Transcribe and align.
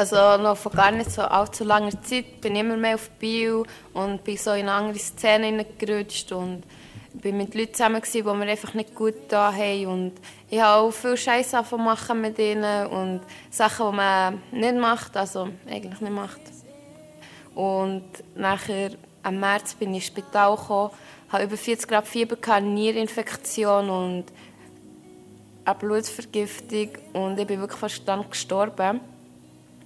Also 0.00 0.42
noch 0.42 0.56
vor 0.56 0.72
gar 0.72 0.92
nicht 0.92 1.10
so 1.10 1.20
allzu 1.20 1.62
langer 1.62 1.90
Zeit 2.02 2.40
bin 2.40 2.54
ich 2.54 2.62
immer 2.62 2.78
mehr 2.78 2.94
auf 2.94 3.10
Bio 3.18 3.66
und 3.92 4.24
bin 4.24 4.38
so 4.38 4.52
in 4.52 4.66
andere 4.66 4.98
Szenen 4.98 5.62
gerutscht 5.76 6.32
und 6.32 6.62
bin 7.12 7.36
mit 7.36 7.54
Leuten 7.54 7.74
zusammen 7.74 8.00
die 8.10 8.22
mir 8.22 8.46
einfach 8.46 8.72
nicht 8.72 8.94
gut 8.94 9.14
da 9.28 9.52
haben 9.52 9.86
und 9.88 10.12
ich 10.48 10.58
habe 10.58 10.80
auch 10.80 10.90
viel 10.90 11.18
Scheiße 11.18 11.62
machen 11.76 12.22
mit 12.22 12.38
ihnen 12.38 12.86
und 12.86 13.20
Sachen, 13.50 13.90
die 13.90 13.96
man 13.96 14.42
nicht 14.52 14.74
macht, 14.76 15.18
also 15.18 15.50
eigentlich 15.68 16.00
nicht 16.00 16.14
macht. 16.14 16.40
Und 17.54 18.06
nachher 18.34 18.92
im 19.28 19.38
März 19.38 19.74
bin 19.74 19.90
ich 19.90 19.96
ins 19.96 20.06
Spital 20.06 20.56
gekommen, 20.56 20.92
habe 21.28 21.44
über 21.44 21.58
40 21.58 21.86
Grad 21.86 22.08
Fieber, 22.08 22.38
eine 22.50 22.66
Nierinfektion 22.66 23.90
und 23.90 24.24
eine 25.66 25.74
Blutvergiftung 25.74 26.88
und 27.12 27.38
ich 27.38 27.46
bin 27.46 27.60
wirklich 27.60 27.78
fast 27.78 28.08
dann 28.08 28.30
gestorben. 28.30 29.00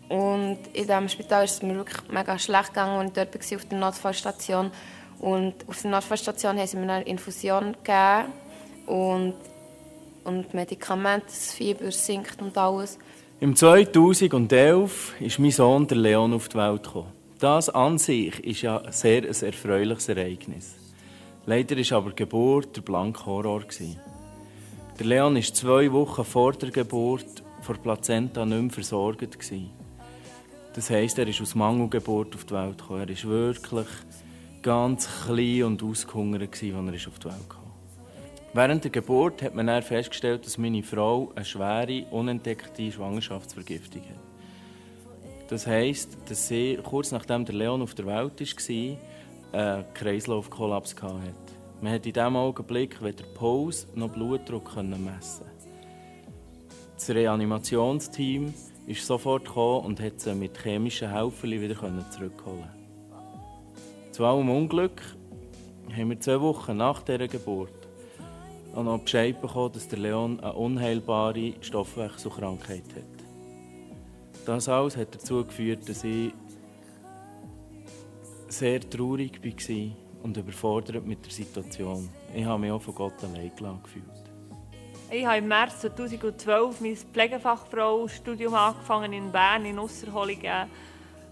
Und 0.09 0.59
in 0.73 0.87
diesem 0.87 1.09
Spital 1.09 1.45
ist 1.45 1.55
es 1.55 1.63
mir 1.63 1.77
wirklich 1.77 2.09
mega 2.11 2.39
schlecht 2.39 2.69
gegangen, 2.69 3.07
ich 3.07 3.13
dort 3.13 3.35
war, 3.35 3.57
auf 3.57 3.65
der 3.65 3.79
Notfallstation. 3.79 4.71
Und 5.21 5.55
auf 5.67 5.81
der 5.81 5.91
Notfallstation 5.91 6.59
haben 6.59 6.67
sie 6.67 6.77
mir 6.77 6.93
eine 6.93 7.05
Infusion 7.05 7.77
gegeben 7.83 8.33
und, 8.87 9.35
und 10.25 10.53
Medikamente, 10.53 11.27
das 11.27 11.55
Fieber 11.55 11.91
sinkt 11.91 12.43
und 12.43 12.57
alles. 12.59 12.99
Im 13.41 13.57
2011 13.57 15.21
ist 15.21 15.39
mein 15.39 15.51
Sohn 15.51 15.87
der 15.87 15.97
Leon 15.97 16.35
auf 16.35 16.49
die 16.49 16.57
Welt 16.57 16.85
gekommen. 16.85 17.13
Das 17.39 17.69
an 17.69 17.99
sich 17.99 18.43
ist 18.45 18.63
ja 18.63 18.79
ein 18.79 18.93
sehr 18.93 19.23
ein 19.23 19.43
erfreuliches 19.43 20.09
Ereignis. 20.09 20.75
Leider 21.47 21.77
war 21.77 21.99
aber 21.99 22.11
die 22.11 22.17
Geburt 22.17 22.77
der 22.77 22.83
blanke 22.83 23.27
Horror. 23.27 23.65
Der 24.99 25.07
Leon 25.07 25.35
war 25.35 25.43
zwei 25.43 25.93
Wochen 25.93 26.25
vor 26.25 26.53
der 26.53 26.71
Geburt 26.71 27.43
vor 27.61 27.77
Plazenta 27.77 28.45
nicht 28.47 28.63
mehr 28.63 28.71
versorgt. 28.71 29.37
Das 30.75 30.91
heisst, 30.91 31.19
er 31.19 31.29
ist 31.29 31.41
aus 31.41 31.55
Mangelgeburt 31.55 32.35
auf 32.35 32.45
die 32.47 32.55
Welt 32.55 32.79
gekommen. 32.79 33.03
Er 33.03 33.09
ist 33.09 33.25
wirklich 33.29 33.87
ganz 34.61 35.09
klein 35.25 35.63
und 35.63 35.81
ausgehungert, 35.85 36.43
als 36.43 36.63
er 36.63 36.77
auf 36.77 37.19
die 37.21 37.25
Welt 37.27 37.49
kam. 37.49 37.65
Während 38.55 38.83
der 38.83 38.91
Geburt 38.91 39.41
hat 39.43 39.55
man 39.55 39.69
dann 39.69 39.85
festgestellt, 39.85 40.45
dass 40.45 40.59
meine 40.59 40.83
Frau 40.83 41.31
eine 41.37 41.45
schwere, 41.45 42.07
unentdeckte 42.11 42.91
Schwangerschaftsvergiftung 42.91 44.03
hat. 44.03 45.49
Das 45.49 45.65
heisst, 45.65 46.17
dass 46.29 46.49
sie 46.49 46.77
kurz 46.83 47.13
nachdem 47.13 47.45
der 47.45 47.55
Leon 47.55 47.83
auf 47.83 47.95
der 47.95 48.07
Welt 48.07 48.41
war, 48.41 48.97
einen 49.61 49.85
Kreislaufkollaps 49.95 50.97
hatte. 51.01 51.21
Man 51.83 51.93
hat 51.93 52.07
in 52.07 52.13
diesem 52.13 52.35
Augenblick 52.35 53.01
weder 53.01 53.23
Puls 53.35 53.87
noch 53.95 54.11
Blutdruck 54.11 54.75
messen. 54.77 55.47
Das 56.97 57.11
Reanimationsteam 57.11 58.53
ist 58.87 59.07
sofort 59.07 59.45
gekommen 59.45 59.87
und 59.87 60.01
hat 60.01 60.21
sie 60.21 60.35
mit 60.35 60.61
chemischen 60.63 61.11
Helfern 61.11 61.51
wieder 61.51 62.11
zurückholen. 62.11 62.69
Zu 64.13 64.25
allem 64.25 64.49
Unglück 64.51 65.03
haben 65.91 66.11
wir 66.11 66.21
zwei 66.21 66.41
Wochen 66.41 66.77
nach 66.77 67.03
dieser 67.03 67.29
Geburt 67.29 67.73
auch 68.75 68.83
noch 68.83 68.99
Bescheid 68.99 69.41
bekommen, 69.41 69.73
dass 69.73 69.89
der 69.89 69.99
Leon 70.01 70.41
eine 70.41 70.53
unheilbare 70.53 71.55
Stoffwechselkrankheit 71.61 72.85
hat. 72.95 74.47
Das 74.47 74.69
alles 74.69 74.97
hat 74.97 75.15
dazu 75.15 75.45
geführt, 75.45 75.89
dass 75.89 76.05
ich 76.05 76.33
sehr 78.49 78.81
traurig 78.81 79.41
war 79.43 79.97
und 80.23 80.37
überfordert 80.37 81.07
mit 81.07 81.25
der 81.25 81.33
Situation. 81.33 82.09
Ich 82.35 82.45
habe 82.45 82.61
mich 82.61 82.71
auch 82.71 82.83
von 82.83 82.95
Gott 82.95 83.15
allein 83.23 83.51
gefühlt. 83.83 84.24
Ich 85.17 85.25
habe 85.25 85.39
im 85.39 85.47
März 85.47 85.79
2012 85.79 86.81
mein 86.81 86.97
Pflegefachfrau-Studium 86.97 88.53
angefangen 88.53 89.13
in 89.13 89.31
Bern, 89.31 89.65
in 89.65 89.79
Ausserholingen. 89.79 90.69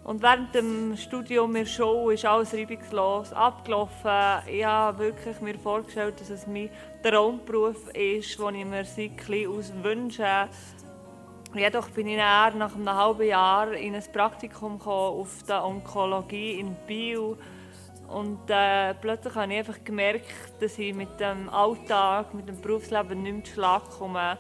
Und 0.04 0.22
während 0.22 0.54
dem 0.54 0.96
Studium 0.96 1.56
in 1.56 1.64
der 1.64 1.68
Schule 1.68 2.14
ist 2.14 2.24
alles 2.24 2.54
reibungslos 2.54 3.32
abgelaufen. 3.32 4.46
Ich 4.46 4.64
habe 4.64 5.06
wirklich 5.06 5.40
mir 5.40 5.58
vorgestellt, 5.58 6.20
dass 6.20 6.30
es 6.30 6.46
mein 6.46 6.70
Traumberuf 7.02 7.88
ist, 7.88 8.38
den 8.38 8.54
ich 8.54 8.64
mir 8.64 8.84
seit 8.84 9.18
klein 9.18 9.48
wünsche. 9.82 10.48
Jedoch 11.52 11.90
bin 11.90 12.06
ich 12.06 12.18
nach 12.18 12.54
einem 12.54 12.88
halben 12.88 13.26
Jahr 13.26 13.72
in 13.72 13.96
ein 13.96 14.04
Praktikum 14.12 14.80
auf 14.80 15.42
der 15.48 15.64
Onkologie 15.64 16.60
in 16.60 16.76
Biel 16.86 17.36
und 18.12 18.38
äh, 18.48 18.94
plötzlich 18.94 19.34
habe 19.34 19.52
ich 19.52 19.58
einfach 19.60 19.84
gemerkt, 19.84 20.26
dass 20.60 20.78
ich 20.78 20.94
mit 20.94 21.18
dem 21.18 21.48
Alltag, 21.48 22.34
mit 22.34 22.48
dem 22.48 22.60
Berufsleben 22.60 23.22
nicht 23.22 23.32
mehr 23.34 23.44
zu 23.44 23.52
Schlag 23.52 23.82
komme. 23.98 24.38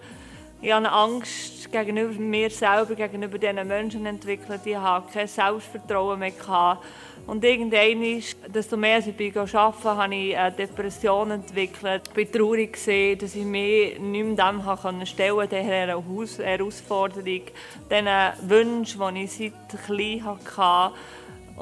Ich 0.60 0.70
habe 0.70 0.86
eine 0.86 0.92
Angst 0.92 1.72
gegenüber 1.72 2.12
mir 2.20 2.48
selber, 2.50 2.94
gegenüber 2.94 3.36
diesen 3.36 3.66
Menschen 3.66 4.06
entwickelt. 4.06 4.60
Ich 4.64 4.76
habe 4.76 5.10
kein 5.12 5.26
Selbstvertrauen 5.26 6.20
mehr. 6.20 6.30
Gehabt. 6.30 6.84
Und 7.26 7.44
irgendwann, 7.44 8.22
desto 8.52 8.76
mehr 8.76 8.98
ich 8.98 9.16
bei 9.16 9.40
arbeiten 9.40 9.84
habe 9.84 10.14
ich 10.14 10.36
eine 10.36 10.52
Depression 10.52 11.30
entwickelt. 11.30 12.02
Ich 12.14 12.32
war 12.32 12.32
traurig, 12.32 12.74
dass 13.18 13.34
ich 13.34 13.44
mich 13.44 13.98
nicht 13.98 14.24
mehr 14.24 14.52
dem 14.52 15.06
stellen 15.06 15.36
konnte, 15.36 15.56
dieser 15.56 16.44
Herausforderung, 16.44 17.42
diesen 17.90 18.48
Wünschen, 18.48 19.14
die 19.14 19.24
ich 19.24 19.32
seit 19.32 19.84
klein 19.86 20.24
hatte. 20.24 20.94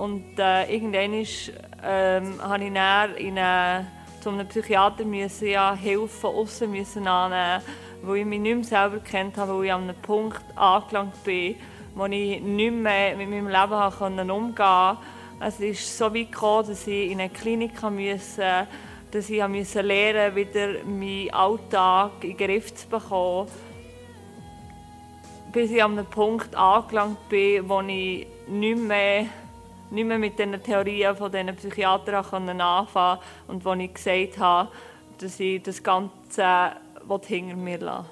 Und 0.00 0.38
äh, 0.38 0.75
irgendwann 0.75 1.12
ist, 1.12 1.53
ähm, 1.84 2.41
habe 2.43 2.65
ich 2.65 2.72
dann 2.72 3.15
in 3.16 3.38
eine, 3.38 3.87
zu 4.22 4.31
einem 4.31 4.49
Psychiater 4.49 5.05
müssen, 5.05 5.49
ja, 5.49 5.75
Hilfe 5.75 6.09
von 6.09 6.37
außen 6.37 7.06
annehmen, 7.06 7.62
weil 8.00 8.16
ich 8.16 8.25
mich 8.25 8.41
nicht 8.41 8.55
mehr 8.55 8.65
selber 8.65 8.99
kennt 9.00 9.37
habe, 9.37 9.59
weil 9.59 9.66
ich 9.66 9.72
an 9.75 9.83
einem 9.83 9.97
Punkt 9.97 10.43
angelangt 10.56 11.22
bin, 11.22 11.56
wo 11.94 12.06
ich 12.06 12.41
nicht 12.41 12.72
mehr 12.72 13.15
mit 13.15 13.28
meinem 13.28 13.49
Leben 13.49 14.31
umgehen 14.31 14.55
konnte. 14.55 14.99
Es 15.39 15.60
ist 15.60 15.99
so 15.99 16.06
weit 16.06 16.33
gekommen, 16.33 16.69
dass 16.69 16.87
ich 16.87 17.10
in 17.10 17.21
eine 17.21 17.28
Klinik 17.28 17.83
musste, 17.83 18.66
dass 19.10 19.28
ich 19.28 19.47
musste 19.49 19.83
lernen, 19.83 20.34
wieder 20.34 20.83
meinen 20.83 21.31
Alltag 21.31 22.12
in 22.22 22.39
den 22.39 22.39
Griff 22.39 22.75
zu 22.75 22.89
bekommen. 22.89 23.49
Bis 25.53 25.71
ich 25.71 25.84
an 25.84 25.99
einem 25.99 26.06
Punkt 26.06 26.56
angelangt 26.56 27.28
bin, 27.28 27.69
wo 27.69 27.83
ich 27.83 28.27
nicht 28.49 28.78
mehr 28.78 29.27
nicht 29.91 30.06
mehr 30.06 30.19
mit 30.19 30.39
den 30.39 30.62
Theorien 30.62 31.17
von 31.17 31.33
diesen 31.33 31.55
Psychiatern 31.56 32.15
anfangen 32.17 32.59
konnte 32.59 33.25
und 33.49 33.65
wo 33.65 33.73
ich 33.75 33.93
gesagt 33.95 34.39
habe, 34.39 34.71
dass 35.19 35.41
ich 35.41 35.62
das 35.62 35.83
Ganze 35.83 36.73
hinter 37.27 37.56
mir 37.56 37.78
lassen 37.78 38.09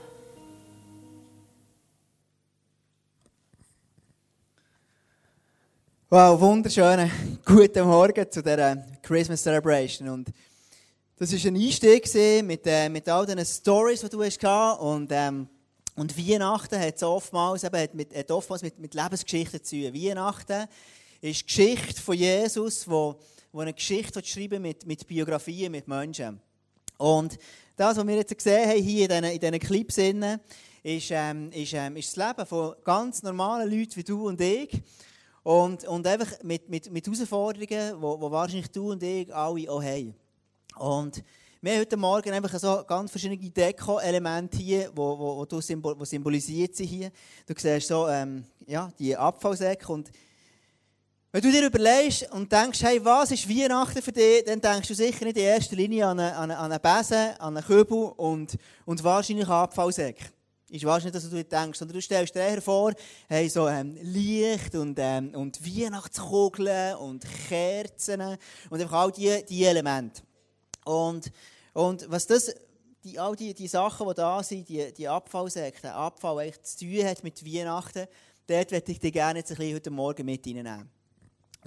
Wow, 6.10 6.40
wunderschönen 6.40 7.10
guten 7.44 7.86
Morgen 7.86 8.30
zu 8.30 8.42
dieser 8.42 8.76
Christmas 9.02 9.42
Celebration. 9.42 10.08
Und 10.08 10.30
das 11.18 11.32
war 11.32 11.50
ein 11.50 11.56
Einstieg 11.56 12.44
mit, 12.44 12.66
äh, 12.66 12.88
mit 12.88 13.06
all 13.10 13.26
diesen 13.26 13.44
Stories, 13.44 14.00
die 14.00 14.08
du 14.08 14.24
hast 14.24 14.42
und 14.80 15.10
ähm, 15.12 15.48
und 15.98 16.16
Weihnachten 16.16 16.80
hat 16.80 17.02
oftmals, 17.02 17.64
eben, 17.64 17.76
hat 17.76 17.92
mit, 17.92 18.16
hat 18.16 18.30
oftmals 18.30 18.62
mit, 18.62 18.78
mit 18.78 18.94
Lebensgeschichten 18.94 19.64
zu 19.64 19.76
tun. 19.76 19.94
Weihnachten 19.94 20.68
ist 21.20 21.40
die 21.40 21.46
Geschichte 21.46 22.00
von 22.00 22.16
Jesus, 22.16 22.88
wo, 22.88 23.18
wo 23.52 23.60
eine 23.60 23.74
Geschichte 23.74 24.24
schreiben 24.24 24.62
mit, 24.62 24.86
mit 24.86 25.06
Biografien, 25.06 25.72
mit 25.72 25.88
Menschen. 25.88 26.40
Und 26.96 27.38
das, 27.76 27.96
was 27.96 28.06
wir 28.06 28.16
jetzt 28.16 28.36
gesehen 28.36 28.68
haben 28.68 28.82
hier 28.82 29.04
in 29.04 29.08
diesen, 29.08 29.24
in 29.24 29.40
diesen 29.40 29.58
Clips, 29.60 29.98
ist, 30.82 31.10
ähm, 31.10 31.50
ist, 31.52 31.72
ähm, 31.74 31.96
ist 31.96 32.16
das 32.16 32.28
Leben 32.28 32.46
von 32.46 32.74
ganz 32.84 33.22
normalen 33.22 33.70
Leuten 33.70 33.96
wie 33.96 34.04
du 34.04 34.28
und 34.28 34.40
ich. 34.40 34.80
Und, 35.42 35.84
und 35.84 36.06
einfach 36.06 36.42
mit, 36.42 36.68
mit, 36.68 36.90
mit 36.90 37.06
Herausforderungen, 37.06 37.68
die 37.68 38.02
wahrscheinlich 38.02 38.70
du 38.70 38.92
und 38.92 39.02
ich 39.02 39.34
alle 39.34 39.70
auch 39.70 39.82
haben. 39.82 40.14
Und 40.76 41.22
wir 41.60 41.72
haben 41.72 41.80
heute 41.80 41.96
Morgen 41.96 42.30
einfach 42.32 42.56
so 42.58 42.84
ganz 42.86 43.10
verschiedene 43.10 43.50
Deko-Elemente 43.50 44.58
hier, 44.58 44.92
wo, 44.94 45.18
wo, 45.18 45.46
wo, 45.50 45.60
symbol, 45.60 45.98
wo 45.98 46.04
symbolisiert 46.04 46.76
sind 46.76 46.86
hier. 46.86 47.10
Du 47.46 47.54
siehst 47.56 47.88
so 47.88 48.06
ähm, 48.06 48.44
ja, 48.66 48.92
die 48.98 49.16
Abfallsäcke 49.16 49.92
und 49.92 50.10
wenn 51.30 51.42
du 51.42 51.52
dir 51.52 51.66
überlegst 51.66 52.30
und 52.32 52.50
denkst, 52.50 52.82
hey, 52.82 53.04
was 53.04 53.30
ist 53.30 53.48
Weihnachten 53.48 54.00
für 54.00 54.12
dich, 54.12 54.44
dann 54.44 54.60
denkst 54.60 54.88
du 54.88 54.94
sicher 54.94 55.26
nicht 55.26 55.36
in 55.36 55.44
erster 55.44 55.76
Linie 55.76 56.06
an 56.06 56.18
einen, 56.18 56.34
an 56.34 56.72
einen 56.72 56.80
Besen, 56.80 57.36
an 57.38 57.54
einen 57.54 57.66
Kübel 57.66 58.12
und, 58.16 58.56
und 58.86 59.04
wahrscheinlich 59.04 59.46
an 59.46 59.64
Abfallsäck. 59.64 60.32
Ist 60.70 60.84
wahrscheinlich, 60.84 61.12
dass 61.12 61.28
du 61.28 61.44
denkst. 61.44 61.78
Sondern 61.78 61.96
du 61.96 62.02
stellst 62.02 62.34
dir 62.34 62.40
eher 62.40 62.62
vor, 62.62 62.94
hey, 63.28 63.48
so 63.48 63.68
ähm, 63.68 63.98
Licht 64.02 64.74
und, 64.74 64.98
ähm, 64.98 65.34
und 65.34 65.60
Weihnachtskugeln 65.64 66.96
und 66.96 67.24
Kerzen 67.48 68.38
und 68.70 68.80
einfach 68.80 68.92
all 68.92 69.12
diese 69.12 69.42
die 69.42 69.64
Elemente. 69.64 70.22
Und, 70.84 71.30
und 71.74 72.10
was 72.10 72.26
das, 72.26 72.54
die, 73.04 73.18
all 73.18 73.36
die, 73.36 73.52
die 73.52 73.68
Sachen, 73.68 74.08
die 74.08 74.14
da 74.14 74.42
sind, 74.42 74.66
die, 74.68 74.92
die 74.94 75.08
Abfallsäcke, 75.08 75.82
der 75.82 75.94
Abfall 75.94 76.38
eigentlich 76.38 76.62
zu 76.62 76.86
tun 76.86 77.04
hat 77.04 77.22
mit 77.22 77.44
Weihnachten, 77.44 78.06
dort 78.46 78.70
möchte 78.70 78.92
ich 78.92 79.00
dich 79.00 79.12
gerne 79.12 79.40
jetzt 79.40 79.50
ein 79.50 79.58
bisschen 79.58 79.74
heute 79.74 79.90
Morgen 79.90 80.24
mit 80.24 80.46
reinnehmen. 80.46 80.90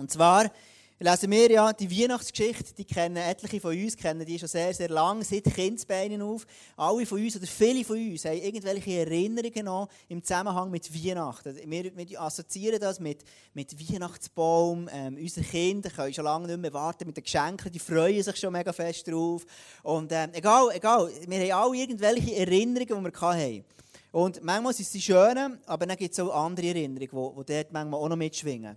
Und 0.02 0.10
zwar 0.10 0.50
lesen 0.98 1.30
wir 1.30 1.52
ja 1.52 1.74
die 1.74 1.92
Weihnachtsgeschichte, 1.92 2.74
die 2.74 2.86
kennen 2.86 3.18
etliche 3.18 3.62
von 3.62 3.78
uns, 3.78 3.96
kennen 3.96 4.26
die 4.26 4.40
schon 4.40 4.48
sehr, 4.48 4.74
sehr 4.74 4.90
lange, 4.90 5.24
seit 5.24 5.44
Kindsbeinen 5.44 6.24
auf. 6.24 6.48
Alle 6.76 7.06
von 7.06 7.22
uns 7.22 7.36
oder 7.36 7.46
viele 7.46 7.86
von 7.86 7.98
uns 7.98 8.26
haben 8.26 8.42
irgendwelche 8.42 8.94
Erinnerungen 8.94 9.66
noch 9.66 9.90
im 10.10 10.24
Zusammenhang 10.24 10.72
mit 10.72 10.92
Weihnachten. 10.92 11.56
Wir, 11.70 11.96
wir 11.96 12.20
assoziieren 12.20 12.80
das 12.80 13.00
mit, 13.00 13.24
mit 13.54 13.80
Weihnachtsbaum. 13.80 14.90
Ähm, 14.92 15.18
unsere 15.22 15.46
Kinder 15.46 15.92
können 15.92 16.16
schon 16.16 16.26
lange 16.26 16.48
nicht 16.48 16.60
mehr 16.60 16.74
warten 16.74 17.06
mit 17.06 17.16
den 17.16 17.24
Geschenken, 17.24 17.72
die 17.72 17.78
freuen 17.78 18.24
sich 18.24 18.38
schon 18.38 18.54
mega 18.54 18.74
fest 18.74 19.08
drauf. 19.08 19.46
Und 19.84 20.12
ähm, 20.12 20.32
egal, 20.34 20.70
egal, 20.74 21.12
wir 21.28 21.40
haben 21.40 21.64
alle 21.64 21.78
irgendwelche 21.78 22.38
Erinnerungen, 22.38 23.06
die 23.06 23.14
wir 23.14 23.22
hatten. 23.22 23.66
Und 24.12 24.44
manchmal 24.44 24.74
sind 24.74 24.88
sie 24.88 25.00
schön, 25.00 25.60
aber 25.68 25.86
dann 25.86 25.96
gibt 25.96 26.14
es 26.14 26.20
auch 26.20 26.34
andere 26.34 26.70
Erinnerungen, 26.70 27.00
die, 27.00 27.08
die 27.08 27.54
dort 27.54 27.72
manchmal 27.72 28.00
auch 28.00 28.10
noch 28.10 28.18
mitschwingen. 28.18 28.76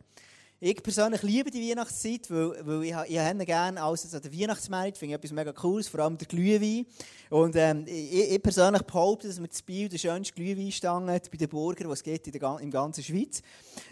Ich 0.67 0.83
persönlich 0.83 1.23
liebe 1.23 1.51
die 1.51 1.69
Weihnachtszeit, 1.69 2.31
weil, 2.31 2.55
weil 2.63 2.85
ich, 2.85 2.95
ich 3.11 3.19
habe 3.19 3.45
gerne 3.45 3.83
alles 3.83 4.05
also 4.05 4.19
der 4.19 4.33
Weihnachtsmarkt, 4.33 4.97
finde 4.97 5.13
ich 5.13 5.19
etwas 5.19 5.31
mega 5.31 5.53
cooles, 5.53 5.89
vor 5.89 6.01
allem 6.01 6.17
der 6.17 6.27
Glühwein. 6.27 6.87
Und 7.29 7.55
ähm, 7.55 7.85
ich, 7.87 8.33
ich, 8.33 8.43
persönlich 8.43 8.81
behaupte, 8.81 9.29
dass 9.29 9.39
wir 9.39 9.47
das 9.47 9.61
Biel 9.61 9.91
der 9.91 9.99
schönste 9.99 10.33
Glühwein 10.33 10.73
stangen 10.73 11.07
bei 11.07 11.37
den 11.37 11.49
Bürgern, 11.51 11.91
was 11.91 12.03
gibt 12.03 12.29
in 12.29 12.33
der 12.33 12.59
in 12.63 12.71
ganzen 12.71 13.05
Schweiz. 13.05 13.43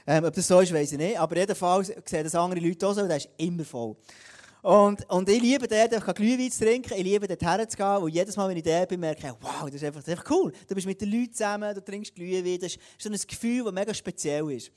Ähm, 0.07 0.25
ob 0.25 0.33
das 0.33 0.49
so 0.49 0.61
ist, 0.61 0.73
weiß 0.73 0.93
ich 0.93 0.97
nicht. 0.97 1.21
Aber 1.21 1.37
jedenfalls 1.37 1.89
sehen 2.07 2.25
das 2.25 2.35
andere 2.35 2.61
Leute 2.61 2.87
auch 2.87 2.95
so, 2.95 3.07
der 3.07 3.19
ist 3.19 3.29
immer 3.37 3.67
voll. 3.67 3.95
Und, 4.63 5.07
und 5.11 5.29
ich 5.29 5.43
liebe 5.43 5.69
dort, 5.69 5.93
einfach 5.93 6.15
Glühwein 6.15 6.51
zu 6.51 6.65
trinken. 6.65 6.95
Ich 6.97 7.05
liebe 7.05 7.29
dort 7.29 7.43
herzugehen, 7.43 7.97
und 7.99 8.15
jedes 8.15 8.35
Mal, 8.35 8.49
wenn 8.49 8.57
ich 8.57 8.63
dort 8.63 8.89
bin, 8.89 8.99
merke 8.99 9.27
ich, 9.27 9.35
wow, 9.43 9.67
das 9.67 9.75
ist 9.75 9.85
einfach, 9.85 10.01
das 10.01 10.09
ist 10.09 10.19
einfach 10.19 10.31
cool. 10.31 10.51
Du 10.67 10.75
bist 10.75 10.87
mit 10.87 10.99
den 10.99 11.11
Leuten 11.11 11.35
zusammen, 11.35 11.75
du 11.75 11.85
trinkst 11.85 12.15
Glühwein. 12.15 12.59
Das 12.59 12.73
ist 12.73 12.81
so 12.97 13.11
ein 13.11 13.19
Gefühl, 13.29 13.63
das 13.63 13.75
mega 13.75 13.93
speziell 13.93 14.51
ist. 14.53 14.73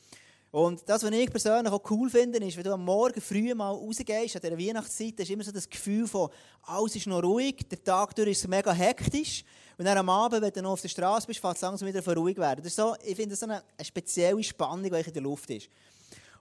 Und 0.55 0.87
das, 0.87 1.03
was 1.03 1.11
ich 1.11 1.29
persönlich 1.29 1.69
auch 1.69 1.91
cool 1.91 2.09
finde, 2.09 2.39
ist, 2.39 2.55
wenn 2.55 2.63
du 2.63 2.71
am 2.71 2.85
Morgen 2.85 3.19
früh 3.19 3.53
mal 3.53 3.71
rausgehst, 3.71 4.37
an 4.37 4.41
dieser 4.41 4.57
Weihnachtszeit, 4.57 5.19
ist 5.19 5.29
immer 5.29 5.43
so 5.43 5.51
das 5.51 5.69
Gefühl 5.69 6.07
von, 6.07 6.29
alles 6.61 6.95
ist 6.95 7.07
noch 7.07 7.21
ruhig, 7.21 7.67
der 7.69 7.83
Tag 7.83 8.15
durch 8.15 8.29
ist 8.29 8.47
mega 8.47 8.71
hektisch. 8.71 9.43
Und 9.77 9.83
dann 9.83 9.97
am 9.97 10.07
Abend, 10.07 10.41
wenn 10.41 10.53
du 10.53 10.61
noch 10.61 10.71
auf 10.71 10.81
der 10.81 10.87
Straße 10.87 11.27
bist, 11.27 11.41
fängt 11.41 11.55
es 11.57 11.61
langsam 11.61 11.89
wieder 11.89 12.15
ruhig 12.15 12.37
werden. 12.37 12.63
Das 12.63 12.67
ist 12.67 12.77
so, 12.77 12.95
ich 13.03 13.17
finde 13.17 13.31
das 13.31 13.41
so 13.41 13.47
eine, 13.47 13.63
eine 13.77 13.85
spezielle 13.85 14.41
Spannung, 14.41 14.89
die 14.89 14.97
in 14.97 15.13
der 15.13 15.21
Luft 15.21 15.49
ist. 15.49 15.67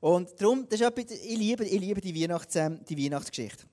Und 0.01 0.41
darum, 0.41 0.65
das 0.69 0.81
ist 0.81 0.87
etwas, 0.87 1.11
ich 1.11 1.37
liebe, 1.37 1.65
ich 1.65 1.81
liebe 1.81 2.01
die, 2.01 2.15
Weihnachts, 2.23 2.55
ähm, 2.55 2.85
die 2.89 2.97
Weihnachtsgeschichte 2.97 3.65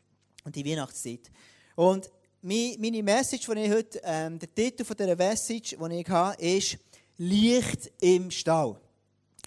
und 0.43 0.55
die 0.55 0.65
Weihnachtszeit. 0.65 1.29
Und 1.75 2.09
meine 2.41 3.03
Message, 3.03 3.45
die 3.45 3.59
ich 3.59 3.71
heute, 3.71 4.01
ähm, 4.03 4.39
der 4.39 4.51
Titel 4.51 4.85
von 4.85 4.97
dieser 4.97 5.15
Message, 5.15 5.77
die 5.79 5.99
ich 5.99 6.09
habe, 6.09 6.41
ist 6.41 6.79
Licht 7.19 7.91
im 8.01 8.31
Stall. 8.31 8.81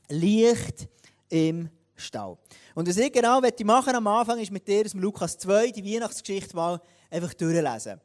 Licht 0.08 0.88
im 1.28 1.68
Stall. 1.96 2.36
Und 2.74 2.88
was 2.88 2.96
ich 2.96 3.12
genau 3.12 3.40
machen 3.40 3.94
am 3.94 4.06
Anfang 4.06 4.38
ist 4.38 4.50
mit 4.50 4.66
dir 4.66 4.84
aus 4.84 4.94
Lukas 4.94 5.38
2 5.38 5.70
die 5.70 5.94
Weihnachtsgeschichte 5.94 6.56
mal 6.56 6.80
einfach 7.10 7.34
durchlesen. 7.34 8.00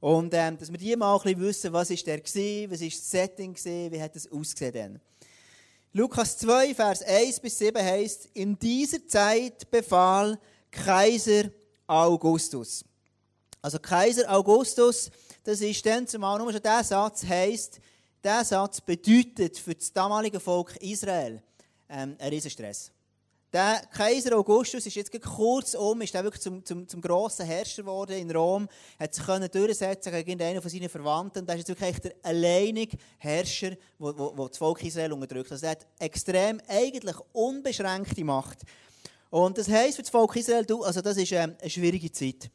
Und 0.00 0.32
ähm, 0.34 0.56
dass 0.56 0.70
wir 0.70 0.78
die 0.78 0.96
mal 0.96 1.14
ein 1.14 1.22
bisschen 1.22 1.40
wissen, 1.40 1.72
was 1.72 1.90
ist 1.90 2.06
der 2.06 2.18
war, 2.18 2.70
was 2.70 2.80
ist 2.80 2.98
das 2.98 3.10
Setting 3.10 3.52
gewesen, 3.52 3.92
wie 3.92 4.02
hat 4.02 4.16
es 4.16 4.30
ausgesehen. 4.30 5.00
Lukas 5.92 6.38
2, 6.38 6.74
Vers 6.74 7.02
1 7.02 7.40
bis 7.40 7.58
7 7.58 7.82
heißt: 7.82 8.30
In 8.34 8.58
dieser 8.58 9.06
Zeit 9.06 9.70
befahl 9.70 10.38
Kaiser 10.70 11.50
Augustus. 11.86 12.84
Also 13.60 13.78
Kaiser 13.78 14.30
Augustus, 14.30 15.10
das 15.44 15.60
ist 15.60 15.84
dann 15.84 16.06
zumal 16.06 16.38
nur 16.38 16.52
schon 16.52 16.62
der 16.62 16.82
Satz 16.82 17.24
heißt, 17.24 17.80
dieser 18.22 18.44
Satz 18.44 18.80
bedeutet 18.80 19.58
für 19.58 19.74
das 19.74 19.92
damalige 19.92 20.40
Volk 20.40 20.76
Israel 20.76 21.42
ähm, 21.88 22.16
einen 22.18 22.30
Riesenstress. 22.32 22.92
Der 23.52 23.82
Kaiser 23.92 24.36
Augustus 24.36 24.86
ist 24.86 24.94
jetzt 24.94 25.22
kurzum 25.22 26.02
ist 26.02 26.14
wirklich 26.14 26.40
zum, 26.40 26.64
zum, 26.64 26.86
zum 26.86 27.00
grossen 27.00 27.44
Herrscher 27.44 27.82
geworden 27.82 28.16
in 28.16 28.30
Rom, 28.30 28.68
hat 28.98 29.12
sich 29.12 29.26
können 29.26 29.50
durchsetzen 29.50 30.12
gegen 30.12 30.40
einen 30.40 30.62
von 30.62 30.70
seinen 30.70 30.88
Verwandten. 30.88 31.48
Er 31.48 31.56
ist 31.56 31.66
jetzt 31.66 31.80
wirklich 31.80 31.98
der 31.98 32.14
alleinige 32.22 32.96
Herrscher, 33.18 33.70
der 33.98 34.12
das 34.48 34.58
Volk 34.58 34.84
Israel 34.84 35.14
unterdrückt. 35.14 35.50
Also 35.50 35.66
er 35.66 35.72
hat 35.72 35.86
extrem, 35.98 36.60
eigentlich 36.68 37.16
unbeschränkte 37.32 38.22
Macht. 38.22 38.58
Und 39.30 39.58
das 39.58 39.68
heisst 39.68 39.96
für 39.96 40.02
das 40.02 40.10
Volk 40.10 40.36
Israel, 40.36 40.64
also 40.84 41.00
das 41.00 41.16
ist 41.16 41.32
ähm, 41.32 41.56
eine 41.60 41.70
schwierige 41.70 42.12
Zeit. 42.12 42.50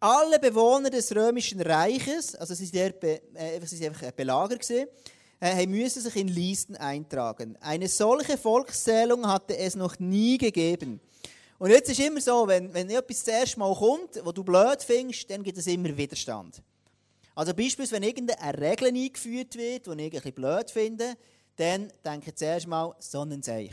Alle 0.00 0.38
Bewohner 0.38 0.90
des 0.90 1.14
römischen 1.14 1.60
Reiches, 1.60 2.34
also 2.34 2.54
sie 2.54 2.72
waren 2.74 2.94
äh, 3.34 3.86
einfach 3.86 4.12
Belager 4.12 4.56
gewesen, 4.56 4.86
äh, 5.40 5.88
sich 5.88 6.16
in 6.16 6.28
Listen 6.28 6.76
eintragen. 6.76 7.56
Eine 7.60 7.88
solche 7.88 8.36
Volkszählung 8.36 9.26
hatte 9.26 9.56
es 9.56 9.74
noch 9.74 9.98
nie 9.98 10.38
gegeben. 10.38 11.00
Und 11.58 11.70
jetzt 11.70 11.90
ist 11.90 12.00
immer 12.00 12.20
so, 12.20 12.46
wenn, 12.46 12.72
wenn 12.74 12.90
etwas 12.90 13.24
das 13.24 13.34
erste 13.34 13.58
Mal 13.58 13.74
kommt, 13.74 14.20
wo 14.24 14.32
du 14.32 14.42
blöd 14.42 14.82
findest, 14.82 15.30
dann 15.30 15.42
gibt 15.42 15.58
es 15.58 15.66
immer 15.66 15.96
Widerstand. 15.96 16.60
Also 17.34 17.54
beispielsweise, 17.54 17.92
wenn 17.92 18.02
irgendeine 18.02 18.60
Regel 18.60 18.88
eingeführt 18.88 19.56
wird, 19.56 19.86
die 19.86 19.90
ich 19.90 20.04
ein 20.04 20.10
bisschen 20.10 20.32
blöd 20.32 20.70
finde, 20.70 21.14
dann 21.56 21.92
denke 22.04 22.30
ich 22.30 22.36
zuerst 22.36 22.66
mal, 22.66 22.94
Sonnenzeich. 22.98 23.70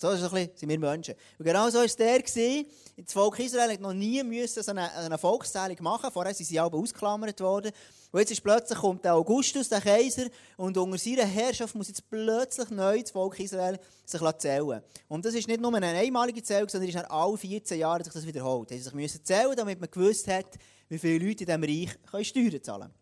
So 0.00 0.08
ist 0.12 0.22
ein 0.22 0.30
bisschen, 0.30 0.50
sind 0.56 0.68
wir 0.70 0.78
Menschen. 0.78 1.14
Und 1.38 1.44
genau 1.44 1.68
so 1.68 1.76
war 1.76 1.84
es 1.84 1.94
der. 1.94 2.22
Das 2.22 3.12
Volk 3.12 3.38
Israel 3.38 3.70
hat 3.70 3.80
noch 3.80 3.92
nie 3.92 4.22
müssen 4.22 4.62
so 4.62 4.70
eine, 4.70 4.90
eine 4.94 5.18
Volkszählung 5.18 5.76
machen 5.82 6.10
Vorher 6.10 6.32
sind 6.32 6.46
sie 6.46 6.58
aber 6.58 6.78
ausgeklammert 6.78 7.38
worden. 7.42 7.70
Und 8.10 8.18
jetzt 8.18 8.30
ist 8.30 8.42
plötzlich 8.42 8.78
kommt 8.78 9.04
der 9.04 9.14
Augustus, 9.14 9.68
der 9.68 9.82
Kaiser, 9.82 10.28
und 10.56 10.78
unter 10.78 10.96
seiner 10.96 11.26
Herrschaft 11.26 11.74
muss 11.74 11.88
jetzt 11.88 12.08
plötzlich 12.08 12.70
neu 12.70 13.02
das 13.02 13.10
Volk 13.10 13.38
Israel 13.40 13.78
sich 14.06 14.22
zählen 14.38 14.80
Und 15.08 15.22
das 15.26 15.34
ist 15.34 15.46
nicht 15.46 15.60
nur 15.60 15.74
eine 15.74 15.88
einmalige 15.88 16.42
Zählung, 16.42 16.70
sondern 16.70 16.88
es 16.88 16.94
ist 16.94 17.02
nach 17.02 17.10
alle 17.10 17.36
14 17.36 17.78
Jahren 17.78 18.02
sich 18.02 18.12
das 18.14 18.26
wiederholt. 18.26 18.70
Sie 18.70 18.78
sich 18.78 19.24
zählen, 19.24 19.54
damit 19.54 19.80
man 19.80 19.90
gewusst 19.90 20.26
hat, 20.28 20.46
wie 20.88 20.98
viele 20.98 21.26
Leute 21.26 21.44
in 21.44 21.62
diesem 21.62 21.94
Reich 22.10 22.26
Steuern 22.26 22.62
zahlen 22.62 22.80
können. 22.80 22.94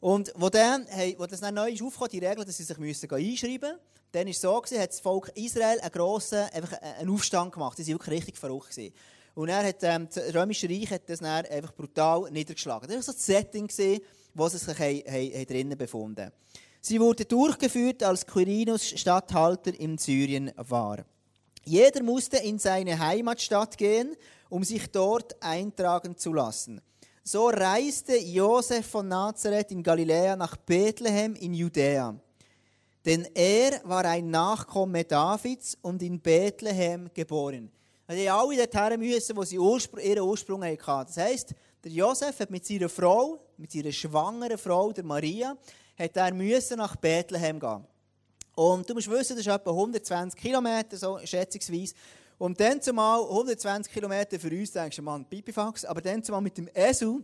Und 0.00 0.32
wo, 0.36 0.50
dann, 0.50 0.86
hey, 0.88 1.16
wo 1.18 1.24
das 1.24 1.40
dann 1.40 1.54
neu 1.54 1.70
ist 1.70 1.82
aufgekommen, 1.82 2.10
die 2.10 2.18
Regel, 2.18 2.44
dass 2.44 2.58
sie 2.58 2.64
sich 2.64 2.76
müssen 2.76 3.10
einschreiben 3.10 3.70
müssen, 3.70 3.95
dann 4.16 4.24
war 4.24 4.30
es 4.30 4.40
so, 4.40 4.60
gewesen, 4.60 4.80
hat 4.80 4.90
das 4.90 5.00
Volk 5.00 5.30
Israel 5.34 5.78
einen 5.78 5.92
grossen 5.92 6.48
einfach 6.52 6.80
einen 6.80 7.10
Aufstand 7.10 7.52
gemacht. 7.52 7.76
Sie 7.76 7.86
waren 7.86 7.98
wirklich 7.98 8.16
richtig 8.16 8.38
verrückt. 8.38 8.70
Gewesen. 8.70 8.94
Und 9.34 9.50
er 9.50 9.66
hat, 9.66 9.76
ähm, 9.82 10.08
das 10.12 10.34
Römische 10.34 10.68
Reich 10.68 10.90
hat 10.90 11.08
das 11.10 11.18
dann 11.18 11.44
einfach 11.44 11.74
brutal 11.74 12.30
niedergeschlagen. 12.30 12.88
Das 12.88 12.96
war 12.96 13.02
so 13.02 13.12
das 13.12 13.26
Setting, 13.26 13.66
gewesen, 13.66 14.00
wo 14.32 14.48
sie 14.48 14.56
sich 14.56 14.76
he, 14.78 15.04
he, 15.06 15.32
he 15.36 15.44
drinnen 15.44 15.76
befunden 15.76 16.32
Sie 16.80 17.00
wurde 17.00 17.24
durchgeführt, 17.24 18.02
als 18.04 18.24
Quirinus 18.24 18.88
Statthalter 18.88 19.78
in 19.78 19.98
Syrien 19.98 20.52
war. 20.56 21.04
Jeder 21.64 22.02
musste 22.02 22.38
in 22.38 22.58
seine 22.58 22.98
Heimatstadt 22.98 23.76
gehen, 23.76 24.16
um 24.48 24.62
sich 24.62 24.86
dort 24.90 25.36
eintragen 25.42 26.16
zu 26.16 26.32
lassen. 26.32 26.80
So 27.24 27.48
reiste 27.48 28.16
Josef 28.16 28.86
von 28.86 29.08
Nazareth 29.08 29.72
in 29.72 29.82
Galiläa 29.82 30.36
nach 30.36 30.56
Bethlehem 30.56 31.34
in 31.34 31.52
Judäa. 31.52 32.14
Denn 33.06 33.24
er 33.34 33.80
war 33.84 34.04
ein 34.04 34.28
Nachkomme 34.30 35.04
Davids 35.04 35.78
und 35.80 36.02
in 36.02 36.20
Bethlehem 36.20 37.08
geboren. 37.14 37.70
Also 38.04 38.20
die 38.20 38.28
alle 38.28 38.66
dorthin 38.66 39.00
müssen, 39.00 39.36
wo 39.36 39.44
sie 39.44 39.58
Urspr 39.58 40.00
ihren 40.00 40.22
Ursprung 40.22 40.64
hatten. 40.64 41.06
Das 41.06 41.16
heisst, 41.16 41.54
der 41.84 41.92
Josef 41.92 42.40
hat 42.40 42.50
mit 42.50 42.66
seiner 42.66 42.88
Frau, 42.88 43.38
mit 43.56 43.70
seiner 43.70 43.92
schwangeren 43.92 44.58
Frau, 44.58 44.92
der 44.92 45.04
Maria, 45.04 45.56
hat 45.96 46.16
er 46.16 46.34
müssen 46.34 46.78
nach 46.78 46.96
Bethlehem 46.96 47.60
gehen. 47.60 47.84
Und 48.56 48.88
du 48.88 48.94
musst 48.94 49.08
wissen, 49.08 49.36
das 49.36 49.46
ist 49.46 49.52
etwa 49.52 49.70
120 49.70 50.40
Kilometer, 50.40 50.96
so 50.96 51.18
schätzungsweise. 51.24 51.94
Und 52.38 52.58
dann 52.58 52.82
zumal 52.82 53.22
120 53.22 53.92
Kilometer 53.92 54.38
für 54.40 54.50
uns, 54.50 54.72
denkst 54.72 54.96
du, 54.96 55.02
Mann, 55.02 55.24
Pipifax, 55.24 55.84
aber 55.84 56.00
dann 56.00 56.24
zumal 56.24 56.40
mit 56.40 56.58
dem 56.58 56.68
Esel, 56.74 57.22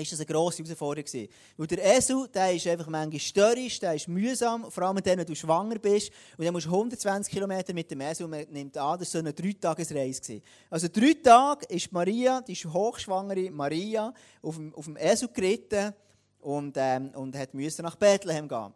ist 0.00 0.12
das 0.12 0.20
eine 0.20 0.26
grosse 0.26 0.62
Herausforderung. 0.62 1.28
Weil 1.56 1.66
der 1.66 1.96
Esel, 1.96 2.28
der 2.32 2.52
ist 2.54 2.66
einfach 2.66 2.88
manchmal 2.88 3.20
störrisch, 3.20 3.78
der 3.80 3.94
ist 3.94 4.08
mühsam, 4.08 4.70
vor 4.70 4.82
allem 4.84 5.02
dann, 5.02 5.18
wenn 5.18 5.26
du 5.26 5.34
schwanger 5.34 5.78
bist. 5.78 6.10
Und 6.36 6.44
dann 6.44 6.52
musst 6.52 6.66
du 6.66 6.70
120 6.70 7.32
Kilometer 7.32 7.72
mit 7.72 7.90
dem 7.90 8.00
Esel, 8.00 8.26
man 8.26 8.46
nimmt 8.50 8.76
an, 8.76 8.98
das 8.98 9.14
war 9.14 9.18
so 9.22 9.26
eine 9.26 9.32
Dreitagesreise. 9.32 10.20
Gewesen. 10.20 10.42
Also 10.68 10.88
drei 10.88 11.14
Tage 11.22 11.66
ist 11.66 11.92
Maria, 11.92 12.40
die 12.40 12.54
hochschwangere 12.54 13.50
Maria, 13.50 14.12
auf 14.42 14.56
dem, 14.56 14.74
auf 14.74 14.84
dem 14.84 14.96
Esel 14.96 15.28
geritten 15.32 15.92
und, 16.40 16.74
ähm, 16.76 17.10
und 17.14 17.36
hat 17.36 17.54
nach 17.54 17.96
Bethlehem 17.96 18.48
gehen. 18.48 18.72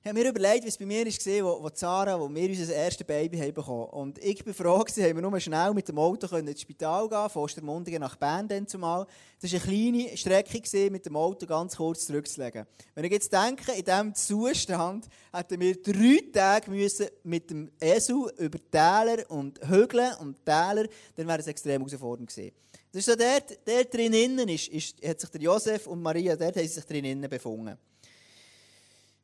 Ich 0.00 0.08
habe 0.08 0.20
mir 0.20 0.28
überlegt, 0.28 0.64
wie 0.64 0.68
es 0.68 0.78
bei 0.78 0.86
mir 0.86 1.04
war, 1.04 1.44
wo, 1.44 1.64
wo 1.64 1.70
Sarah, 1.74 2.20
wo 2.20 2.32
wir 2.32 2.48
unser 2.48 2.72
erstes 2.72 3.04
Baby 3.04 3.36
haben 3.38 3.52
bekommen. 3.52 3.88
Und 3.90 4.18
ich 4.18 4.46
war 4.46 4.54
froh, 4.54 4.84
dass 4.84 4.96
wir 4.96 5.12
nur 5.12 5.40
schnell 5.40 5.74
mit 5.74 5.88
dem 5.88 5.98
Auto 5.98 6.34
ins 6.36 6.60
Spital 6.60 7.08
gehen 7.08 7.28
von 7.28 7.42
Ostermundigen 7.42 8.00
nach 8.00 8.14
Bern 8.14 8.46
dann 8.46 8.68
zumal. 8.68 9.06
Das 9.40 9.52
war 9.52 9.60
eine 9.60 9.90
kleine 9.90 10.16
Strecke, 10.16 10.90
mit 10.90 11.04
dem 11.04 11.16
Auto 11.16 11.46
ganz 11.46 11.76
kurz 11.76 12.06
zurückzulegen. 12.06 12.64
Wenn 12.94 13.04
ich 13.04 13.10
jetzt 13.10 13.32
denke, 13.32 13.72
in 13.72 13.84
diesem 13.84 14.14
Zustand 14.14 15.08
hätten 15.32 15.60
wir 15.60 15.82
drei 15.82 16.22
Tage 16.32 16.70
müssen 16.70 17.08
mit 17.24 17.50
dem 17.50 17.68
Esel 17.80 18.32
über 18.38 18.58
Täler 18.70 19.28
und 19.28 19.58
Hügel 19.68 20.12
und 20.20 20.36
Täler, 20.44 20.86
dann 21.16 21.26
wäre 21.26 21.40
es 21.40 21.48
extrem 21.48 21.82
herausfordernd 21.82 22.30
gewesen. 22.30 22.52
Das 22.92 23.00
ist 23.00 23.06
so, 23.06 23.16
dort, 23.16 23.58
dort 23.66 23.92
drinnen 23.92 24.48
ist, 24.48 24.68
ist, 24.68 25.04
hat 25.04 25.20
sich 25.20 25.28
der 25.30 25.40
Josef 25.40 25.88
und 25.88 26.00
Maria, 26.00 26.36
dort 26.36 26.56
haben 26.56 26.68
sich 26.68 26.84
drinnen 26.84 27.28
befunden. 27.28 27.76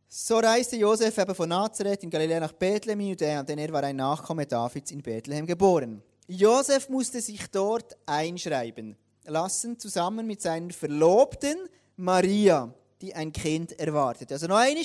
So 0.08 0.38
reiste 0.38 0.76
Josef 0.76 1.16
eben 1.18 1.34
von 1.34 1.49
Nazareth 1.49 2.02
in 2.02 2.11
Galiläa 2.11 2.40
nach 2.40 2.52
Bethlehem 2.52 3.00
in 3.00 3.08
Judäa, 3.08 3.42
denn 3.42 3.58
er 3.58 3.73
war 3.73 3.82
ein 3.82 3.96
Nachkomme 3.96 4.46
Davids 4.46 4.90
in 4.90 5.02
Bethlehem 5.02 5.46
geboren. 5.46 6.02
Josef 6.26 6.88
musste 6.88 7.20
sich 7.20 7.46
dort 7.50 7.96
einschreiben 8.06 8.96
lassen, 9.25 9.78
zusammen 9.78 10.26
mit 10.26 10.40
seiner 10.40 10.73
Verlobten 10.73 11.56
Maria, 11.96 12.73
die 13.00 13.14
ein 13.14 13.32
Kind 13.32 13.78
erwartet. 13.78 14.32
Also 14.32 14.46
noch 14.46 14.56
einmal, 14.56 14.84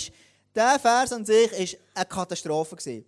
der 0.55 0.79
Vers 0.79 1.13
an 1.13 1.25
sich 1.25 1.51
war 1.51 1.77
eine 1.95 2.05
Katastrophe. 2.05 2.75
Gewesen. 2.75 3.05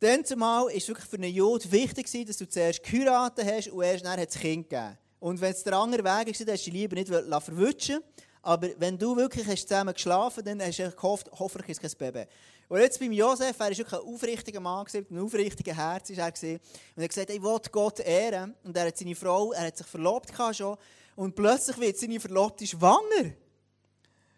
Dann 0.00 0.24
zumal 0.24 0.64
war 0.64 0.74
es 0.74 0.86
wirklich 0.86 1.08
für 1.08 1.16
einen 1.16 1.32
Jude 1.32 1.70
wichtig, 1.72 2.26
dass 2.26 2.36
du 2.36 2.48
zuerst 2.48 2.82
geheiratet 2.82 3.44
hast 3.46 3.68
und 3.68 3.82
erst 3.82 4.04
dann 4.04 4.20
hat 4.20 4.28
das 4.28 4.40
Kind 4.40 4.68
gegeben. 4.68 4.98
Und 5.20 5.40
wenn 5.40 5.52
es 5.52 5.64
der 5.64 5.72
andere 5.72 6.00
Weg 6.00 6.06
war, 6.06 6.24
dann 6.24 6.32
hast 6.32 6.40
du 6.40 6.44
dich 6.44 6.66
lieber 6.66 6.94
nicht 6.94 7.08
verwutschen 7.08 8.00
aber 8.42 8.68
wenn 8.78 8.98
du 8.98 9.16
wirklich 9.16 9.46
hast 9.46 9.68
zusammen 9.68 9.94
geschlafen 9.94 10.36
hast, 10.38 10.46
dann 10.46 10.62
hast 10.62 10.78
du 10.78 10.90
gehofft, 10.90 11.30
hoffentlich 11.38 11.70
ist 11.70 11.80
kein 11.80 12.12
Baby. 12.12 12.28
Und 12.68 12.80
jetzt 12.80 13.00
beim 13.00 13.12
Josef, 13.12 13.58
er 13.58 13.58
war 13.58 13.70
wirklich 13.70 13.92
ein 13.92 14.14
aufrichtiger 14.14 14.60
Mann, 14.60 14.86
ein 14.92 15.18
aufrichtiger 15.18 15.74
Herz 15.74 16.10
war 16.10 16.32
er. 16.42 16.52
Und 16.52 16.60
er 16.96 17.04
hat 17.04 17.08
gesagt, 17.08 17.30
ich 17.30 17.42
will 17.42 17.58
Gott 17.72 18.00
ehren. 18.00 18.54
Und 18.62 18.76
er 18.76 18.86
hat 18.86 18.98
seine 18.98 19.14
Frau, 19.14 19.52
er 19.52 19.66
hat 19.66 19.76
sich 19.78 19.86
verlobt 19.86 20.32
schon. 20.52 20.76
Und 21.16 21.34
plötzlich 21.34 21.78
wird 21.78 21.98
seine 21.98 22.20
Verlobte 22.20 22.66
schwanger. 22.66 23.32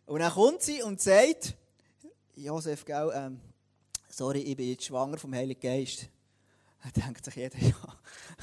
Und 0.07 0.21
dann 0.21 0.33
kommt 0.33 0.63
sie 0.63 0.83
und 0.83 1.01
sagt, 1.01 1.57
Josef, 2.37 2.85
gell, 2.85 3.13
ähm, 3.15 3.41
sorry, 4.09 4.41
ich 4.41 4.57
bin 4.57 4.71
jetzt 4.71 4.85
schwanger 4.85 5.19
vom 5.19 5.35
Heiligen 5.35 5.61
Geist. 5.61 6.09
Da 6.83 7.03
denkt 7.03 7.25
sich 7.25 7.35
jeder, 7.35 7.59
ja, 7.61 7.75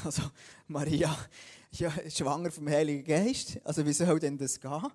also 0.04 0.24
Maria, 0.68 1.18
ja, 1.72 1.92
schwanger 2.10 2.52
vom 2.52 2.70
Heiligen 2.70 3.04
Geist, 3.04 3.60
also 3.64 3.86
wie 3.86 3.94
soll 3.94 4.20
denn 4.20 4.38
das 4.38 4.60
gehen? 4.60 4.92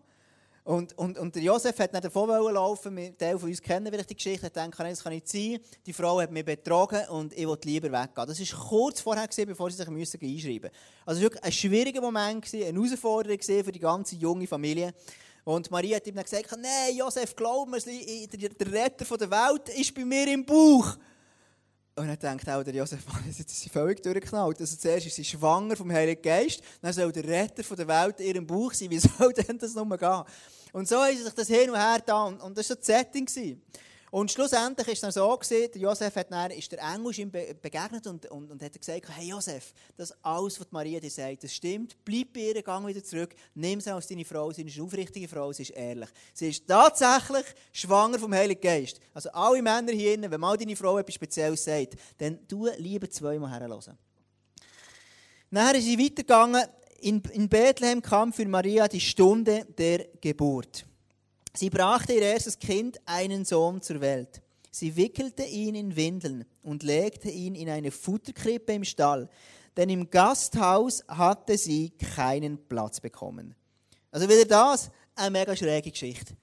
Und, 0.64 0.96
und, 0.96 1.18
und 1.18 1.34
Josef 1.34 1.76
hat 1.80 1.92
nicht 1.92 2.04
davon 2.04 2.28
laufen 2.28 2.94
mit 2.94 3.18
Teil 3.18 3.36
von 3.36 3.48
uns 3.48 3.60
kennen 3.60 3.88
vielleicht 3.90 4.10
die 4.10 4.14
Geschichte, 4.14 4.46
hat 4.46 4.54
gedacht, 4.54 4.78
das 4.78 5.02
kann 5.02 5.12
nicht 5.12 5.28
sein. 5.28 5.58
Die 5.84 5.92
Frau 5.92 6.20
hat 6.20 6.30
mich 6.30 6.44
betrogen 6.44 7.04
und 7.08 7.36
ich 7.36 7.46
wollte 7.48 7.66
lieber 7.66 7.90
weggehen. 7.90 8.28
Das 8.28 8.38
war 8.38 8.68
kurz 8.68 9.00
vorher, 9.00 9.28
bevor 9.44 9.70
sie 9.70 9.78
sich 9.78 9.88
müssen 9.88 10.20
einschreiben 10.22 10.70
mussten. 10.70 10.76
Also 11.04 11.18
es 11.18 11.24
war 11.24 11.30
wirklich 11.30 11.42
ein 11.42 11.52
schwieriger 11.52 12.00
Moment, 12.00 12.46
eine 12.54 12.64
Herausforderung 12.66 13.40
für 13.40 13.72
die 13.72 13.80
ganze 13.80 14.14
junge 14.14 14.46
Familie. 14.46 14.94
Und 15.44 15.68
Maria 15.72 15.96
hat 15.96 16.06
ihm 16.06 16.14
dann 16.14 16.22
gesagt, 16.24 16.52
nein, 16.52 16.96
Josef, 16.96 17.34
glaub 17.34 17.68
mir, 17.68 17.80
der 17.80 18.72
Retter 18.72 19.18
der 19.18 19.30
Welt 19.30 19.68
ist 19.70 19.92
bei 19.92 20.04
mir 20.04 20.32
im 20.32 20.46
Bauch. 20.46 20.96
Und 21.94 22.08
dann 22.08 22.18
denkt 22.18 22.48
auch 22.48 22.62
der 22.62 22.74
Josef, 22.74 23.00
jetzt 23.26 23.40
ist 23.40 23.60
sie 23.60 23.68
völlig 23.68 24.02
durchgeknallt. 24.02 24.58
Also 24.60 24.76
zuerst 24.76 25.06
ist 25.06 25.16
sie 25.16 25.24
schwanger 25.24 25.76
vom 25.76 25.92
Heiligen 25.92 26.22
Geist, 26.22 26.62
dann 26.80 26.92
soll 26.92 27.12
der 27.12 27.24
Retter 27.24 27.76
der 27.76 27.88
Welt 27.88 28.20
in 28.20 28.26
ihrem 28.26 28.46
Bauch 28.46 28.72
sein. 28.72 28.90
Wie 28.90 28.98
soll 29.18 29.32
denn 29.32 29.58
das 29.58 29.74
nur 29.74 29.98
gehen? 29.98 30.22
Und 30.72 30.88
so 30.88 31.02
ist 31.04 31.22
sich 31.22 31.34
das 31.34 31.48
hin 31.48 31.68
und 31.68 31.76
her 31.76 32.02
da 32.04 32.24
und 32.24 32.56
das 32.56 32.56
war 32.56 32.62
so 32.64 32.74
das 32.76 32.86
Setting. 32.86 33.26
Und 34.12 34.30
schlussendlich 34.30 34.86
war 34.86 34.92
es 34.92 35.00
dann 35.00 35.10
so, 35.10 35.38
gewesen, 35.38 35.80
Josef 35.80 36.14
hat 36.16 36.30
dann, 36.30 36.50
ist 36.50 36.70
der 36.70 36.80
Engel 36.80 37.18
ihm 37.18 37.30
begegnet 37.30 38.06
und, 38.06 38.26
und, 38.26 38.50
und 38.50 38.62
hat 38.62 38.78
gesagt, 38.78 39.08
hey 39.08 39.30
Josef, 39.30 39.72
das 39.96 40.12
alles, 40.22 40.60
was 40.60 40.70
Maria 40.70 41.00
dir 41.00 41.10
sagt, 41.10 41.44
das 41.44 41.54
stimmt, 41.54 41.96
bleib 42.04 42.34
bei 42.34 42.40
ihr, 42.40 42.62
gang 42.62 42.86
wieder 42.86 43.02
zurück, 43.02 43.34
nimm 43.54 43.80
sie 43.80 43.90
als 43.90 44.08
deine 44.08 44.26
Frau, 44.26 44.52
sie 44.52 44.64
ist 44.64 44.76
eine 44.76 44.84
aufrichtige 44.84 45.26
Frau, 45.26 45.50
sie 45.54 45.62
ist 45.62 45.70
ehrlich. 45.70 46.10
Sie 46.34 46.50
ist 46.50 46.68
tatsächlich 46.68 47.46
schwanger 47.72 48.18
vom 48.18 48.34
Heiligen 48.34 48.60
Geist. 48.60 49.00
Also 49.14 49.30
alle 49.30 49.62
Männer 49.62 49.92
hier 49.92 50.12
innen, 50.12 50.30
wenn 50.30 50.40
mal 50.40 50.58
deine 50.58 50.76
Frau 50.76 50.98
etwas 50.98 51.14
Spezielles 51.14 51.64
sagt, 51.64 51.94
dann 52.18 52.46
tu 52.46 52.68
lieber 52.76 53.08
zweimal 53.08 53.50
herhören. 53.50 53.96
Nachher 55.48 55.76
ist 55.76 55.84
sie 55.84 55.98
weitergegangen, 55.98 56.62
in, 57.00 57.22
in 57.32 57.48
Bethlehem 57.48 58.02
kam 58.02 58.34
für 58.34 58.46
Maria 58.46 58.88
die 58.88 59.00
Stunde 59.00 59.64
der 59.78 60.06
Geburt. 60.20 60.84
Sie 61.54 61.68
brachte 61.68 62.14
ihr 62.14 62.22
erstes 62.22 62.58
Kind, 62.58 62.98
einen 63.04 63.44
Sohn, 63.44 63.82
zur 63.82 64.00
Welt. 64.00 64.40
Sie 64.70 64.96
wickelte 64.96 65.42
ihn 65.42 65.74
in 65.74 65.96
Windeln 65.96 66.46
und 66.62 66.82
legte 66.82 67.28
ihn 67.28 67.54
in 67.54 67.68
eine 67.68 67.90
Futterkrippe 67.90 68.72
im 68.72 68.84
Stall, 68.84 69.28
denn 69.76 69.90
im 69.90 70.08
Gasthaus 70.08 71.04
hatte 71.06 71.58
sie 71.58 71.90
keinen 71.90 72.56
Platz 72.68 73.00
bekommen. 73.00 73.54
Also 74.10 74.28
wieder 74.28 74.46
das, 74.46 74.90
eine 75.14 75.30
mega 75.30 75.54
schräge 75.54 75.90
Geschichte. 75.90 76.34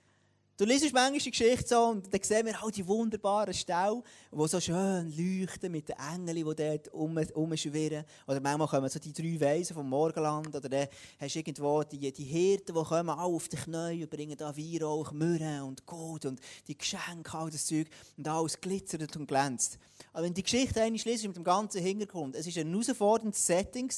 Du 0.59 0.65
liest 0.65 0.91
manchmal 0.91 1.17
die 1.17 1.31
Geschichte 1.31 1.69
so 1.69 1.85
und 1.85 2.13
dann 2.13 2.21
sehen 2.21 2.45
wir 2.45 2.61
all 2.61 2.69
die 2.69 2.85
wunderbaren 2.85 3.53
Ställe, 3.53 4.03
die 4.29 4.47
so 4.49 4.59
schön 4.59 5.09
leuchten 5.15 5.71
mit 5.71 5.87
den 5.87 5.95
Engeln, 5.95 6.35
die 6.35 6.43
dort 6.43 6.93
rumschwirren. 6.93 8.03
Oder 8.27 8.41
manchmal 8.41 8.67
kommen 8.67 8.89
so 8.89 8.99
die 8.99 9.13
drei 9.13 9.39
Weisen 9.39 9.73
vom 9.73 9.87
Morgenland. 9.87 10.53
Oder 10.53 10.67
dann 10.67 10.87
hast 11.17 11.33
du 11.33 11.39
irgendwo 11.39 11.81
die, 11.83 12.11
die 12.11 12.23
Hirten, 12.25 12.75
die 12.75 12.83
kommen 12.83 13.09
alle 13.09 13.33
auf 13.33 13.47
die 13.47 13.55
Knie 13.55 14.03
und 14.03 14.09
bringen 14.09 14.35
da 14.35 14.53
Weihrauch, 14.53 15.13
Myrrhe 15.13 15.63
und 15.63 15.85
Gold 15.85 16.25
und 16.25 16.41
die 16.67 16.77
Geschenke, 16.77 17.37
all 17.37 17.49
das 17.49 17.65
Zeug. 17.65 17.87
Und 18.17 18.27
alles 18.27 18.59
glitzert 18.59 19.15
und 19.15 19.27
glänzt. 19.29 19.79
Aber 20.11 20.25
wenn 20.25 20.33
die 20.33 20.43
Geschichte 20.43 20.81
einmal 20.81 20.99
liest 21.05 21.25
mit 21.25 21.37
dem 21.37 21.43
ganzen 21.45 21.81
Hintergrund, 21.81 22.35
es 22.35 22.53
war 22.53 22.61
ein 22.61 22.69
herausforderndes 22.69 23.47
Setting, 23.47 23.89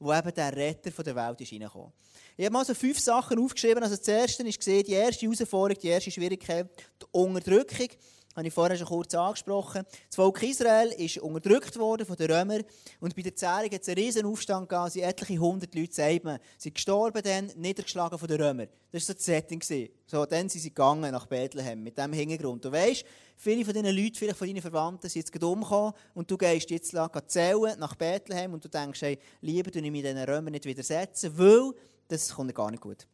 wo 0.00 0.12
eben 0.12 0.34
der 0.34 0.56
Retter 0.56 1.02
der 1.02 1.14
Welt 1.14 1.40
ist 1.40 1.52
reingekommen 1.52 1.92
ich 2.40 2.46
habe 2.46 2.54
mal 2.54 2.64
so 2.64 2.72
fünf 2.72 2.98
Sachen 2.98 3.38
aufgeschrieben. 3.38 3.82
Also 3.82 3.96
das 3.96 4.08
erste 4.08 4.42
ist 4.44 4.58
gesehen, 4.58 4.82
die 4.82 4.92
erste 4.92 5.26
Herausforderung, 5.26 5.78
die 5.78 5.88
erste 5.88 6.10
Schwierigkeit, 6.10 6.66
die 6.98 7.06
Unterdrückung. 7.12 7.88
Habe 8.36 8.46
ich 8.46 8.54
vorher 8.54 8.76
schon 8.76 8.86
kurz 8.86 9.12
angesprochen. 9.12 9.82
Das 10.06 10.14
Volk 10.14 10.40
Israel 10.44 10.88
ist 10.92 11.18
unterdrückt 11.18 11.76
worden 11.76 12.06
von 12.06 12.14
den 12.14 12.30
Römern. 12.30 12.62
Und 13.00 13.16
bei 13.16 13.22
der 13.22 13.34
Zählung 13.34 13.72
hat 13.72 13.82
es 13.82 13.88
einen 13.88 13.98
riesen 13.98 14.24
Aufstand 14.24 14.68
gegeben. 14.68 14.90
Sie 14.90 15.02
etliche 15.02 15.40
hundert 15.40 15.74
Leute, 15.74 15.92
sagt 15.92 16.22
man, 16.22 16.38
sind 16.56 16.74
gestorben 16.76 17.22
dann, 17.24 17.50
niedergeschlagen 17.56 18.16
von 18.16 18.28
den 18.28 18.40
Römern. 18.40 18.68
Das 18.92 19.02
war 19.02 19.06
so 19.06 19.12
das 19.14 19.24
Setting. 19.24 19.60
So, 20.06 20.26
dann 20.26 20.48
sind 20.48 20.60
sie 20.60 20.68
gegangen 20.68 21.10
nach 21.10 21.26
Bethlehem 21.26 21.82
mit 21.82 21.98
diesem 21.98 22.12
Hintergrund. 22.12 22.64
Du 22.64 22.70
weißt, 22.70 23.04
viele 23.36 23.64
von 23.64 23.74
diesen 23.74 23.96
Leuten, 23.96 24.14
vielleicht 24.14 24.38
von 24.38 24.46
deinen 24.46 24.62
Verwandten, 24.62 25.08
sind 25.08 25.28
jetzt 25.28 25.42
umgekommen 25.42 25.92
und 26.14 26.30
du 26.30 26.38
gehst 26.38 26.70
jetzt 26.70 26.96
zählen 27.26 27.78
nach 27.80 27.96
Bethlehem 27.96 28.54
und 28.54 28.64
du 28.64 28.68
denkst, 28.68 29.02
hey, 29.02 29.18
lieber 29.40 29.72
du 29.72 29.82
mich 29.82 30.02
diesen 30.02 30.18
Römern 30.18 30.52
nicht 30.52 30.66
widersetzen, 30.66 31.36
weil 31.36 31.72
das 32.06 32.32
kommt 32.32 32.54
gar 32.54 32.70
nicht 32.70 32.80
gut. 32.80 33.08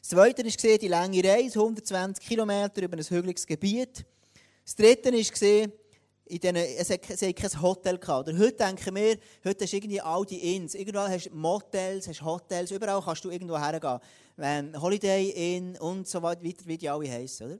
Das 0.00 0.08
Zweite 0.08 0.42
ist 0.42 0.62
die 0.62 0.88
lange 0.88 1.22
Reise, 1.22 1.60
120 1.60 2.26
Kilometer 2.26 2.82
über 2.82 2.96
ein 2.96 3.04
hügeliges 3.04 3.46
Gebiet. 3.46 4.04
Das 4.64 4.76
Dritte 4.76 5.12
gesehen, 5.12 5.72
in 6.26 6.56
es 6.56 6.88
hat, 6.88 7.00
es 7.10 7.20
hat 7.20 7.36
kein 7.36 7.62
Hotel 7.62 7.98
gehabt. 7.98 8.28
Oder 8.28 8.38
heute 8.38 8.56
denken 8.56 8.94
wir, 8.94 9.18
heute 9.44 9.64
hast 9.64 9.72
du 9.72 9.76
irgendwie 9.76 10.00
all 10.00 10.24
die 10.24 10.56
Inns. 10.56 10.74
Überall 10.74 11.10
hast 11.10 11.26
du 11.26 11.34
Motels, 11.34 12.08
hast 12.08 12.22
Hotels, 12.22 12.70
überall 12.70 13.02
kannst 13.02 13.24
du 13.24 13.30
irgendwo 13.30 13.58
hergehen. 13.58 14.80
Holiday 14.80 15.56
Inn 15.56 15.76
und 15.76 16.08
so 16.08 16.22
weiter, 16.22 16.40
wie 16.42 16.78
die 16.78 16.88
alle 16.88 17.10
heißen, 17.10 17.46
oder? 17.46 17.58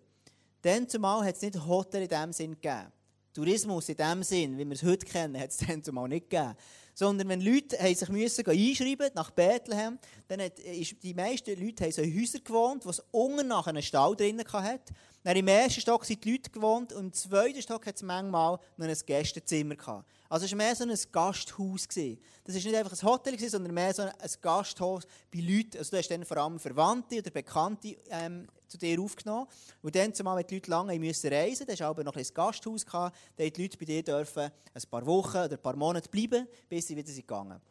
Dann 0.63 0.89
zumal 0.89 1.27
hat 1.27 1.37
es 1.37 1.43
nicht 1.43 1.67
Hotel 1.67 2.03
in 2.03 2.09
dem 2.09 2.33
Sinn 2.33 2.53
gegeben. 2.53 2.91
Tourismus 3.35 3.89
in 3.91 3.97
dem 3.97 4.23
Sinn, 4.23 4.57
wie 4.57 4.65
wir 4.65 4.73
es 4.73 4.83
heute 4.83 5.05
kennen, 5.05 5.39
hat 5.39 5.51
es 5.51 5.57
dann 5.67 5.85
zumal 5.85 6.09
nicht 6.09 6.31
gegeben 6.31 6.57
sondern 6.95 7.29
wenn 7.29 7.41
Leute 7.41 7.77
sich 7.95 8.09
müssen 8.09 8.47
einschreiben 8.47 9.11
nach 9.15 9.31
Bethlehem, 9.33 9.99
dann 10.29 10.41
hat, 10.41 10.59
ist, 10.61 11.03
die 11.03 11.13
meisten 11.13 11.61
Leute 11.61 11.85
haben 11.85 11.93
so 11.93 12.03
in 12.03 12.21
Häusern 12.21 12.45
gewohnt, 12.45 12.87
wo 12.87 12.91
es 12.91 13.03
unten 13.11 13.49
nach 13.49 13.67
einem 13.67 13.83
Stall 13.83 14.15
drinnen 14.15 14.45
hatte. 14.47 14.95
Dann 15.25 15.37
Im 15.37 15.49
ersten 15.49 15.81
Stock 15.81 16.05
sind 16.05 16.23
die 16.23 16.33
Leute 16.33 16.51
gewohnt 16.51 16.93
und 16.93 17.07
im 17.07 17.13
zweiten 17.15 17.63
Stock 17.63 17.87
hat 17.87 17.97
es 17.97 18.03
manchmal 18.03 18.59
noch 18.77 18.87
ein 18.87 18.99
Gästezimmer 19.07 19.75
gehabt. 19.75 20.07
Also 20.29 20.45
es 20.45 20.53
war 20.53 20.59
mehr 20.59 20.77
so 20.77 20.85
ein 20.85 20.99
Gasthaus. 21.13 21.89
Gewesen. 21.89 22.21
Das 22.45 22.55
war 22.55 22.63
nicht 22.63 22.77
einfach 22.77 22.93
ein 22.93 23.09
Hotel, 23.09 23.33
gewesen, 23.33 23.51
sondern 23.53 23.73
mehr 23.73 23.95
so 23.95 24.03
ein 24.03 24.13
Gasthaus 24.43 25.05
bei 25.33 25.41
Leuten. 25.41 25.79
Also 25.79 25.93
du 25.93 25.97
hast 25.97 26.11
dann 26.11 26.27
vor 26.27 26.37
allem 26.37 26.59
Verwandte 26.59 27.21
oder 27.21 27.31
Bekannte 27.31 27.97
ähm, 28.11 28.47
zu 28.69 28.77
dir 28.77 29.01
aufgenommen. 29.01 29.47
Und 29.81 29.97
dann, 29.97 30.13
zumal 30.13 30.45
die 30.45 30.57
Leute 30.57 30.71
lange 30.71 30.99
müssen 30.99 31.33
reisen 31.33 31.65
mussten, 31.67 31.79
da 31.79 31.89
aber 31.89 32.05
noch 32.05 32.17
ein 32.17 32.27
Gasthaus, 32.35 32.85
gehabt, 32.85 33.17
da 33.37 33.49
die 33.49 33.63
Leute 33.63 33.79
bei 33.79 33.87
dir 33.87 34.03
dürfen 34.03 34.51
ein 34.75 34.83
paar 34.91 35.07
Wochen 35.07 35.39
oder 35.39 35.53
ein 35.53 35.63
paar 35.63 35.77
Monate 35.77 36.11
bleiben, 36.11 36.47
bis 36.69 36.87
sie 36.87 36.97
wieder 36.97 37.09
sind 37.09 37.27
gegangen 37.27 37.63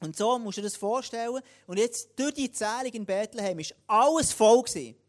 Und 0.00 0.16
so 0.16 0.38
musst 0.38 0.56
du 0.56 0.62
dir 0.62 0.68
das 0.68 0.76
vorstellen. 0.76 1.42
Und 1.66 1.78
jetzt, 1.78 2.18
durch 2.18 2.32
die 2.32 2.50
Zählung 2.50 2.92
in 2.92 3.04
Bethlehem, 3.04 3.58
war 3.58 4.08
alles 4.08 4.32
voll. 4.32 4.62
Gewesen. 4.62 5.01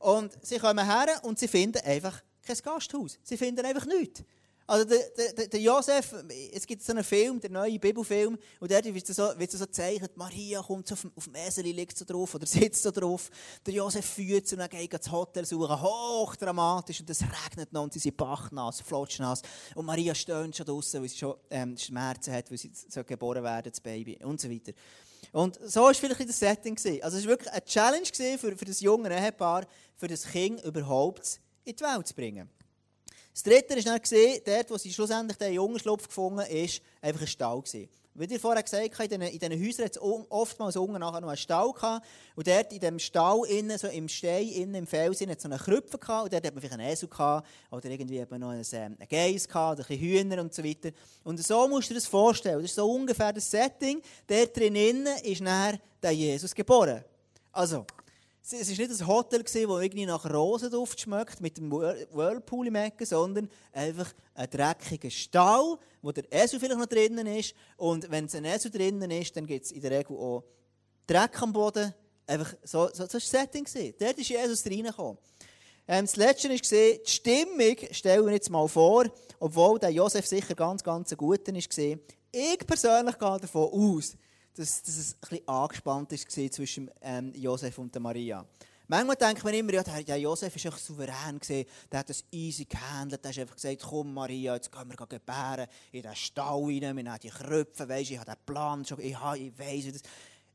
Und 0.00 0.36
sie 0.42 0.58
kommen 0.58 0.84
her 0.84 1.20
und 1.22 1.38
sie 1.38 1.48
finden 1.48 1.82
einfach 1.84 2.20
kein 2.42 2.56
Gasthaus. 2.56 3.18
Sie 3.22 3.36
finden 3.36 3.64
einfach 3.64 3.86
nichts. 3.86 4.24
Also 4.66 4.84
der, 4.84 5.32
der, 5.32 5.48
der 5.48 5.60
Josef, 5.60 6.14
es 6.52 6.64
gibt 6.64 6.84
so 6.84 6.92
einen 6.92 7.02
Film, 7.02 7.40
der 7.40 7.50
neue 7.50 7.76
Bibelfilm, 7.76 8.38
und 8.60 8.70
dort 8.70 8.84
wird 8.84 9.04
so, 9.04 9.36
wird 9.36 9.50
so 9.50 9.58
gezeichnet, 9.58 10.16
Maria 10.16 10.62
kommt 10.62 10.86
so 10.86 10.94
auf, 10.94 11.06
auf 11.16 11.24
dem 11.24 11.34
Esel, 11.34 11.64
liegt 11.64 11.98
so 11.98 12.04
drauf 12.04 12.36
oder 12.36 12.46
sitzt 12.46 12.84
so 12.84 12.92
drauf. 12.92 13.30
Der 13.66 13.74
Josef 13.74 14.06
führt 14.06 14.46
sie 14.46 14.54
und 14.54 14.60
dann 14.60 14.68
geht 14.68 14.92
das 14.92 15.10
Hotel 15.10 15.44
suchen, 15.44 15.82
hochdramatisch, 15.82 17.00
und 17.00 17.10
es 17.10 17.20
regnet 17.20 17.72
noch 17.72 17.82
und 17.82 17.92
sie 17.92 17.98
sind 17.98 18.16
bachnass, 18.16 18.80
flotschnass. 18.80 19.42
Und 19.74 19.86
Maria 19.86 20.14
stöhnt 20.14 20.54
schon 20.56 20.66
draußen, 20.66 21.02
weil 21.02 21.08
sie 21.08 21.18
schon 21.18 21.34
ähm, 21.50 21.76
Schmerzen 21.76 22.32
hat, 22.32 22.48
weil 22.48 22.58
sie 22.58 22.70
so 22.72 23.02
geboren 23.02 23.42
werden, 23.42 23.72
das 23.72 23.80
Baby 23.80 24.20
und 24.24 24.40
so 24.40 24.48
weiter. 24.48 24.72
Und 25.32 25.58
so 25.64 25.82
war 25.82 25.94
vielleicht 25.94 26.28
das 26.28 26.38
Setting. 26.38 26.76
Also 27.02 27.18
es 27.18 27.24
war 27.24 27.30
wirklich 27.30 27.52
eine 27.52 27.64
Challenge 27.64 28.38
für, 28.38 28.56
für 28.56 28.64
das 28.64 28.80
junge 28.80 29.10
Ehepaar, 29.10 29.66
für 29.96 30.08
das 30.08 30.24
Kind 30.26 30.62
überhaupt 30.64 31.40
in 31.64 31.76
die 31.76 31.84
Welt 31.84 32.06
zu 32.06 32.14
bringen. 32.14 32.48
Das 33.32 33.44
Dritte 33.44 33.74
ist 33.74 33.86
dann 33.86 34.00
dort, 34.44 34.70
wo 34.70 34.76
sie 34.76 34.92
schlussendlich 34.92 35.38
den 35.38 35.54
Jungenschlupf 35.54 36.08
gefunden 36.08 36.40
ist, 36.46 36.82
einfach 37.00 37.22
ein 37.22 37.26
Stall 37.28 37.62
gewesen. 37.62 37.88
Wie 38.14 38.24
ihr 38.24 38.40
vorher 38.40 38.62
gesagt 38.62 38.98
habt, 38.98 39.12
in 39.12 39.20
diesen 39.20 39.66
Häusern 39.66 39.84
hat 39.84 39.92
es 39.92 40.02
oftmals 40.02 40.76
unten 40.76 40.98
nachher 40.98 41.20
noch 41.20 41.28
einen 41.28 41.36
Stall 41.36 41.72
gehabt. 41.72 42.04
Und 42.34 42.46
dort 42.46 42.72
in 42.72 42.80
diesem 42.80 42.98
Stall, 42.98 43.44
innen, 43.48 43.78
so 43.78 43.86
im 43.86 44.08
Stein, 44.08 44.48
innen 44.48 44.74
im 44.74 44.86
Fels, 44.86 45.20
hat 45.20 45.28
es 45.28 45.42
so 45.42 45.48
einen 45.48 45.58
Krüpfer 45.58 45.98
gehabt. 45.98 46.24
Und 46.24 46.32
dort 46.32 46.44
hat 46.44 46.52
man 46.52 46.60
vielleicht 46.60 46.74
einen 46.74 46.90
Esel 46.90 47.08
gehabt. 47.08 47.46
Oder 47.70 47.88
irgendwie 47.88 48.18
eben 48.18 48.40
noch 48.40 48.50
einen, 48.50 48.66
ähm, 48.72 48.96
einen 48.98 49.08
Geiss 49.08 49.46
gehabt, 49.46 49.78
oder 49.78 49.88
ein 49.88 49.98
Hühner 49.98 50.40
und 50.40 50.52
so 50.52 50.64
weiter. 50.64 50.90
Und 51.22 51.44
so 51.44 51.68
musst 51.68 51.88
du 51.88 51.94
dir 51.94 52.00
das 52.00 52.08
vorstellen. 52.08 52.60
Das 52.62 52.70
ist 52.70 52.74
so 52.74 52.90
ungefähr 52.90 53.32
das 53.32 53.48
Setting. 53.48 54.02
Dort 54.26 54.56
drinnen 54.56 55.06
ist 55.22 55.40
nachher 55.40 55.78
der 56.02 56.10
Jesus 56.10 56.52
geboren. 56.52 57.04
Also, 57.52 57.86
es 58.42 58.52
war 58.52 58.86
nicht 58.86 59.00
ein 59.00 59.06
Hotel, 59.06 59.42
das 59.42 59.54
irgendwie 59.54 60.06
nach 60.06 60.24
Rosenduft 60.24 61.00
schmeckt, 61.00 61.40
mit 61.40 61.58
dem 61.58 61.70
Whirlpool 61.70 62.66
im 62.66 62.74
Ecken, 62.74 63.06
sondern 63.06 63.50
einfach 63.72 64.12
ein 64.34 64.48
dreckiger 64.50 65.10
Stall, 65.10 65.78
wo 66.02 66.10
der 66.12 66.24
Esel 66.32 66.58
vielleicht 66.58 66.78
noch 66.78 66.86
drinnen 66.86 67.26
ist. 67.26 67.54
Und 67.76 68.10
wenn 68.10 68.24
es 68.24 68.34
ein 68.34 68.44
Esel 68.44 68.70
drinnen 68.70 69.10
ist, 69.10 69.36
dann 69.36 69.46
gibt 69.46 69.66
es 69.66 69.72
in 69.72 69.82
der 69.82 69.90
Regel 69.90 70.16
auch 70.16 70.44
Dreck 71.06 71.42
am 71.42 71.52
Boden. 71.52 71.94
Einfach 72.26 72.54
so, 72.62 72.88
so, 72.88 72.92
so 72.92 73.00
war 73.00 73.08
das 73.08 73.30
Setting. 73.30 73.66
Dort 73.98 74.18
ist 74.18 74.28
Jesus 74.28 74.64
reingekommen. 74.64 75.18
Ähm, 75.86 76.04
das 76.04 76.16
Letzte 76.16 76.48
war, 76.48 76.56
die 76.56 77.00
Stimmung, 77.04 77.76
stellen 77.90 78.24
wir 78.24 78.32
jetzt 78.32 78.48
mal 78.48 78.68
vor, 78.68 79.06
obwohl 79.40 79.78
der 79.78 79.90
Josef 79.90 80.26
sicher 80.26 80.54
ganz, 80.54 80.84
ganz 80.84 81.10
ein 81.10 81.16
guter 81.16 81.52
war, 81.52 81.98
ich 82.32 82.66
persönlich 82.66 83.18
gehe 83.18 83.38
davon 83.40 83.72
aus, 83.72 84.16
dass, 84.54 84.82
dass 84.82 84.96
es 84.96 85.14
bisschen 85.14 85.48
angespannt 85.48 86.12
war 86.12 86.50
zwischen 86.50 86.90
ähm, 87.02 87.32
Josef 87.34 87.78
und 87.78 87.98
Maria. 88.00 88.44
Manchmal 88.88 89.14
denkt 89.14 89.44
man 89.44 89.54
immer, 89.54 89.72
ja, 89.72 89.82
der 89.84 90.16
Josef 90.16 90.52
war 90.52 90.72
echt 90.72 90.84
souverän, 90.84 91.38
gewesen, 91.38 91.64
der 91.92 92.00
hat 92.00 92.10
das 92.10 92.24
easy 92.32 92.64
gehandelt, 92.64 93.24
der 93.24 93.30
hat 93.30 93.38
einfach 93.38 93.54
gesagt, 93.54 93.82
komm 93.82 94.12
Maria, 94.12 94.56
jetzt 94.56 94.72
können 94.72 94.90
wir 94.90 95.06
gebären, 95.06 95.68
in 95.92 96.02
den 96.02 96.16
Stall 96.16 96.64
rein, 96.64 96.80
wir 96.80 96.92
nehmen 96.94 97.18
die 97.22 97.28
Kröpfe, 97.28 97.88
weisst, 97.88 98.10
ich 98.10 98.18
habe 98.18 98.32
den 98.32 98.44
Plan 98.44 98.84
schon, 98.84 98.98
ich, 98.98 99.16
ich 99.36 99.58
weiss, 99.58 100.02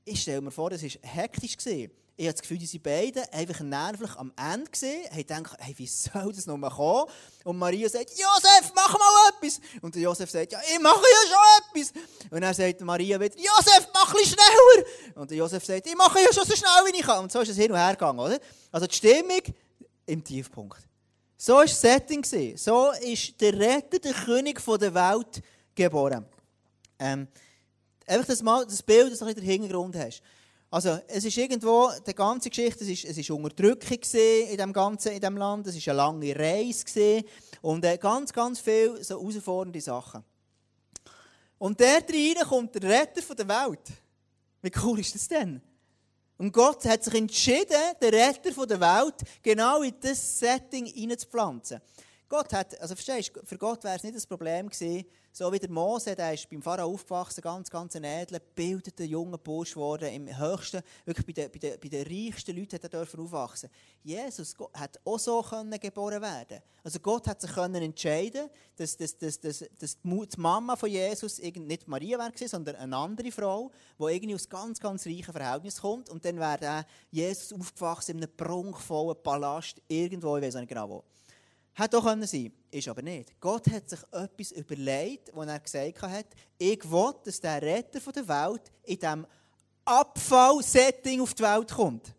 ich 0.04 0.22
stelle 0.22 0.42
mir 0.42 0.52
vor, 0.52 0.70
das 0.70 0.84
war 0.84 0.90
hektisch. 1.02 1.56
Gewesen. 1.58 1.92
Ich 2.18 2.26
habe 2.28 2.34
das 2.34 2.42
Gefühl, 2.42 2.58
diese 2.58 2.80
beiden 2.80 3.24
einfach 3.34 3.60
nervlich 3.60 4.16
am 4.16 4.32
Ende 4.38 4.72
gesehen, 4.72 5.04
haben 5.12 5.18
gedacht, 5.18 5.58
hey, 5.60 5.74
wie 5.78 5.88
soll 5.88 6.32
das 6.32 6.46
noch 6.46 6.56
mal 6.56 6.70
kommen? 6.70 7.12
Und 7.44 7.58
Maria 7.58 7.90
sagt, 7.90 8.12
Josef, 8.12 8.72
mach 8.74 8.98
mal 8.98 9.32
etwas. 9.34 9.60
Und 9.82 9.96
der 9.96 10.04
Josef 10.04 10.32
sagt, 10.32 10.54
ja, 10.54 10.60
ich 10.62 10.80
mache 10.80 11.02
ja 11.02 11.30
schon 11.30 11.82
etwas. 11.82 11.94
Und 12.32 12.42
dann 12.42 12.54
sagt 12.54 12.80
Maria 12.82 13.20
wieder, 13.20 13.36
Josef, 13.36 13.90
mach 13.94 14.14
ein 14.14 14.26
schneller. 14.26 14.88
Und 15.16 15.30
der 15.30 15.38
Josef 15.38 15.66
sagt, 15.66 15.86
ich 15.88 15.96
mache 15.96 16.20
ja 16.20 16.32
schon 16.32 16.46
so 16.46 16.56
schnell, 16.56 16.86
wie 16.86 16.98
ich 16.98 17.06
kann. 17.06 17.22
Und 17.22 17.32
so 17.34 17.42
ist 17.42 17.50
es 17.50 17.58
hin 17.58 17.72
und 17.72 17.78
her 17.78 17.92
gegangen, 17.92 18.20
oder? 18.20 18.40
Also 18.72 18.88
die 18.88 18.96
Stimmung 18.96 19.42
im 20.06 20.24
Tiefpunkt. 20.24 20.80
So 21.38 21.56
war 21.56 21.66
das 21.66 21.80
Setting. 21.82 22.24
So 22.56 22.92
ist 22.92 23.42
der 23.42 23.60
Retter, 23.60 24.00
der 24.00 24.14
König 24.14 24.64
der 24.64 24.94
Welt 24.94 25.42
geboren. 25.76 26.26
Ähm, 26.98 27.28
einfach 28.08 28.26
das, 28.26 28.42
mal, 28.42 28.66
das 28.66 28.82
Bild, 28.82 29.12
das 29.12 29.20
du 29.20 29.34
den 29.34 29.44
Hintergrund 29.44 29.96
hast. 29.98 30.22
Also, 30.76 31.00
es 31.08 31.24
ist 31.24 31.38
irgendwo, 31.38 31.90
die 32.06 32.14
ganze 32.14 32.50
Geschichte, 32.50 32.84
es 32.84 32.90
ist, 32.90 33.06
es 33.06 33.18
ist 33.18 33.32
Unterdrückung 33.32 33.98
in 34.02 34.58
diesem 34.58 34.74
ganzen, 34.74 35.14
in 35.14 35.22
dem 35.22 35.38
Land, 35.38 35.66
es 35.68 35.78
ist 35.78 35.88
eine 35.88 35.96
lange 35.96 36.38
Reise 36.38 36.84
gewesen, 36.84 37.26
und 37.62 37.86
äh, 37.86 37.98
ganz, 37.98 38.34
ganz 38.34 38.60
viele 38.60 39.02
so 39.02 39.18
herausfordernde 39.18 39.80
Sachen. 39.80 40.22
Und 41.60 41.80
dort 41.80 42.12
rein 42.12 42.46
kommt 42.50 42.76
der 42.76 42.90
Retter 42.90 43.36
der 43.36 43.48
Welt. 43.48 43.88
Wie 44.62 44.72
cool 44.84 45.00
ist 45.00 45.16
das 45.16 45.30
denn? 45.30 45.62
Und 46.38 46.52
Gott 46.52 46.84
hat 46.84 47.06
sich 47.06 47.14
entschieden, 47.14 47.82
den 48.02 48.14
Retter 48.14 48.68
der 48.68 48.82
Welt 48.82 49.16
genau 49.42 49.82
in 49.82 49.94
das 50.02 50.40
Setting 50.40 50.88
hineinzupflanzen. 50.88 51.80
Gott 52.28 52.52
hat, 52.52 52.78
also 52.82 52.96
verstehst 52.96 53.32
du, 53.34 53.46
für 53.46 53.58
Gott 53.58 53.82
wäre 53.86 53.96
es 53.96 54.04
nicht 54.04 54.18
das 54.18 54.28
Problem 54.28 54.68
gewesen, 54.68 55.06
so 55.38 55.52
wie 55.52 55.60
der 55.60 55.70
Mose, 55.70 56.16
der 56.16 56.34
ist 56.34 56.50
beim 56.50 56.62
Pharao 56.62 56.94
aufgewachsen, 56.94 57.42
ganz, 57.42 57.70
ganz 57.70 57.94
ein 57.98 58.06
edler, 58.06 58.40
gebildeter 58.40 59.04
junger 59.04 59.38
Bursch 59.38 59.74
geworden, 59.74 60.08
im 60.08 60.40
höchsten, 60.40 60.82
wirklich 61.04 61.26
bei 61.26 61.34
den, 61.34 61.52
bei 61.52 61.60
den, 61.60 61.78
bei 61.78 61.90
den 61.90 62.08
reichsten 62.08 62.56
Leuten 62.56 62.82
hat 62.82 62.94
er 62.94 63.02
aufwachsen. 63.02 63.70
Jesus 64.02 64.56
Gott, 64.56 64.74
hat 64.74 64.98
auch 65.04 65.20
so 65.20 65.42
können 65.42 65.78
geboren 65.78 66.22
werden. 66.22 66.62
Also 66.82 67.00
Gott 67.00 67.28
hat 67.28 67.42
sich 67.42 67.52
können 67.52 67.84
entscheiden, 67.84 68.50
dass, 68.78 68.96
dass, 68.96 69.18
dass, 69.18 69.38
dass, 69.42 69.66
dass 69.78 69.98
die 70.02 70.28
Mama 70.38 70.78
von 70.78 70.90
Jesus 70.90 71.40
nicht 71.40 71.86
Maria 71.86 72.18
war, 72.18 72.32
sondern 72.34 72.78
eine 72.78 72.96
andere 72.96 73.30
Frau, 73.30 73.70
die 74.00 74.04
irgendwie 74.06 74.36
aus 74.36 74.48
ganz, 74.48 74.80
ganz 74.80 75.06
reichen 75.06 75.34
Verhältnissen 75.34 75.82
kommt. 75.82 76.10
Und 76.12 76.24
dann 76.24 76.40
wäre 76.40 76.86
Jesus 77.12 77.52
aufgewachsen 77.52 78.20
in 78.20 78.24
einem 78.24 78.38
prunkvollen 78.38 79.22
Palast 79.22 79.82
irgendwo, 79.90 80.38
ich 80.38 80.44
weiß 80.44 80.56
nicht 80.56 80.70
genau 80.70 80.90
wo. 80.90 81.04
Hätte 81.78 81.98
auch 81.98 82.04
sein 82.04 82.18
können 82.30 82.54
ist 82.72 82.88
aber 82.88 83.02
nicht. 83.02 83.40
Gott 83.40 83.70
hat 83.70 83.90
sich 83.90 84.00
etwas 84.12 84.52
überlegt, 84.52 85.30
wo 85.34 85.42
er 85.44 85.60
gesagt 85.60 86.02
hat, 86.02 86.28
ich 86.58 86.90
will, 86.90 87.14
dass 87.24 87.40
der 87.40 87.62
Retter 87.62 88.00
der 88.12 88.28
Welt 88.28 88.72
in 88.84 88.98
diesem 88.98 89.28
Abfallsetting 89.84 91.22
auf 91.22 91.34
die 91.34 91.44
Welt 91.44 91.72
kommt. 91.72 92.14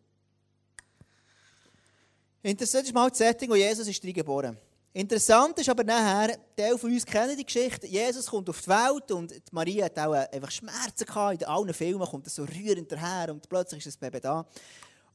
Interessant 2.43 2.85
ist 2.85 2.95
mal 2.95 3.09
das 3.09 3.19
Setting, 3.19 3.49
wo 3.51 3.55
Jesus 3.55 3.89
ist 3.89 4.03
geboren 4.03 4.57
Interessant 4.93 5.59
ist 5.59 5.69
aber 5.69 5.85
nachher, 5.85 6.39
Teil 6.57 6.79
von 6.79 6.91
uns 6.91 7.05
kennen 7.05 7.37
die 7.37 7.45
Geschichte, 7.45 7.87
Jesus 7.87 8.27
kommt 8.27 8.49
auf 8.49 8.63
die 8.63 8.69
Welt 8.69 9.11
und 9.11 9.53
Maria 9.53 9.87
hat 9.87 9.99
auch 9.99 10.13
einfach 10.13 10.51
Schmerzen 10.51 11.05
gehabt. 11.05 11.43
In 11.43 11.49
allen 11.49 11.75
Filmen 11.75 12.07
kommt 12.07 12.27
er 12.27 12.31
so 12.31 12.45
rührend 12.45 12.91
daher 12.91 13.31
und 13.31 13.47
plötzlich 13.49 13.85
ist 13.85 13.89
das 13.89 13.97
Baby 13.99 14.21
da. 14.21 14.47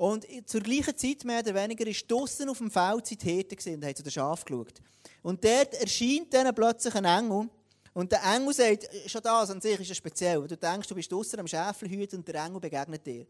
Und 0.02 0.26
zur 0.48 0.62
gleichen 0.62 0.98
Zeit, 0.98 1.24
mehr 1.26 1.42
oder 1.42 1.54
weniger, 1.54 1.86
ist 1.86 2.10
draußen 2.10 2.50
auf 2.50 2.58
dem 2.58 2.72
Feld 2.72 3.08
die 3.12 3.18
Hirte 3.22 3.72
und 3.72 3.86
hat 3.86 3.98
zu 3.98 4.02
den 4.02 4.12
Schafen 4.12 4.46
geschaut. 4.46 4.82
Und 5.22 5.46
dort 5.46 5.76
erscheint 5.76 6.34
dann 6.34 6.56
plötzlich 6.56 6.96
ein 6.96 7.06
Engel. 7.06 7.48
Und 7.94 8.12
der 8.12 8.24
Engel 8.24 8.52
sagt, 8.52 8.90
schon 9.06 9.22
das 9.22 9.52
an 9.52 9.62
sich 9.62 9.80
ist 9.80 9.90
ja 9.90 9.94
speziell. 9.94 10.48
Du 10.48 10.58
denkst, 10.58 10.88
du 10.88 10.96
bist 10.96 11.12
draußen 11.12 11.40
am 11.40 11.46
Schäferhüten 11.46 12.18
und 12.18 12.28
der 12.28 12.44
Engel 12.44 12.60
begegnet 12.60 13.06
dir. 13.06 13.28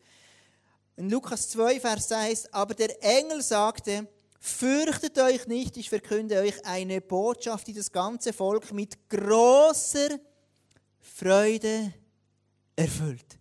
In 0.95 1.09
Lukas 1.09 1.49
2, 1.49 1.77
Vers 1.81 2.07
10 2.07 2.17
heißt, 2.17 2.53
aber 2.53 2.73
der 2.73 3.03
Engel 3.03 3.41
sagte, 3.41 4.07
fürchtet 4.39 5.19
euch 5.19 5.47
nicht, 5.47 5.75
ich 5.75 5.89
verkünde 5.89 6.39
euch 6.39 6.65
eine 6.65 7.01
Botschaft, 7.01 7.67
die 7.67 7.73
das 7.73 7.91
ganze 7.91 8.31
Volk 8.31 8.71
mit 8.71 9.09
großer 9.09 10.17
Freude 11.01 11.93
erfüllt. 12.77 13.37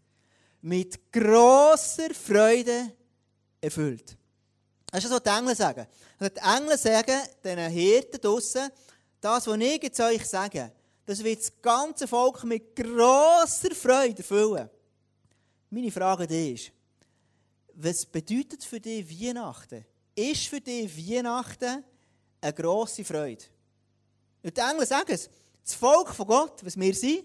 Mit 0.62 1.12
großer 1.12 2.12
Freude 2.12 2.72
erfüllt 2.72 2.99
erfüllt. 3.60 4.16
Das 4.90 5.04
ist 5.04 5.10
das, 5.10 5.16
was 5.16 5.22
die 5.22 5.38
Engel 5.38 5.56
sagen. 5.56 5.86
Also 6.18 6.34
die 6.34 6.40
Engel 6.40 6.78
sagen 6.78 7.20
den 7.44 7.70
Hirten 7.70 8.20
draussen, 8.20 8.70
das, 9.20 9.46
was 9.46 9.58
ich 9.58 9.82
jetzt 9.82 10.00
euch 10.00 10.26
sage, 10.26 10.72
das 11.06 11.22
wird 11.22 11.40
das 11.40 11.52
ganze 11.60 12.08
Volk 12.08 12.44
mit 12.44 12.74
grosser 12.74 13.74
Freude 13.74 14.18
erfüllen. 14.18 14.70
Meine 15.70 15.90
Frage 15.90 16.24
ist, 16.24 16.72
was 17.74 18.04
bedeutet 18.04 18.64
für 18.64 18.80
dich 18.80 19.08
Weihnachten? 19.08 19.84
Ist 20.14 20.48
für 20.48 20.60
dich 20.60 20.96
Weihnachten 20.96 21.84
eine 22.40 22.52
grosse 22.52 23.04
Freude? 23.04 23.44
Und 24.42 24.56
die 24.56 24.60
Engel 24.60 24.86
sagen 24.86 25.12
es, 25.12 25.30
das 25.62 25.74
Volk 25.74 26.08
von 26.10 26.26
Gott, 26.26 26.64
was 26.64 26.78
wir 26.78 26.94
sind, 26.94 27.24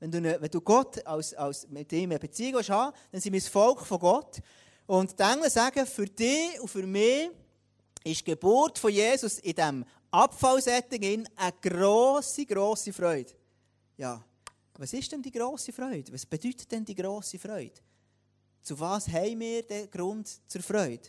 wenn 0.00 0.10
du, 0.10 0.22
wenn 0.40 0.50
du 0.50 0.60
Gott 0.60 1.06
als, 1.06 1.34
als, 1.34 1.68
mit 1.68 1.92
ihm 1.92 2.10
eine 2.10 2.18
Beziehung 2.18 2.56
hast, 2.56 2.68
dann 2.68 3.20
sind 3.20 3.32
wir 3.32 3.40
das 3.40 3.48
Volk 3.48 3.80
von 3.86 4.00
Gott. 4.00 4.40
Und 4.92 5.18
die 5.18 5.22
Engel 5.22 5.48
sagen, 5.48 5.86
für 5.86 6.04
dich 6.04 6.60
und 6.60 6.68
für 6.68 6.86
mich 6.86 7.30
ist 8.04 8.20
die 8.20 8.24
Geburt 8.24 8.78
von 8.78 8.92
Jesus 8.92 9.38
in 9.38 9.54
diesem 9.54 9.86
Abfallsetting 10.10 11.26
eine 11.34 11.54
grosse, 11.62 12.44
grosse 12.44 12.92
Freude. 12.92 13.32
Ja, 13.96 14.22
was 14.76 14.92
ist 14.92 15.10
denn 15.10 15.22
die 15.22 15.32
grosse 15.32 15.72
Freude? 15.72 16.12
Was 16.12 16.26
bedeutet 16.26 16.70
denn 16.70 16.84
die 16.84 16.94
grosse 16.94 17.38
Freude? 17.38 17.80
Zu 18.60 18.78
was 18.78 19.08
haben 19.08 19.40
wir 19.40 19.62
den 19.62 19.90
Grund 19.90 20.28
zur 20.46 20.60
Freude? 20.60 21.08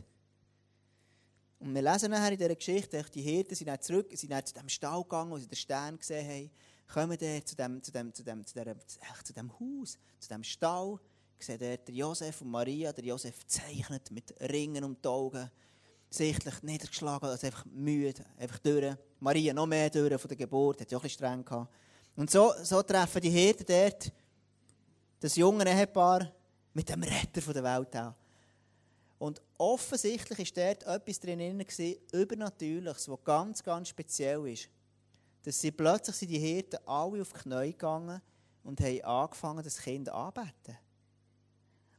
Und 1.59 1.75
wir 1.75 1.81
lesen 1.81 2.09
nachher 2.09 2.31
in 2.31 2.37
dieser 2.37 2.55
Geschichte, 2.55 3.03
die 3.13 3.21
Hirten 3.21 3.53
sind 3.53 3.67
dann 3.67 3.81
zurück, 3.81 4.07
sind 4.13 4.31
dann 4.31 4.45
zu 4.45 4.53
dem 4.53 4.69
Stall 4.69 5.03
gegangen, 5.03 5.31
wo 5.31 5.37
sie 5.37 5.47
den 5.47 5.57
Stern 5.57 5.99
gesehen 5.99 6.25
haben, 6.25 6.51
kommen 6.87 7.17
dann 7.17 7.45
zu 7.45 7.53
dem, 7.57 7.83
zu 7.83 7.91
dem, 7.91 8.13
zu 8.13 8.23
dem, 8.23 8.45
zu 8.45 8.53
dem, 8.53 8.77
zu 9.25 9.33
dem 9.33 9.51
Haus, 9.59 9.97
zu 10.19 10.29
dem 10.29 10.43
Stall, 10.45 11.01
sehe 11.39 11.57
dort 11.57 11.89
Josef 11.89 12.41
und 12.41 12.49
Maria. 12.49 12.91
Der 12.93 13.03
Josef 13.03 13.45
zeichnet 13.47 14.11
mit 14.11 14.33
Ringen 14.41 14.83
um 14.83 14.95
die 15.01 15.07
Augen. 15.07 15.49
Sichtlich 16.09 16.61
niedergeschlagen, 16.61 17.29
also 17.29 17.47
einfach 17.47 17.65
müde, 17.65 18.23
einfach 18.37 18.59
durch. 18.59 18.95
Maria 19.19 19.53
noch 19.53 19.65
mehr 19.65 19.89
durch 19.89 20.21
von 20.21 20.27
der 20.27 20.37
Geburt, 20.37 20.81
hat 20.81 20.91
ja 20.91 20.97
auch 20.97 21.01
ein 21.01 21.07
bisschen 21.07 21.25
streng 21.25 21.43
gehabt. 21.43 21.73
Und 22.15 22.29
so, 22.29 22.53
so 22.61 22.83
treffen 22.83 23.21
die 23.21 23.29
Hirten 23.29 23.65
dort 23.65 24.11
das 25.19 25.35
junge 25.37 25.65
Ehepaar 25.65 26.31
mit 26.73 26.89
dem 26.89 27.01
Retter 27.01 27.53
der 27.53 27.63
Welt 27.63 27.95
an. 27.95 28.13
Und 29.17 29.41
offensichtlich 29.57 30.55
war 30.55 30.65
dort 30.65 30.83
etwas 30.83 31.19
drin, 31.19 31.65
Übernatürliches, 32.11 33.07
was 33.07 33.23
ganz, 33.23 33.63
ganz 33.63 33.87
speziell 33.87 34.45
ist. 34.49 34.67
Dass 35.43 35.61
sie 35.61 35.71
plötzlich 35.71 36.15
sind 36.17 36.29
die 36.29 36.39
Hirten 36.39 36.79
alle 36.85 37.21
auf 37.21 37.31
die 37.31 37.39
Knie 37.39 37.71
gegangen 37.71 38.21
und 38.63 38.81
haben 38.81 39.01
angefangen, 39.01 39.63
das 39.63 39.77
Kind 39.77 40.09
anzubeten. 40.09 40.77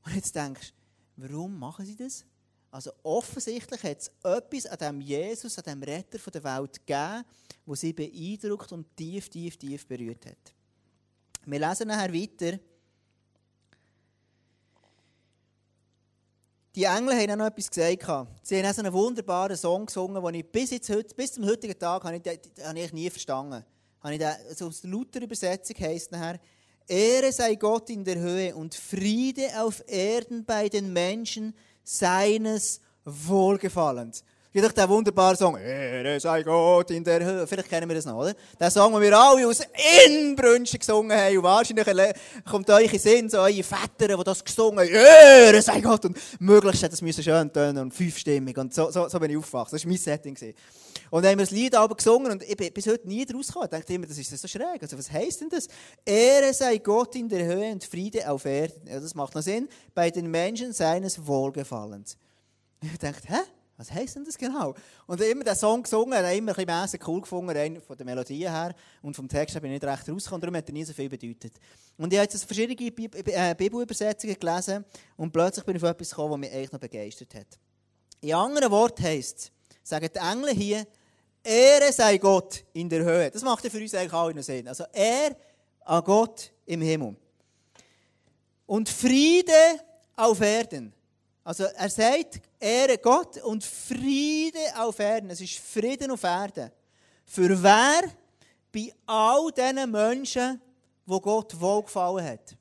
Und 0.04 0.14
jetzt 0.14 0.34
denkst 0.34 0.72
du, 1.16 1.22
warum 1.22 1.58
machen 1.58 1.86
sie 1.86 1.96
das? 1.96 2.24
Also 2.70 2.92
offensichtlich 3.04 3.82
hat 3.84 4.00
es 4.00 4.10
etwas 4.24 4.66
an 4.66 4.78
dem 4.78 5.00
Jesus, 5.00 5.56
an 5.58 5.64
dem 5.64 5.82
Retter 5.82 6.18
der 6.30 6.42
Welt 6.42 6.84
gegeben, 6.84 7.24
wo 7.64 7.74
sie 7.74 7.92
beeindruckt 7.92 8.72
und 8.72 8.96
tief, 8.96 9.28
tief, 9.28 9.56
tief 9.56 9.86
berührt 9.86 10.26
hat. 10.26 10.52
Wir 11.46 11.60
lesen 11.60 11.88
nachher 11.88 12.12
weiter. 12.12 12.58
Die 16.74 16.82
Engel 16.82 17.14
haben 17.14 17.30
auch 17.30 17.36
noch 17.36 17.46
etwas 17.46 17.70
gesagt. 17.70 18.28
Sie 18.42 18.58
haben 18.58 18.68
auch 18.68 18.74
so 18.74 18.82
einen 18.82 18.92
wunderbaren 18.92 19.56
Song 19.56 19.86
gesungen, 19.86 20.20
den 20.20 20.34
ich 20.34 20.50
bis, 20.50 20.70
jetzt 20.70 21.16
bis 21.16 21.34
zum 21.34 21.44
heutigen 21.44 21.78
Tag 21.78 22.02
habe 22.02 22.16
ich, 22.16 22.62
habe 22.64 22.80
ich 22.80 22.92
nie 22.92 23.08
verstanden 23.08 23.64
habe. 24.00 24.36
Also 24.48 24.66
aus 24.66 24.80
der 24.80 24.90
Luther-Übersetzung 24.90 25.76
heisst 25.78 26.10
nachher, 26.10 26.40
Ehre 26.86 27.32
sei 27.32 27.54
Gott 27.54 27.88
in 27.90 28.04
der 28.04 28.18
Höhe 28.18 28.54
und 28.54 28.74
Friede 28.74 29.60
auf 29.60 29.82
Erden 29.86 30.44
bei 30.44 30.68
den 30.68 30.92
Menschen 30.92 31.54
seines 31.82 32.80
Wohlgefallens. 33.04 34.24
Gibt 34.54 34.66
doch 34.68 34.72
den 34.72 34.88
wunderbaren 34.88 35.36
Song, 35.36 35.56
Ehre 35.56 36.20
sei 36.20 36.44
Gott 36.44 36.88
in 36.92 37.02
der 37.02 37.24
Höhe. 37.24 37.44
Vielleicht 37.44 37.68
kennen 37.68 37.88
wir 37.88 37.96
das 37.96 38.04
noch, 38.04 38.18
oder? 38.18 38.34
Den 38.60 38.70
Song, 38.70 38.92
den 38.92 39.02
wir 39.02 39.18
alle 39.18 39.48
aus 39.48 39.58
Inbrünsten 40.06 40.78
gesungen 40.78 41.18
haben. 41.18 41.36
Und 41.38 41.42
wahrscheinlich 41.42 42.14
kommt 42.48 42.70
euch 42.70 42.92
in 42.92 43.00
Sinn, 43.00 43.28
so 43.28 43.38
eure 43.38 43.64
Väter, 43.64 44.16
die 44.16 44.22
das 44.22 44.44
gesungen 44.44 44.78
haben, 44.78 44.94
Ehre 44.94 45.60
sei 45.60 45.80
Gott. 45.80 46.04
Und 46.04 46.16
möglichst 46.38 46.84
hat 46.84 46.92
es 46.92 47.24
schön 47.24 47.52
tönen 47.52 47.78
und 47.78 47.92
fünfstimmig. 47.92 48.56
Und 48.56 48.72
so, 48.72 48.92
so, 48.92 49.08
so 49.08 49.18
bin 49.18 49.32
ich 49.32 49.36
aufgewachsen. 49.36 49.74
Das 49.74 49.84
war 49.84 49.88
mein 49.88 49.98
Setting. 49.98 50.54
Und 51.10 51.24
dann 51.24 51.32
haben 51.32 51.38
wir 51.40 51.46
das 51.46 51.50
Lied 51.50 51.74
aber 51.74 51.96
gesungen 51.96 52.30
und 52.30 52.44
ich 52.44 52.56
bin 52.56 52.72
bis 52.72 52.86
heute 52.86 53.08
nie 53.08 53.26
rausgekommen. 53.26 53.68
Ich 53.72 53.76
dachte 53.76 53.92
immer, 53.92 54.06
das 54.06 54.18
ist 54.18 54.38
so 54.38 54.46
schräg. 54.46 54.80
Also 54.80 54.96
was 54.96 55.10
heisst 55.10 55.40
denn 55.40 55.48
das? 55.48 55.66
Ehre 56.06 56.54
sei 56.54 56.78
Gott 56.78 57.16
in 57.16 57.28
der 57.28 57.44
Höhe 57.44 57.72
und 57.72 57.82
Friede 57.82 58.30
auf 58.30 58.44
Erden. 58.44 58.86
Ja, 58.86 59.00
das 59.00 59.16
macht 59.16 59.34
noch 59.34 59.42
Sinn. 59.42 59.68
Bei 59.96 60.12
den 60.12 60.30
Menschen 60.30 60.72
seines 60.72 61.26
Wohlgefallens. 61.26 62.16
Ich 62.80 62.98
dachte, 63.00 63.26
hä? 63.26 63.40
Was 63.76 63.90
heisst 63.90 64.14
denn 64.14 64.24
das 64.24 64.38
genau? 64.38 64.74
Und 65.06 65.20
immer 65.20 65.42
den 65.42 65.56
Song 65.56 65.82
gesungen, 65.82 66.16
hat 66.16 66.32
immer 66.32 66.56
ein 66.56 66.66
bisschen 66.66 67.00
cool 67.06 67.20
gefunden, 67.20 67.50
rein 67.50 67.80
von 67.80 67.96
der 67.96 68.06
Melodie 68.06 68.48
her. 68.48 68.72
Und 69.02 69.16
vom 69.16 69.28
Text 69.28 69.54
bin 69.60 69.72
ich 69.72 69.82
nicht 69.82 69.84
recht 69.84 70.08
rausgekommen, 70.08 70.40
darum 70.40 70.56
hat 70.56 70.68
er 70.68 70.72
nie 70.72 70.84
so 70.84 70.92
viel 70.92 71.08
bedeutet. 71.08 71.54
Und 71.98 72.12
ich 72.12 72.18
habe 72.18 72.28
jetzt 72.30 72.44
verschiedene 72.44 72.78
äh, 72.80 73.54
Bibelübersetzungen 73.54 74.38
gelesen 74.38 74.84
und 75.16 75.32
plötzlich 75.32 75.64
bin 75.64 75.76
ich 75.76 75.82
auf 75.82 75.90
etwas 75.90 76.10
gekommen, 76.10 76.40
das 76.40 76.40
mich 76.40 76.56
eigentlich 76.56 76.72
noch 76.72 76.80
begeistert 76.80 77.34
hat. 77.34 77.58
In 78.20 78.34
anderen 78.34 78.70
Worten 78.70 79.02
heisst 79.02 79.38
es, 79.38 79.52
sagen 79.82 80.08
die 80.14 80.18
Engel 80.18 80.54
hier, 80.54 80.87
Ehre 81.42 81.92
sei 81.92 82.16
Gott 82.18 82.64
in 82.72 82.88
der 82.88 83.04
Höhe. 83.04 83.30
Das 83.30 83.42
macht 83.42 83.64
ja 83.64 83.70
für 83.70 83.78
uns 83.78 83.94
eigentlich 83.94 84.12
auch 84.12 84.28
einen 84.28 84.42
Sinn. 84.42 84.66
Also 84.66 84.84
er 84.92 85.37
an 85.84 86.02
Gott 86.04 86.50
im 86.64 86.80
Himmel. 86.80 87.16
Und 88.66 88.88
Friede 88.88 89.52
auf 90.16 90.40
Erden. 90.40 90.93
Also 91.44 91.64
er 91.64 91.90
sagt, 91.90 92.40
Ehre 92.59 92.96
Gott 92.96 93.37
und 93.42 93.62
Friede 93.62 94.59
auf 94.76 94.98
Erden. 94.98 95.28
Es 95.28 95.42
ist 95.42 95.59
Frieden 95.59 96.11
auf 96.11 96.22
Erden. 96.22 96.70
Für 97.26 97.62
wer? 97.62 98.11
Bei 98.72 98.92
all 99.07 99.52
diesen 99.52 99.90
Menschen, 99.90 100.61
wo 101.04 101.20
Gott 101.20 101.61
wohlgefallen 101.61 102.24
hat. 102.24 102.57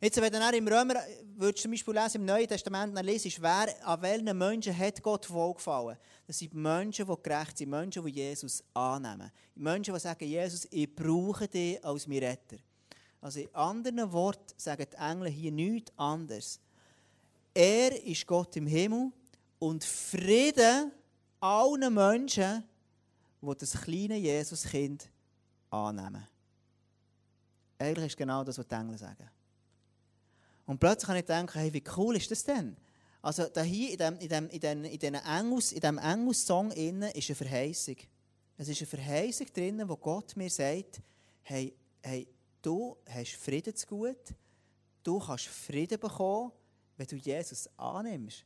Jetzt, 0.00 0.20
wenn 0.20 0.32
du 0.32 0.56
im 0.56 0.68
Römer, 0.68 0.96
würdest 1.36 1.62
zum 1.62 1.70
Beispiel 1.70 1.94
lesen, 1.94 2.20
im 2.20 2.24
Neuen 2.26 2.48
Testament 2.48 3.00
lesen, 3.00 3.32
wer, 3.38 3.74
an 3.86 4.02
welchen 4.02 4.36
Menschen 4.36 4.76
hat 4.76 5.02
Gott 5.02 5.30
wohlgefallen? 5.30 5.96
Das 6.26 6.38
sind 6.38 6.52
Menschen, 6.52 7.06
die 7.06 7.22
gerecht 7.22 7.56
sind, 7.56 7.70
Menschen, 7.70 8.04
die 8.04 8.10
Jesus 8.10 8.62
annehmen. 8.74 9.30
Menschen, 9.54 9.94
die 9.94 10.00
sagen, 10.00 10.26
Jesus, 10.26 10.66
ich 10.70 10.94
brauche 10.94 11.48
dich 11.48 11.82
als 11.82 12.06
mein 12.06 12.18
Retter. 12.18 12.56
Also 13.20 13.40
in 13.40 13.54
anderen 13.54 14.12
Worten 14.12 14.52
sagen 14.58 14.84
die 14.92 14.96
Engel 14.96 15.28
hier 15.28 15.52
nichts 15.52 15.92
anderes 15.96 16.60
er 17.54 18.04
ist 18.04 18.26
Gott 18.26 18.56
im 18.56 18.66
Himmel 18.66 19.12
und 19.60 19.84
Frieden 19.84 20.92
allen 21.40 21.94
Menschen, 21.94 22.64
die 23.40 23.56
das 23.56 23.80
kleine 23.80 24.16
Jesuskind 24.16 25.08
annehmen. 25.70 26.26
Eigentlich 27.78 28.06
ist 28.06 28.16
genau 28.16 28.42
das, 28.42 28.58
was 28.58 28.66
die 28.66 28.74
Engel 28.74 28.98
sagen. 28.98 29.30
Und 30.66 30.80
plötzlich 30.80 31.06
kann 31.06 31.16
ich 31.16 31.24
denken, 31.24 31.58
hey, 31.58 31.72
wie 31.72 31.84
cool 31.96 32.16
ist 32.16 32.30
das 32.30 32.42
denn? 32.42 32.76
Also 33.22 33.46
da 33.48 33.62
hier 33.62 33.90
in 33.90 33.98
diesem 33.98 34.18
in 34.18 34.28
dem, 34.28 34.50
in 34.50 34.60
dem, 34.60 34.84
in 34.84 34.98
dem 34.98 35.14
Engels, 35.14 35.72
in 35.72 35.80
dem 35.80 35.98
Engels-Song 35.98 36.70
ist 36.72 37.30
eine 37.30 37.34
Verheißung. 37.34 37.96
Es 38.56 38.68
ist 38.68 38.80
eine 38.80 38.86
Verheißung 38.86 39.46
drin, 39.52 39.88
wo 39.88 39.96
Gott 39.96 40.36
mir 40.36 40.50
sagt, 40.50 41.00
hey, 41.42 41.74
hey, 42.02 42.28
du 42.62 42.96
hast 43.08 43.32
Frieden 43.36 43.74
zu 43.74 43.86
gut, 43.86 44.34
du 45.02 45.18
kannst 45.18 45.46
Frieden 45.46 45.98
bekommen, 45.98 46.52
wenn 46.96 47.06
du 47.06 47.16
Jesus 47.16 47.68
annimmst. 47.76 48.44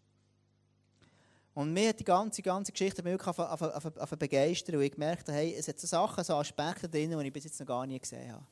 Und 1.55 1.73
mir 1.73 1.89
hat 1.89 1.99
die 1.99 2.05
ganze, 2.05 2.41
ganze 2.41 2.71
Geschichte 2.71 3.03
mich 3.03 3.13
wirklich 3.13 3.37
auf 3.37 4.11
begeistert, 4.11 4.77
und 4.77 4.83
ich 4.83 4.93
gemerkt 4.93 5.27
habe, 5.29 5.39
hey, 5.39 5.55
es 5.55 5.67
hat 5.67 5.81
so 5.81 5.87
Sachen, 5.87 6.23
so 6.23 6.37
Aspekte 6.37 6.89
drin, 6.89 7.19
die 7.19 7.27
ich 7.27 7.33
bis 7.33 7.45
jetzt 7.45 7.59
noch 7.59 7.67
gar 7.67 7.85
nie 7.85 7.99
gesehen 7.99 8.33
habe. 8.33 8.47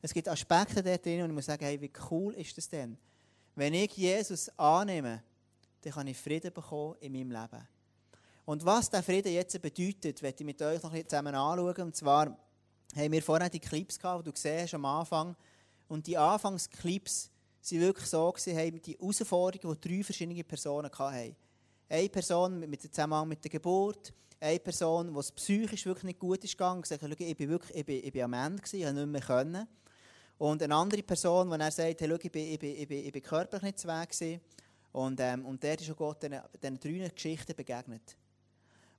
Es 0.00 0.14
gibt 0.14 0.28
Aspekte 0.28 0.82
dort 0.82 1.04
drin, 1.04 1.22
und 1.22 1.30
ich 1.30 1.34
muss 1.34 1.46
sagen, 1.46 1.64
hey, 1.64 1.80
wie 1.80 1.90
cool 2.10 2.34
ist 2.34 2.56
das 2.56 2.68
denn? 2.68 2.96
Wenn 3.56 3.74
ich 3.74 3.96
Jesus 3.96 4.48
annehme, 4.56 5.22
dann 5.82 5.92
kann 5.92 6.06
ich 6.06 6.16
Frieden 6.16 6.52
bekommen 6.52 6.94
in 7.00 7.12
meinem 7.12 7.32
Leben. 7.32 7.68
Und 8.44 8.64
was 8.64 8.88
der 8.90 9.02
Frieden 9.02 9.32
jetzt 9.32 9.60
bedeutet, 9.60 10.22
werde 10.22 10.36
ich 10.38 10.46
mit 10.46 10.62
euch 10.62 10.82
noch 10.82 10.92
ein 10.92 11.08
zusammen 11.08 11.34
anschauen. 11.34 11.82
Und 11.82 11.96
zwar 11.96 12.26
haben 12.94 13.12
wir 13.12 13.22
vorhin 13.22 13.50
die 13.50 13.58
Clips 13.58 13.98
gehabt, 13.98 14.20
die 14.20 14.24
du 14.30 14.32
gesehen 14.32 14.62
hast 14.62 14.74
am 14.74 14.84
Anfang. 14.84 15.34
Und 15.88 16.06
die 16.06 16.16
Anfangsclips, 16.16 17.30
sie 17.62 17.80
wirklich 17.80 18.06
so 18.06 18.30
gewesen, 18.30 18.82
die 18.82 18.98
Herausforderungen, 18.98 19.78
die 19.80 19.88
drei 19.88 20.04
verschiedene 20.04 20.44
Personen 20.44 20.90
hatten. 20.90 21.36
Eine 21.88 22.08
Person 22.08 22.60
mit 22.60 22.82
dem 22.82 22.90
Zusammenhang 22.90 23.28
mit 23.28 23.42
der 23.44 23.50
Geburt, 23.50 24.12
eine 24.40 24.58
Person, 24.58 25.14
die 25.14 25.32
psychisch 25.36 25.86
wirklich 25.86 26.04
nicht 26.04 26.18
gut 26.18 26.42
ist 26.42 26.52
gegangen, 26.52 26.82
gesagt, 26.82 27.02
ich 27.02 27.36
bin 27.36 27.48
wirklich, 27.48 27.76
ich 27.76 27.86
bin, 27.86 28.04
ich 28.04 28.12
bin 28.12 28.22
am 28.22 28.32
Ende 28.32 28.60
gewesen, 28.62 28.76
ich 28.76 28.84
konnte 28.84 29.00
nicht 29.00 29.12
mehr 29.12 29.20
können. 29.20 29.68
Und 30.38 30.62
eine 30.62 30.74
andere 30.74 31.02
Person, 31.02 31.50
die 31.50 31.60
er 31.60 31.70
sagt, 31.70 32.00
hey, 32.00 32.12
ich, 32.12 32.32
bin, 32.32 32.52
ich, 32.52 32.58
bin, 32.58 32.76
ich, 32.76 32.88
bin, 32.88 33.06
ich 33.06 33.12
bin 33.12 33.22
körperlich 33.22 33.62
nicht 33.62 33.78
zu 33.78 33.86
gewesen. 33.86 34.40
Und, 34.90 35.20
ähm, 35.20 35.46
und 35.46 35.62
der 35.62 35.78
ist 35.78 35.90
auch 35.90 35.96
Gott 35.96 36.22
diesen 36.22 36.80
drei 36.80 37.08
Geschichten 37.08 37.54
begegnet. 37.54 38.16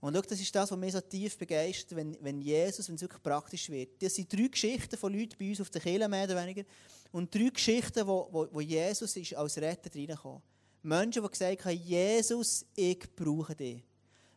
Und 0.03 0.13
das 0.15 0.37
ist 0.37 0.53
das, 0.53 0.69
was 0.69 0.77
mich 0.77 0.91
so 0.91 0.99
tief 0.99 1.37
begeistert, 1.37 1.95
wenn, 1.95 2.17
wenn 2.19 2.41
Jesus, 2.41 2.89
wenn 2.89 2.95
es 2.95 3.01
wirklich 3.01 3.23
praktisch 3.23 3.69
wird. 3.69 4.03
Das 4.03 4.13
sind 4.13 4.33
drei 4.33 4.49
Geschichten 4.49 4.97
von 4.97 5.13
Leuten 5.13 5.37
bei 5.39 5.47
uns 5.47 5.61
auf 5.61 5.69
der 5.69 5.79
Kirche, 5.79 6.09
mehr 6.09 6.25
oder 6.25 6.43
weniger. 6.43 6.65
Und 7.13 7.33
drei 7.33 7.47
Geschichten, 7.47 8.05
wo, 8.05 8.27
wo, 8.29 8.45
wo 8.51 8.59
Jesus 8.59 9.15
ist 9.15 9.33
als 9.33 9.57
Retter 9.57 9.89
reingekommen. 9.97 10.41
Menschen, 10.81 11.23
die 11.23 11.29
gesagt 11.29 11.63
haben, 11.63 11.77
Jesus, 11.77 12.65
ich 12.75 13.15
brauche 13.15 13.55
dich. 13.55 13.81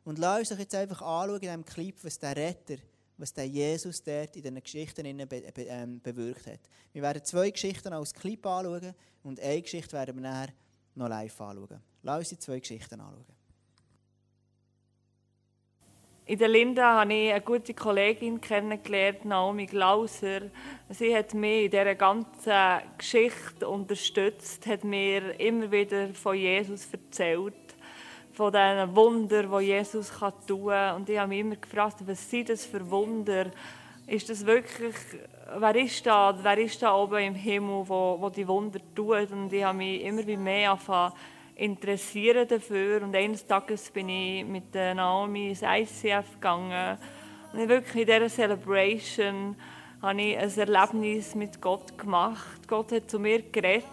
Und 0.04 0.20
lass 0.20 0.38
uns 0.38 0.48
doch 0.50 0.58
jetzt 0.60 0.74
einfach 0.76 1.02
anschauen 1.02 1.34
in 1.34 1.40
diesem 1.40 1.64
Clip, 1.64 1.96
was 2.04 2.16
der 2.16 2.36
Retter, 2.36 2.76
was 3.16 3.34
der 3.34 3.48
Jesus 3.48 4.00
dort 4.04 4.36
in 4.36 4.42
diesen 4.42 4.62
Geschichten 4.62 5.16
be, 5.16 5.26
be, 5.26 5.62
ähm, 5.62 6.00
bewirkt 6.00 6.46
hat. 6.46 6.60
Wir 6.92 7.02
werden 7.02 7.24
zwei 7.24 7.50
Geschichten 7.50 7.92
als 7.92 8.14
Clip 8.14 8.46
anschauen 8.46 8.94
und 9.24 9.40
eine 9.40 9.62
Geschichte 9.62 9.94
werden 9.94 10.14
wir 10.14 10.22
nachher 10.22 10.54
noch 10.94 11.08
live 11.08 11.40
anschauen. 11.40 11.82
Lass 12.04 12.18
uns 12.20 12.28
die 12.28 12.38
zwei 12.38 12.60
Geschichten 12.60 13.00
anschauen. 13.00 13.35
In 16.28 16.40
der 16.40 16.48
Linda 16.48 16.98
habe 16.98 17.14
ich 17.14 17.30
eine 17.30 17.40
gute 17.40 17.72
Kollegin 17.72 18.40
kennengelernt, 18.40 19.24
Naomi 19.24 19.66
Glauser. 19.66 20.40
Sie 20.88 21.16
hat 21.16 21.34
mich 21.34 21.66
in 21.66 21.70
dieser 21.70 21.94
ganzen 21.94 22.52
Geschichte 22.98 23.68
unterstützt, 23.68 24.66
hat 24.66 24.82
mir 24.82 25.38
immer 25.38 25.70
wieder 25.70 26.08
von 26.14 26.34
Jesus 26.34 26.88
erzählt, 26.90 27.54
von 28.32 28.52
diesen 28.52 28.96
Wundern, 28.96 29.52
die 29.56 29.66
Jesus 29.66 30.12
tun 30.48 30.66
kann. 30.66 30.96
Und 30.96 31.08
ich 31.08 31.16
habe 31.16 31.28
mich 31.28 31.38
immer 31.38 31.54
gefragt, 31.54 31.98
was 32.04 32.28
sind 32.28 32.48
das 32.48 32.66
für 32.66 32.90
Wunder? 32.90 33.46
Ist 34.08 34.28
das 34.28 34.44
wirklich, 34.44 34.96
wer 35.56 35.76
ist 35.76 36.04
da, 36.06 36.36
wer 36.42 36.58
ist 36.58 36.82
da 36.82 36.92
oben 36.92 37.22
im 37.22 37.34
Himmel, 37.36 37.88
wo, 37.88 38.16
wo 38.20 38.30
die 38.30 38.48
Wunder 38.48 38.80
tut? 38.96 39.30
Und 39.30 39.52
ich 39.52 39.62
habe 39.62 39.78
mich 39.78 40.02
immer 40.02 40.24
mehr 40.24 40.72
angefangen, 40.72 41.12
interessieren 41.56 42.46
dafür. 42.46 43.02
Und 43.02 43.16
eines 43.16 43.46
Tages 43.46 43.90
bin 43.90 44.08
ich 44.08 44.44
mit 44.44 44.74
Naomi 44.74 45.48
ins 45.48 45.62
ICF 45.62 46.34
gegangen. 46.34 46.98
Und 47.52 47.60
ich 47.60 47.68
wirklich 47.68 48.08
in 48.08 48.14
dieser 48.14 48.28
Celebration 48.28 49.56
habe 50.02 50.20
ich 50.20 50.38
ein 50.38 50.58
Erlebnis 50.58 51.34
mit 51.34 51.60
Gott 51.60 51.96
gemacht. 51.98 52.68
Gott 52.68 52.92
hat 52.92 53.10
zu 53.10 53.18
mir 53.18 53.42
geredet 53.42 53.84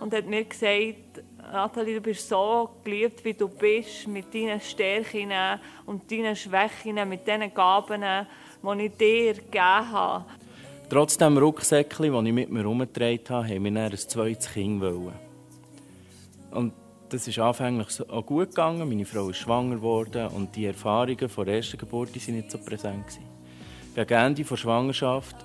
und 0.00 0.14
hat 0.14 0.26
mir 0.26 0.44
gesagt, 0.44 1.22
Nathalie, 1.52 1.94
du 1.94 2.00
bist 2.00 2.28
so 2.28 2.70
geliebt, 2.84 3.24
wie 3.24 3.34
du 3.34 3.48
bist, 3.48 4.06
mit 4.06 4.34
deinen 4.34 4.60
Stärken 4.60 5.32
und 5.86 6.10
deinen 6.10 6.36
Schwächen, 6.36 7.08
mit 7.08 7.26
diesen 7.26 7.52
Gaben, 7.54 8.02
die 8.62 8.84
ich 8.84 8.96
dir 8.96 9.34
gegeben 9.34 9.92
habe. 9.92 10.24
Trotz 10.90 11.18
dem 11.18 11.36
Rucksäckchen, 11.36 12.12
das 12.12 12.24
ich 12.24 12.32
mit 12.32 12.50
mir 12.50 12.60
herumgetragen 12.60 13.20
habe, 13.28 13.48
haben 13.48 13.64
wir 13.64 13.82
ein 13.82 13.96
zweites 13.96 14.52
Kind 14.52 14.80
wollen. 14.80 15.27
Und 16.50 16.72
das 17.08 17.26
ist 17.26 17.38
anfänglich 17.38 17.88
auch 18.08 18.26
gut 18.26 18.50
gegangen. 18.50 18.88
Meine 18.88 19.04
Frau 19.04 19.30
ist 19.30 19.38
schwanger 19.38 19.76
geworden 19.76 20.28
und 20.28 20.54
die 20.54 20.66
Erfahrungen 20.66 21.28
von 21.28 21.46
der 21.46 21.56
ersten 21.56 21.78
Geburt 21.78 22.14
waren 22.14 22.34
nicht 22.34 22.50
so 22.50 22.58
präsent. 22.58 23.20
Gegen 23.94 24.12
Ende 24.12 24.44
der 24.44 24.56
Schwangerschaft 24.56 25.36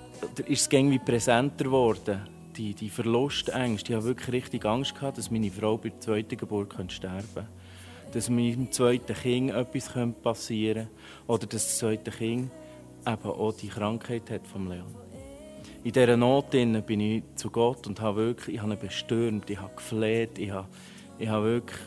ist 0.48 0.62
es 0.62 0.68
irgendwie 0.72 1.00
präsenter 1.00 1.66
geworden. 1.66 2.28
Die, 2.56 2.76
die 2.76 2.90
Verlustängste. 2.90 3.94
Ich 3.94 3.96
hatte 3.98 4.06
wirklich 4.06 4.32
richtig 4.32 4.66
Angst, 4.66 4.94
gehabt, 4.94 5.18
dass 5.18 5.32
meine 5.32 5.50
Frau 5.50 5.78
bei 5.78 5.90
der 5.90 6.00
zweiten 6.00 6.38
Geburt 6.38 6.74
sterben 6.92 7.26
könnte. 7.34 7.48
Dass 8.12 8.30
meinem 8.30 8.72
zweiten 8.72 9.16
Kind 9.16 9.52
etwas 9.52 9.92
passieren 10.22 10.84
könnte. 10.84 11.26
Oder 11.26 11.48
dass 11.48 11.66
das 11.66 11.78
zweite 11.80 12.12
Kind 12.12 12.52
eben 13.08 13.26
auch 13.26 13.54
die 13.54 13.70
Krankheit 13.70 14.30
hat 14.30 14.46
vom 14.48 14.70
Leon. 14.70 14.96
in 15.84 15.92
dieser 15.92 16.16
Not 16.16 16.52
bin 16.52 17.00
ich 17.00 17.24
zu 17.36 17.50
Gott 17.50 17.88
und 17.88 18.00
habe 18.00 18.18
wirklich, 18.18 18.56
ich 18.56 18.62
habe 18.62 18.74
ihn 18.74 18.80
bestürmt, 18.80 19.50
ich 19.50 19.60
habe 19.60 19.76
gefleht, 19.76 20.38
ich 20.38 20.52
habe, 20.52 20.68
ich 21.24 21.30
habe 21.30 21.46
wirklich, 21.46 21.80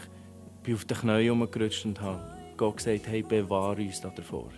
bin 0.62 0.74
auf 0.74 0.86
den 0.86 0.96
Knien 0.96 1.22
herumgerutscht 1.24 1.84
und 1.84 2.00
habe 2.00 2.22
Gott 2.56 2.78
gesagt, 2.78 3.06
hey, 3.06 3.22
bewahre 3.22 3.82
uns 3.82 4.00
davor. 4.00 4.48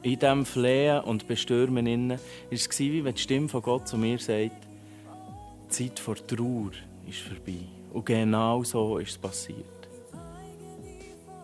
In 0.00 0.18
diesem 0.18 0.46
Flehen 0.46 1.00
und 1.00 1.28
Bestürmen 1.28 2.10
war 2.10 2.18
es 2.50 2.78
wie 2.78 3.04
wenn 3.04 3.14
die 3.14 3.20
Stimme 3.20 3.48
von 3.48 3.60
Gott 3.60 3.86
zu 3.86 3.98
mir 3.98 4.18
sagt, 4.18 4.66
die 5.66 5.68
Zeit 5.68 5.98
vor 5.98 6.14
Trauer 6.14 6.70
ist 7.06 7.18
vorbei. 7.18 7.66
Und 7.92 8.06
genau 8.06 8.64
so 8.64 8.96
ist 8.96 9.10
es 9.10 9.18
passiert. 9.18 9.88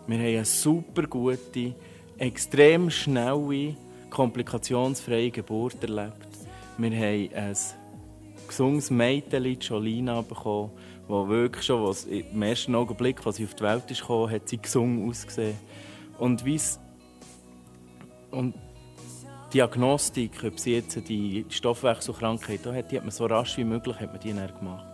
Wir 0.07 0.19
haben 0.19 0.25
eine 0.25 0.45
super 0.47 1.03
gute, 1.03 1.75
extrem 2.17 2.89
schnelle, 2.89 3.77
komplikationsfreie 4.09 5.31
Geburt 5.31 5.83
erlebt. 5.83 6.29
Wir 6.79 6.91
haben 6.91 7.29
ein 7.35 7.57
gesundes 8.49 8.91
Mädchen, 8.91 9.59
Jolina, 9.61 10.23
bekommen, 10.23 10.71
wo 11.09 11.29
wirklich 11.29 11.65
schon 11.65 11.85
was, 11.85 12.05
im 12.05 12.43
ersten 12.43 12.75
Augenblick, 12.75 13.27
als 13.27 13.37
sie 13.37 13.45
auf 13.45 13.55
die 13.55 13.63
Welt 13.63 13.91
ist 13.91 14.01
gekommen, 14.01 14.31
hat 14.31 14.49
sie 14.49 14.59
gesungen 14.59 15.09
ausgesehen. 15.09 15.57
Und 16.19 16.45
wie 16.45 16.61
und 18.31 18.55
Diagnostik, 19.53 20.43
ob 20.45 20.59
sie 20.59 20.75
jetzt 20.75 21.09
die 21.09 21.47
Stoffwechselkrankheit 21.49 22.67
hat, 22.67 22.91
die 22.91 22.97
hat 22.97 23.05
man 23.05 23.13
so 23.13 23.27
rasch 23.27 23.57
wie 23.57 23.65
möglich 23.65 24.01
hat 24.01 24.11
man 24.11 24.21
die 24.21 24.33
gemacht. 24.33 24.87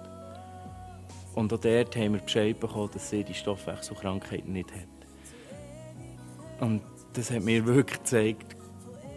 Und 1.34 1.52
auch 1.52 1.58
dort 1.58 1.96
haben 1.96 2.14
wir 2.14 2.20
Bescheid 2.20 2.60
bekommen, 2.60 2.90
dass 2.92 3.08
sie 3.08 3.24
die 3.24 3.32
Stoffwechselkrankheit 3.32 4.46
nicht 4.46 4.70
hat. 4.72 6.60
Und 6.60 6.82
das 7.14 7.30
hat 7.30 7.42
mir 7.42 7.64
wirklich 7.64 8.00
gezeigt, 8.00 8.56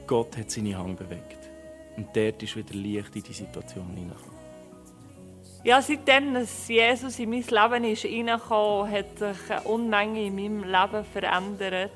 Gott 0.08 0.38
hat 0.38 0.50
seine 0.50 0.78
Hand 0.78 0.98
bewegt. 0.98 1.50
Und 1.98 2.08
dort 2.14 2.42
ist 2.42 2.56
wieder 2.56 2.74
Licht 2.74 3.14
in 3.16 3.24
die 3.24 3.34
Situation 3.34 3.88
hineingekommen. 3.88 4.33
Ja, 5.66 5.82
seitdem 5.82 6.34
dass 6.34 6.68
Jesus 6.68 7.18
in 7.20 7.30
mein 7.30 7.42
Leben 7.42 7.84
ist 7.86 8.04
reingekommen, 8.04 8.92
hat 8.92 9.18
sich 9.18 9.50
eine 9.50 9.62
Unmenge 9.62 10.26
in 10.26 10.36
meinem 10.36 10.64
Leben 10.66 11.06
verändert. 11.06 11.92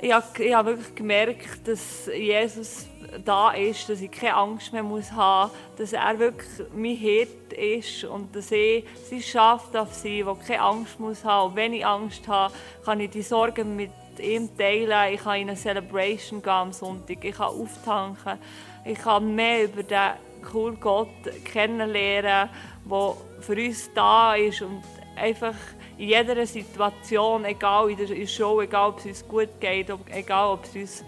Ich 0.00 0.12
habe, 0.12 0.42
ich 0.42 0.52
habe 0.52 0.70
wirklich 0.70 0.94
gemerkt, 0.96 1.68
dass 1.68 2.10
Jesus 2.12 2.86
da 3.24 3.52
ist, 3.52 3.88
dass 3.88 4.00
ich 4.00 4.10
keine 4.10 4.34
Angst 4.34 4.72
mehr 4.72 4.82
muss 4.82 5.12
haben 5.12 5.52
muss, 5.52 5.78
dass 5.78 5.92
er 5.92 6.18
wirklich 6.18 6.66
mein 6.74 6.96
Hirt 6.96 7.52
ist 7.52 8.02
und 8.02 8.34
dass 8.34 8.50
ich 8.50 8.84
sein 9.08 9.22
Schaf 9.22 9.70
darf 9.70 9.94
sein, 9.94 10.24
der 10.24 10.36
keine 10.44 10.62
Angst 10.62 10.98
muss 10.98 11.24
haben. 11.24 11.50
Und 11.50 11.56
wenn 11.56 11.72
ich 11.72 11.86
Angst 11.86 12.26
habe, 12.26 12.52
kann 12.84 12.98
ich 12.98 13.10
die 13.10 13.22
Sorgen 13.22 13.76
mit 13.76 13.92
ihm 14.18 14.50
teilen. 14.58 15.14
Ich 15.14 15.22
kann 15.22 15.40
in 15.40 15.50
eine 15.50 15.56
Celebration 15.56 16.42
gehen 16.42 16.50
am 16.50 16.72
Sonntag. 16.72 17.24
Ich 17.24 17.36
kann 17.36 17.46
auftanken. 17.46 18.40
Ich 18.84 18.98
kann 18.98 19.36
mehr 19.36 19.64
über 19.64 19.84
den 19.84 20.12
coolen 20.42 20.78
Gott 20.80 21.08
kennenlernen, 21.44 22.50
der 22.84 23.14
für 23.40 23.52
uns 23.52 23.90
da 23.94 24.34
ist 24.34 24.62
und 24.62 24.82
einfach 25.16 25.54
in 25.98 26.08
jeder 26.08 26.46
Situation, 26.46 27.44
egal 27.44 27.90
in 27.90 27.96
der 27.96 28.26
Show, 28.26 28.60
egal 28.60 28.90
ob 28.90 28.98
es 28.98 29.06
uns 29.06 29.28
gut 29.28 29.60
geht, 29.60 29.90
egal 30.10 30.50
ob 30.50 30.64
es 30.64 30.74
uns 30.74 31.04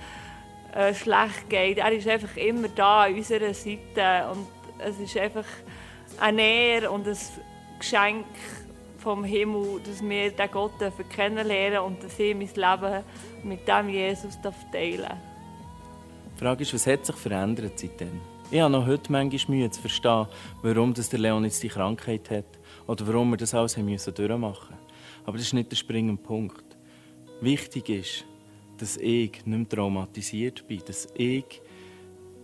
äh, 0.75 0.95
schlecht 0.95 1.49
geht, 1.49 1.79
er 1.79 1.93
ist 1.93 2.09
einfach 2.09 2.37
immer 2.37 2.69
da 2.69 3.05
an 3.05 3.15
unserer 3.15 3.53
Seite 3.55 4.29
und 4.33 4.47
es 4.79 4.99
ist 4.99 5.17
einfach 5.17 5.45
eine 6.21 6.37
Nähe 6.37 6.91
und 6.91 7.07
ein 7.07 7.17
Geschenk 7.79 8.27
vom 8.99 9.25
Himmel, 9.25 9.81
dass 9.85 10.03
wir 10.03 10.31
den 10.31 10.51
Gott 10.51 10.73
kennenlernen 11.15 11.81
und 11.81 12.03
dass 12.03 12.19
ich 12.19 12.35
mein 12.35 12.49
Leben 12.49 13.05
mit 13.45 13.69
dem 13.69 13.89
Jesus 13.89 14.39
teilen 14.41 15.03
darf. 15.03 15.17
Die 16.35 16.45
Frage 16.45 16.63
ist, 16.63 16.75
was 16.75 16.87
hat 16.87 17.07
sich 17.07 17.17
verändert 17.17 17.79
seitdem? 17.79 18.21
Ich 18.51 18.61
habe 18.61 18.73
noch 18.73 18.87
heute 18.87 19.13
manchmal 19.13 19.59
Mühe 19.59 19.71
zu 19.71 19.79
verstehen, 19.79 20.27
warum 20.63 20.95
das 20.95 21.11
der 21.11 21.19
Leon 21.19 21.45
jetzt 21.45 21.63
die 21.63 21.69
Krankheit 21.69 22.31
hat 22.31 22.47
oder 22.87 23.07
warum 23.07 23.29
wir 23.29 23.37
das 23.37 23.53
alles 23.53 23.77
müssen 23.77 24.15
durchmachen 24.15 24.75
Aber 25.27 25.37
das 25.37 25.49
ist 25.49 25.53
nicht 25.53 25.71
der 25.71 25.77
springende 25.77 26.23
Punkt. 26.23 26.65
Wichtig 27.43 27.91
ist, 27.91 28.25
dass 28.79 28.97
ich 28.97 29.45
nicht 29.45 29.47
mehr 29.47 29.69
traumatisiert 29.69 30.67
bin, 30.67 30.81
dass 30.87 31.09
ich 31.15 31.61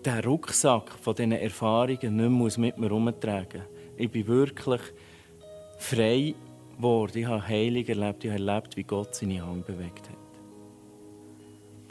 den 0.05 0.21
Rucksack 0.21 0.91
von 0.91 1.15
diesen 1.15 1.33
Erfahrungen 1.33 2.17
nicht 2.17 2.59
mehr 2.59 2.67
mit 2.67 2.79
mir 2.79 2.89
herumtragen 2.89 3.63
muss. 3.63 3.97
Ich 3.97 4.11
bin 4.11 4.27
wirklich 4.27 4.83
frei 5.79 6.35
geworden. 6.77 7.17
Ich 7.17 7.27
habe 7.27 7.49
Heilung 7.49 7.87
erlebt. 7.87 8.25
Ich 8.25 8.31
habe 8.31 8.45
erlebt, 8.45 8.77
wie 8.77 8.85
Gott 8.85 9.15
seine 9.15 9.43
Hand 9.43 9.65
bewegt 9.65 10.11
hat. 10.11 10.24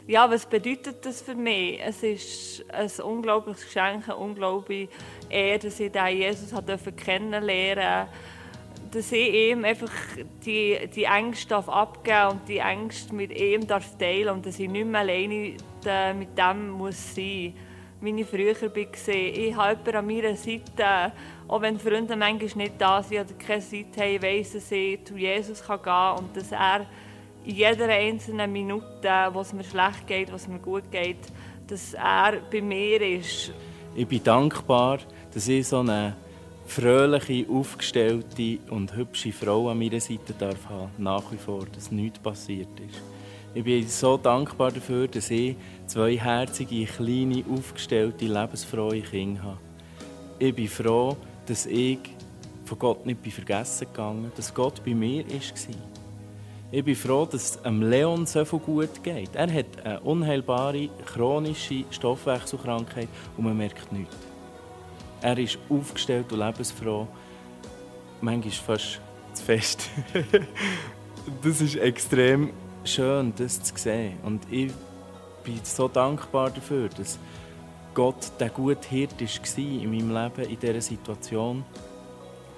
Ja, 0.06 0.30
was 0.30 0.44
bedeutet 0.44 1.06
das 1.06 1.22
für 1.22 1.34
mich? 1.34 1.80
Es 1.82 2.02
ist 2.02 2.64
ein 2.70 2.90
unglaubliches 3.02 3.64
Geschenk, 3.64 4.06
eine 4.06 4.16
unglaubliche 4.18 4.90
Ehre, 5.30 5.58
dass 5.60 5.80
ich 5.80 5.90
den 5.90 6.18
Jesus 6.18 6.52
kennenlernen 6.94 8.06
durfte. 8.06 8.98
Dass 8.98 9.12
ich 9.12 9.32
ihm 9.32 9.64
einfach 9.64 9.90
die, 10.44 10.78
die 10.94 11.04
Ängste 11.04 11.56
abgeben 11.56 12.32
und 12.32 12.46
die 12.46 12.58
Ängste 12.58 13.14
mit 13.14 13.32
ihm 13.34 13.66
darf 13.66 13.96
teilen 13.96 14.28
und 14.28 14.44
dass 14.44 14.58
ich 14.58 14.68
nicht 14.68 14.86
mehr 14.86 15.00
alleine 15.00 15.56
mit 16.18 16.36
dem 16.36 16.68
muss 16.68 17.14
sein 17.14 17.54
muss, 17.54 17.54
wie 18.02 18.20
ich 18.20 18.26
früher 18.26 18.60
war. 18.60 18.76
Ich 18.76 19.56
habe 19.56 19.70
jemanden 19.70 19.96
an 19.96 20.06
meiner 20.06 20.36
Seite, 20.36 21.12
auch 21.48 21.62
wenn 21.62 21.80
Freunde 21.80 22.14
manchmal 22.14 22.66
nicht 22.66 22.74
da 22.78 23.02
sind 23.02 23.20
oder 23.20 23.38
keine 23.38 23.62
Zeit 23.62 23.86
haben, 23.98 24.22
weiss, 24.22 24.52
dass 24.52 24.70
ich 24.70 25.02
zu 25.02 25.16
Jesus 25.16 25.66
gehen 25.66 25.80
kann 25.80 26.18
und 26.18 26.36
dass 26.36 26.52
er 26.52 26.86
in 27.44 27.54
jeder 27.56 27.88
einzelnen 27.88 28.52
Minute, 28.52 29.08
wo 29.32 29.40
es 29.40 29.52
mir 29.52 29.64
schlecht 29.64 30.06
geht, 30.06 30.30
wo 30.30 30.36
es 30.36 30.48
mir 30.48 30.58
gut 30.58 30.90
geht, 30.90 31.18
dass 31.66 31.94
er 31.94 32.40
bei 32.50 32.60
mir 32.60 33.00
ist. 33.00 33.52
Ich 33.94 34.06
bin 34.06 34.22
dankbar, 34.24 34.98
dass 35.32 35.48
ich 35.48 35.68
so 35.68 35.80
eine 35.80 36.16
fröhliche, 36.66 37.46
aufgestellte 37.50 38.58
und 38.70 38.96
hübsche 38.96 39.32
Frau 39.32 39.68
an 39.68 39.78
meiner 39.78 40.00
Seite 40.00 40.32
darf 40.38 40.68
haben, 40.68 40.90
nach 40.98 41.30
wie 41.30 41.36
vor, 41.36 41.66
dass 41.72 41.90
nichts 41.90 42.18
passiert 42.18 42.80
ist. 42.80 43.02
Ich 43.54 43.62
bin 43.62 43.86
so 43.86 44.16
dankbar 44.16 44.72
dafür, 44.72 45.06
dass 45.06 45.30
ich 45.30 45.54
zwei 45.86 46.16
herzige, 46.16 46.86
kleine, 46.86 47.44
aufgestellte, 47.48 48.24
lebensfrohe 48.24 49.00
Kinder 49.00 49.42
habe. 49.42 49.58
Ich 50.38 50.54
bin 50.54 50.66
froh, 50.66 51.16
dass 51.46 51.66
ich 51.66 51.98
von 52.64 52.78
Gott 52.78 53.06
nicht 53.06 53.20
vergessen 53.28 53.86
gegangen 53.86 54.32
dass 54.34 54.52
Gott 54.52 54.82
bei 54.84 54.94
mir 54.94 55.24
war. 55.24 55.93
Ich 56.74 56.82
bin 56.82 56.96
froh, 56.96 57.24
dass 57.24 57.52
es 57.54 57.58
Leon 57.64 58.26
so 58.26 58.44
viel 58.44 58.58
gut 58.58 59.00
geht. 59.04 59.36
Er 59.36 59.52
hat 59.52 59.84
eine 59.84 60.00
unheilbare, 60.00 60.88
chronische 61.06 61.84
Stoffwechselkrankheit 61.88 63.06
und 63.36 63.44
man 63.44 63.56
merkt 63.56 63.92
nichts. 63.92 64.16
Er 65.20 65.38
ist 65.38 65.56
aufgestellt 65.68 66.32
und 66.32 66.40
lebensfroh. 66.40 67.06
Manchmal 68.20 68.50
fast 68.50 69.00
zu 69.34 69.44
fest. 69.44 69.88
das 71.44 71.60
ist 71.60 71.76
extrem 71.76 72.50
schön, 72.82 73.32
das 73.36 73.62
zu 73.62 73.72
sehen. 73.76 74.18
Und 74.24 74.42
ich 74.50 74.72
bin 75.44 75.60
so 75.62 75.86
dankbar 75.86 76.50
dafür, 76.50 76.88
dass 76.88 77.20
Gott 77.94 78.32
der 78.40 78.48
gute 78.48 78.88
Hirt 78.88 79.12
war 79.20 79.58
in 79.58 79.90
meinem 79.92 80.12
Leben, 80.12 80.50
in 80.50 80.58
dieser 80.58 80.80
Situation, 80.80 81.64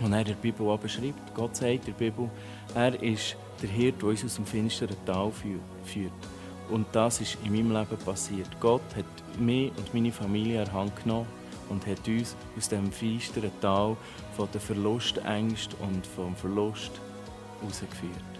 und 0.00 0.12
er 0.14 0.20
in 0.20 0.26
der 0.26 0.34
Bibel 0.34 0.78
beschreibt. 0.78 1.34
Gott 1.34 1.54
sagt 1.54 1.70
in 1.70 1.84
der 1.84 1.92
Bibel, 1.92 2.30
er 2.74 3.02
ist 3.02 3.36
der 3.62 3.68
Hirt, 3.68 4.00
der 4.00 4.08
uns 4.08 4.24
aus 4.24 4.36
dem 4.36 4.46
finsteren 4.46 4.96
Tal 5.04 5.32
führt. 5.32 6.12
Und 6.68 6.86
das 6.92 7.20
ist 7.20 7.38
in 7.44 7.52
meinem 7.52 7.72
Leben 7.72 7.96
passiert. 8.04 8.48
Gott 8.60 8.82
hat 8.96 9.04
mich 9.38 9.70
und 9.76 9.94
meine 9.94 10.12
Familie 10.12 10.62
an 10.62 10.72
Hand 10.72 11.02
genommen 11.02 11.28
und 11.68 11.86
hat 11.86 12.06
uns 12.08 12.34
aus 12.56 12.68
dem 12.68 12.90
finsteren 12.90 13.52
Tal 13.60 13.96
von 14.36 14.48
der 14.52 14.60
Verlustängst 14.60 15.70
und 15.80 16.06
vom 16.06 16.34
Verlust 16.36 16.92
herausgeführt. 17.60 18.36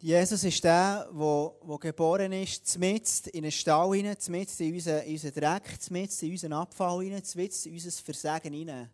Jesus 0.00 0.44
ist 0.44 0.62
der, 0.62 1.08
der, 1.10 1.78
geboren 1.78 2.32
ist, 2.32 2.78
mitten 2.78 3.30
in 3.32 3.44
einen 3.44 3.50
Stall 3.50 3.96
hinein, 3.96 4.18
mitten 4.28 4.62
in 4.62 4.74
unseren, 4.74 5.02
in 5.02 5.12
unseren 5.12 5.32
Dreck, 5.32 5.90
mitten 5.90 6.26
in 6.26 6.32
unseren 6.32 6.52
Abfall 6.52 7.04
hinein, 7.04 7.22
mitten 7.36 7.68
in 7.68 7.72
unser 7.72 8.02
Versagen 8.02 8.52
hinein. 8.52 8.90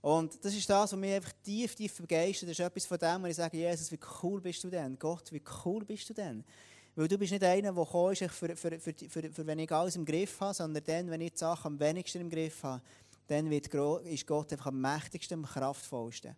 Und 0.00 0.42
das 0.44 0.54
ist 0.54 0.68
das, 0.70 0.92
was 0.92 0.98
mich 0.98 1.12
einfach 1.12 1.32
tief, 1.42 1.74
tief 1.74 1.96
begeistert. 1.96 2.50
Das 2.50 2.58
ist 2.58 2.64
etwas 2.64 2.86
von 2.86 2.98
dem, 2.98 3.22
wo 3.22 3.26
ich 3.26 3.36
sage, 3.36 3.56
Jesus, 3.56 3.90
wie 3.90 3.98
cool 4.22 4.40
bist 4.40 4.62
du 4.62 4.70
denn? 4.70 4.98
Gott, 4.98 5.32
wie 5.32 5.42
cool 5.64 5.84
bist 5.84 6.08
du 6.10 6.14
denn? 6.14 6.44
Weil 6.94 7.08
du 7.08 7.18
bist 7.18 7.32
nicht 7.32 7.44
einer, 7.44 7.72
der 7.72 8.10
ist, 8.12 8.32
für, 8.32 8.56
für, 8.56 8.78
für, 8.80 8.92
für, 8.92 9.32
für 9.32 9.46
wenn 9.46 9.58
ich 9.58 9.70
alles 9.70 9.96
im 9.96 10.04
Griff 10.04 10.40
habe, 10.40 10.54
sondern 10.54 10.82
dann, 10.84 11.10
wenn 11.10 11.20
ich 11.20 11.32
die 11.32 11.38
Sachen 11.38 11.66
am 11.74 11.80
wenigsten 11.80 12.20
im 12.20 12.30
Griff 12.30 12.62
habe, 12.62 12.82
dann 13.26 13.50
wird, 13.50 13.72
ist 14.04 14.26
Gott 14.26 14.52
einfach 14.52 14.66
am 14.66 14.80
mächtigsten, 14.80 15.38
am 15.38 15.46
kraftvollsten. 15.46 16.34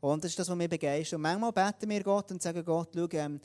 Und 0.00 0.22
das 0.22 0.32
ist 0.32 0.38
das, 0.38 0.48
was 0.48 0.56
mich 0.56 0.68
begeistert. 0.68 1.16
Und 1.16 1.22
manchmal 1.22 1.52
beten 1.52 1.88
wir 1.90 2.02
Gott 2.02 2.30
und 2.30 2.42
sagen, 2.42 2.64
Gott, 2.64 2.90
schau, 2.94 3.08
ähm, 3.12 3.40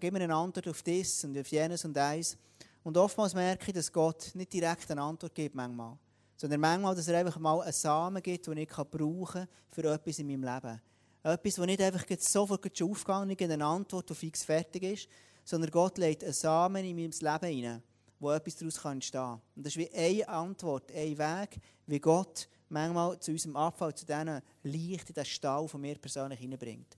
gib 0.00 0.12
mir 0.12 0.20
eine 0.20 0.34
Antwort 0.34 0.68
auf 0.68 0.82
das 0.82 1.24
und 1.24 1.38
auf 1.38 1.46
jenes 1.48 1.84
und 1.84 1.96
eins. 1.96 2.36
Und 2.84 2.96
oftmals 2.96 3.34
merke 3.34 3.64
ich, 3.68 3.74
dass 3.74 3.92
Gott 3.92 4.30
nicht 4.34 4.52
direkt 4.52 4.90
eine 4.90 5.02
Antwort 5.02 5.34
gibt, 5.34 5.54
manchmal. 5.54 5.96
Sondern 6.36 6.60
manchmal, 6.60 6.94
dass 6.94 7.08
er 7.08 7.18
einfach 7.18 7.38
mal 7.38 7.62
einen 7.62 7.72
Samen 7.72 8.22
gibt, 8.22 8.46
den 8.46 8.58
ich 8.58 8.68
brauchen 8.68 9.26
kann 9.26 9.48
für 9.70 9.92
etwas 9.92 10.18
in 10.18 10.26
meinem 10.26 10.44
Leben. 10.44 10.80
Etwas, 11.22 11.54
das 11.54 11.66
nicht 11.66 11.80
einfach 11.80 12.04
sofort 12.20 12.78
schon 12.78 12.90
aufgegangen 12.90 13.30
ist, 13.30 13.42
eine 13.42 13.64
Antwort, 13.64 14.10
die 14.10 14.14
fix 14.14 14.44
fertig 14.44 14.82
ist, 14.82 15.08
sondern 15.44 15.70
Gott 15.70 15.98
legt 15.98 16.22
einen 16.22 16.32
Samen 16.32 16.84
in 16.84 16.96
mein 16.96 17.10
Leben 17.10 17.54
hinein, 17.54 17.82
wo 18.20 18.30
etwas 18.30 18.56
daraus 18.56 18.84
entstehen 18.84 19.20
kann. 19.20 19.40
Und 19.56 19.66
das 19.66 19.74
ist 19.74 19.78
wie 19.78 19.90
eine 19.92 20.28
Antwort, 20.28 20.92
ein 20.92 21.18
Weg, 21.18 21.58
wie 21.86 22.00
Gott 22.00 22.48
manchmal 22.68 23.18
zu 23.18 23.32
unserem 23.32 23.56
Abfall, 23.56 23.94
zu 23.94 24.04
diesen 24.04 24.40
Licht 24.62 25.08
in 25.08 25.14
den 25.14 25.24
Stall 25.24 25.66
von 25.68 25.80
mir 25.80 25.96
persönlich 25.96 26.38
hineinbringt. 26.38 26.96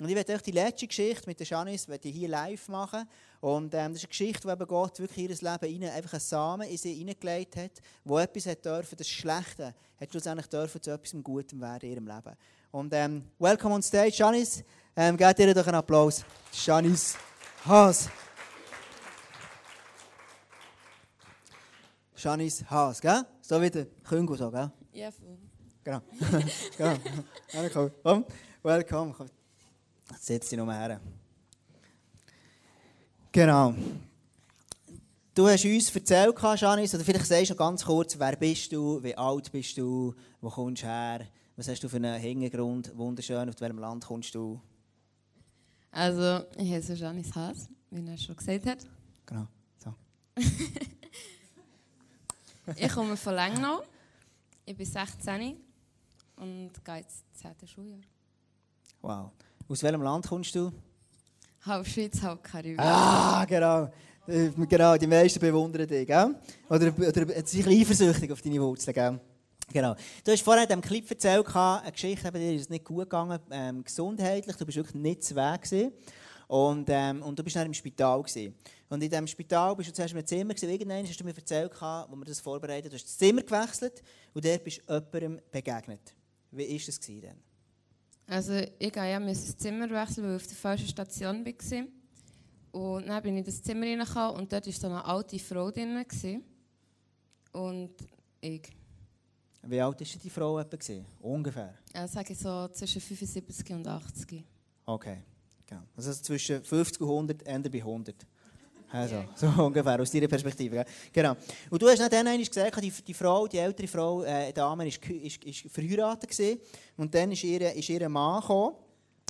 Und 0.00 0.08
ich 0.08 0.14
werde 0.14 0.32
euch 0.34 0.42
die 0.42 0.52
letzte 0.52 0.86
Geschichte 0.86 1.26
mit 1.26 1.40
der 1.40 1.46
Janice 1.46 1.88
ich 1.88 2.14
hier 2.14 2.28
live 2.28 2.68
machen. 2.68 3.08
Und 3.40 3.74
ähm, 3.74 3.92
das 3.92 3.96
ist 3.96 4.04
eine 4.04 4.08
Geschichte, 4.08 4.46
wo 4.46 4.52
eben 4.52 4.66
Gott 4.66 5.00
wirklich 5.00 5.28
ihr 5.28 5.28
Leben 5.28 5.42
rein, 5.82 5.90
einfach 5.92 6.12
einen 6.12 6.20
Samen 6.20 6.68
in 6.68 6.76
sie 6.76 6.94
hineingelegt 6.94 7.56
hat, 7.56 7.72
wo 8.04 8.16
etwas 8.18 8.46
hat 8.46 8.64
dürfen, 8.64 8.96
das 8.96 9.08
Schlechte 9.08 9.74
hat 10.00 10.10
schlussendlich 10.10 10.46
dürfen 10.46 10.80
zu 10.80 10.92
etwas 10.92 11.12
Gutem 11.20 11.60
werden 11.60 11.88
in 11.88 11.94
ihrem 11.96 12.06
Leben. 12.06 12.36
Und 12.70 12.94
ähm, 12.94 13.24
welcome 13.40 13.74
on 13.74 13.82
stage, 13.82 14.12
Janice. 14.14 14.62
Ähm, 14.94 15.16
gebt 15.16 15.38
ihr 15.40 15.52
doch 15.52 15.66
einen 15.66 15.76
Applaus. 15.76 16.24
Janice 16.52 17.16
Haas. 17.64 18.08
Janice 22.16 22.64
Haas, 22.70 23.00
gell? 23.00 23.24
So 23.40 23.60
wie 23.60 23.70
der 23.70 23.86
Küngo 24.04 24.36
so, 24.36 24.48
gell? 24.48 24.70
Ja, 24.92 25.10
voll. 25.10 25.38
Genau. 25.82 26.02
genau. 26.76 28.24
Welcome. 28.62 29.30
Setz 30.16 30.48
dich 30.48 30.58
nochmal 30.58 30.78
her. 30.78 31.00
Genau. 33.32 33.74
Du 35.34 35.46
hast 35.46 35.64
uns 35.64 35.94
erzählt, 35.94 36.34
Janice, 36.56 36.94
oder 36.94 37.04
vielleicht 37.04 37.26
sagst 37.26 37.50
du 37.50 37.54
noch 37.54 37.58
ganz 37.58 37.84
kurz, 37.84 38.18
wer 38.18 38.34
bist 38.34 38.72
du, 38.72 39.00
wie 39.02 39.14
alt 39.16 39.52
bist 39.52 39.78
du, 39.78 40.12
wo 40.40 40.50
kommst 40.50 40.82
du 40.82 40.86
her, 40.86 41.28
was 41.54 41.68
hast 41.68 41.80
du 41.84 41.88
für 41.88 41.96
einen 41.96 42.20
Hintergrund, 42.20 42.90
wunderschön, 42.96 43.48
auf 43.48 43.60
welchem 43.60 43.78
Land 43.78 44.04
kommst 44.04 44.34
du? 44.34 44.60
Also, 45.92 46.44
ich 46.56 46.72
heiße 46.72 46.94
Janice 46.94 47.34
Haas, 47.36 47.68
wie 47.90 48.04
er 48.04 48.18
schon 48.18 48.34
gesagt 48.34 48.66
hat. 48.66 48.78
Genau, 49.26 49.46
so. 49.76 49.94
ich 52.74 52.92
komme 52.92 53.16
von 53.16 53.34
Lengnau, 53.34 53.84
ich 54.66 54.76
bin 54.76 54.86
16 54.86 55.56
und 56.36 56.70
gehe 56.84 56.98
ins 56.98 57.24
10. 57.34 57.68
Schuljahr. 57.68 58.00
Wow. 59.00 59.30
Aus 59.70 59.82
welchem 59.82 60.00
Land 60.00 60.26
kommst 60.26 60.54
du? 60.54 60.72
Halb 61.66 61.86
Schweiz, 61.86 62.22
halb 62.22 62.42
Karibik. 62.42 62.80
Ah, 62.80 63.44
genau. 63.44 63.90
Äh, 64.26 64.48
genau, 64.66 64.96
die 64.96 65.06
meisten 65.06 65.40
bewundern 65.40 65.86
dich, 65.86 66.06
gell? 66.06 66.34
Oder, 66.70 66.86
oder 66.96 67.44
sind 67.44 67.68
eifersüchtig 67.68 68.32
auf 68.32 68.40
deine 68.40 68.62
Wurzeln, 68.62 68.94
gell? 68.94 69.20
Genau. 69.70 69.94
Du 70.24 70.32
hast 70.32 70.40
vorhin 70.40 70.62
in 70.62 70.68
diesem 70.68 70.80
Clip 70.80 71.10
erzählt, 71.10 71.46
eine 71.54 71.92
Geschichte, 71.92 72.32
dir 72.32 72.54
ist 72.54 72.62
es 72.62 72.68
nicht 72.70 72.86
gut 72.86 73.10
gegangen, 73.10 73.38
ähm, 73.50 73.84
gesundheitlich, 73.84 74.56
du 74.56 74.64
bist 74.64 74.78
wirklich 74.78 74.94
nicht 74.94 75.22
zu 75.22 75.36
Weg 75.36 75.60
gewesen. 75.60 75.92
Und, 76.46 76.88
ähm, 76.88 77.22
und 77.22 77.38
du 77.38 77.44
bist 77.44 77.56
dann 77.56 77.66
im 77.66 77.74
Spital. 77.74 78.22
Gewesen. 78.22 78.54
Und 78.88 79.02
in 79.02 79.10
diesem 79.10 79.26
Spital 79.26 79.76
bist 79.76 79.90
du 79.90 79.92
zuerst 79.92 80.14
einem 80.14 80.26
Zimmer. 80.26 80.54
Gewesen. 80.54 80.70
Irgendwann 80.70 81.06
hast 81.06 81.20
du 81.20 81.24
mir 81.24 81.36
erzählt, 81.36 81.72
wo 81.78 82.16
wir 82.16 82.24
das 82.24 82.40
vorbereitet 82.40 82.90
Du 82.90 82.96
hast 82.96 83.04
das 83.04 83.18
Zimmer 83.18 83.42
gewechselt 83.42 84.02
und 84.32 84.42
dort 84.42 84.64
bist 84.64 84.80
du 84.86 84.94
jemandem 84.94 85.42
begegnet. 85.50 86.14
Wie 86.52 86.70
war 86.70 86.86
das 86.86 87.00
denn? 87.00 87.47
Also 88.28 88.52
ich 88.78 88.94
musste 88.94 89.46
das 89.46 89.56
Zimmer 89.56 89.88
wechseln, 89.88 90.24
weil 90.24 90.36
ich 90.36 90.42
auf 90.42 90.46
der 90.46 90.56
falschen 90.56 90.86
Station 90.86 91.44
war. 91.44 91.84
Und 92.70 93.08
dann 93.08 93.22
bin 93.22 93.34
ich 93.34 93.38
in 93.38 93.44
das 93.44 93.62
Zimmer 93.62 93.86
reingekommen 93.86 94.36
und 94.36 94.52
dort 94.52 94.66
war 94.66 94.72
so 94.72 94.86
eine 94.86 95.04
alte 95.04 95.38
Frau 95.38 95.70
drin. 95.70 96.04
Und 97.52 97.90
ich. 98.42 98.68
Wie 99.62 99.80
alt 99.80 100.00
war 100.00 100.20
die 100.22 100.30
Frau 100.30 100.58
etwa? 100.58 100.94
Ungefähr? 101.20 101.74
Ja, 101.94 102.06
sage 102.06 102.34
ich 102.34 102.38
so 102.38 102.68
zwischen 102.68 103.00
75 103.00 103.70
und 103.70 103.88
80. 103.88 104.44
Okay. 104.84 105.22
Genau. 105.66 105.82
Also 105.96 106.12
zwischen 106.12 106.62
50 106.62 107.00
und 107.00 107.08
100, 107.08 107.46
Ende 107.46 107.70
bei 107.70 107.78
100. 107.78 108.26
Also, 108.90 109.24
so 109.34 109.46
ungefähr, 109.62 110.00
aus 110.00 110.10
deiner 110.10 110.28
Perspektive. 110.28 110.84
Genau. 111.12 111.36
Und 111.70 111.82
du 111.82 111.88
hast 111.88 112.00
dann 112.00 112.26
einmal 112.26 112.38
gesagt, 112.38 112.82
die, 112.82 112.90
die 112.90 113.14
Frau, 113.14 113.46
die 113.46 113.58
ältere 113.58 113.86
Frau, 113.86 114.22
äh, 114.22 114.52
Dame, 114.52 114.88
ist, 114.88 115.04
ist, 115.06 115.44
ist 115.44 115.70
verheiratet 115.70 116.30
gewesen. 116.30 116.60
Und 116.96 117.14
dann 117.14 117.32
ist 117.32 117.44
ihr, 117.44 117.72
ist 117.74 117.88
ihr 117.88 118.08
Mann 118.08 118.40
gekommen. 118.40 118.76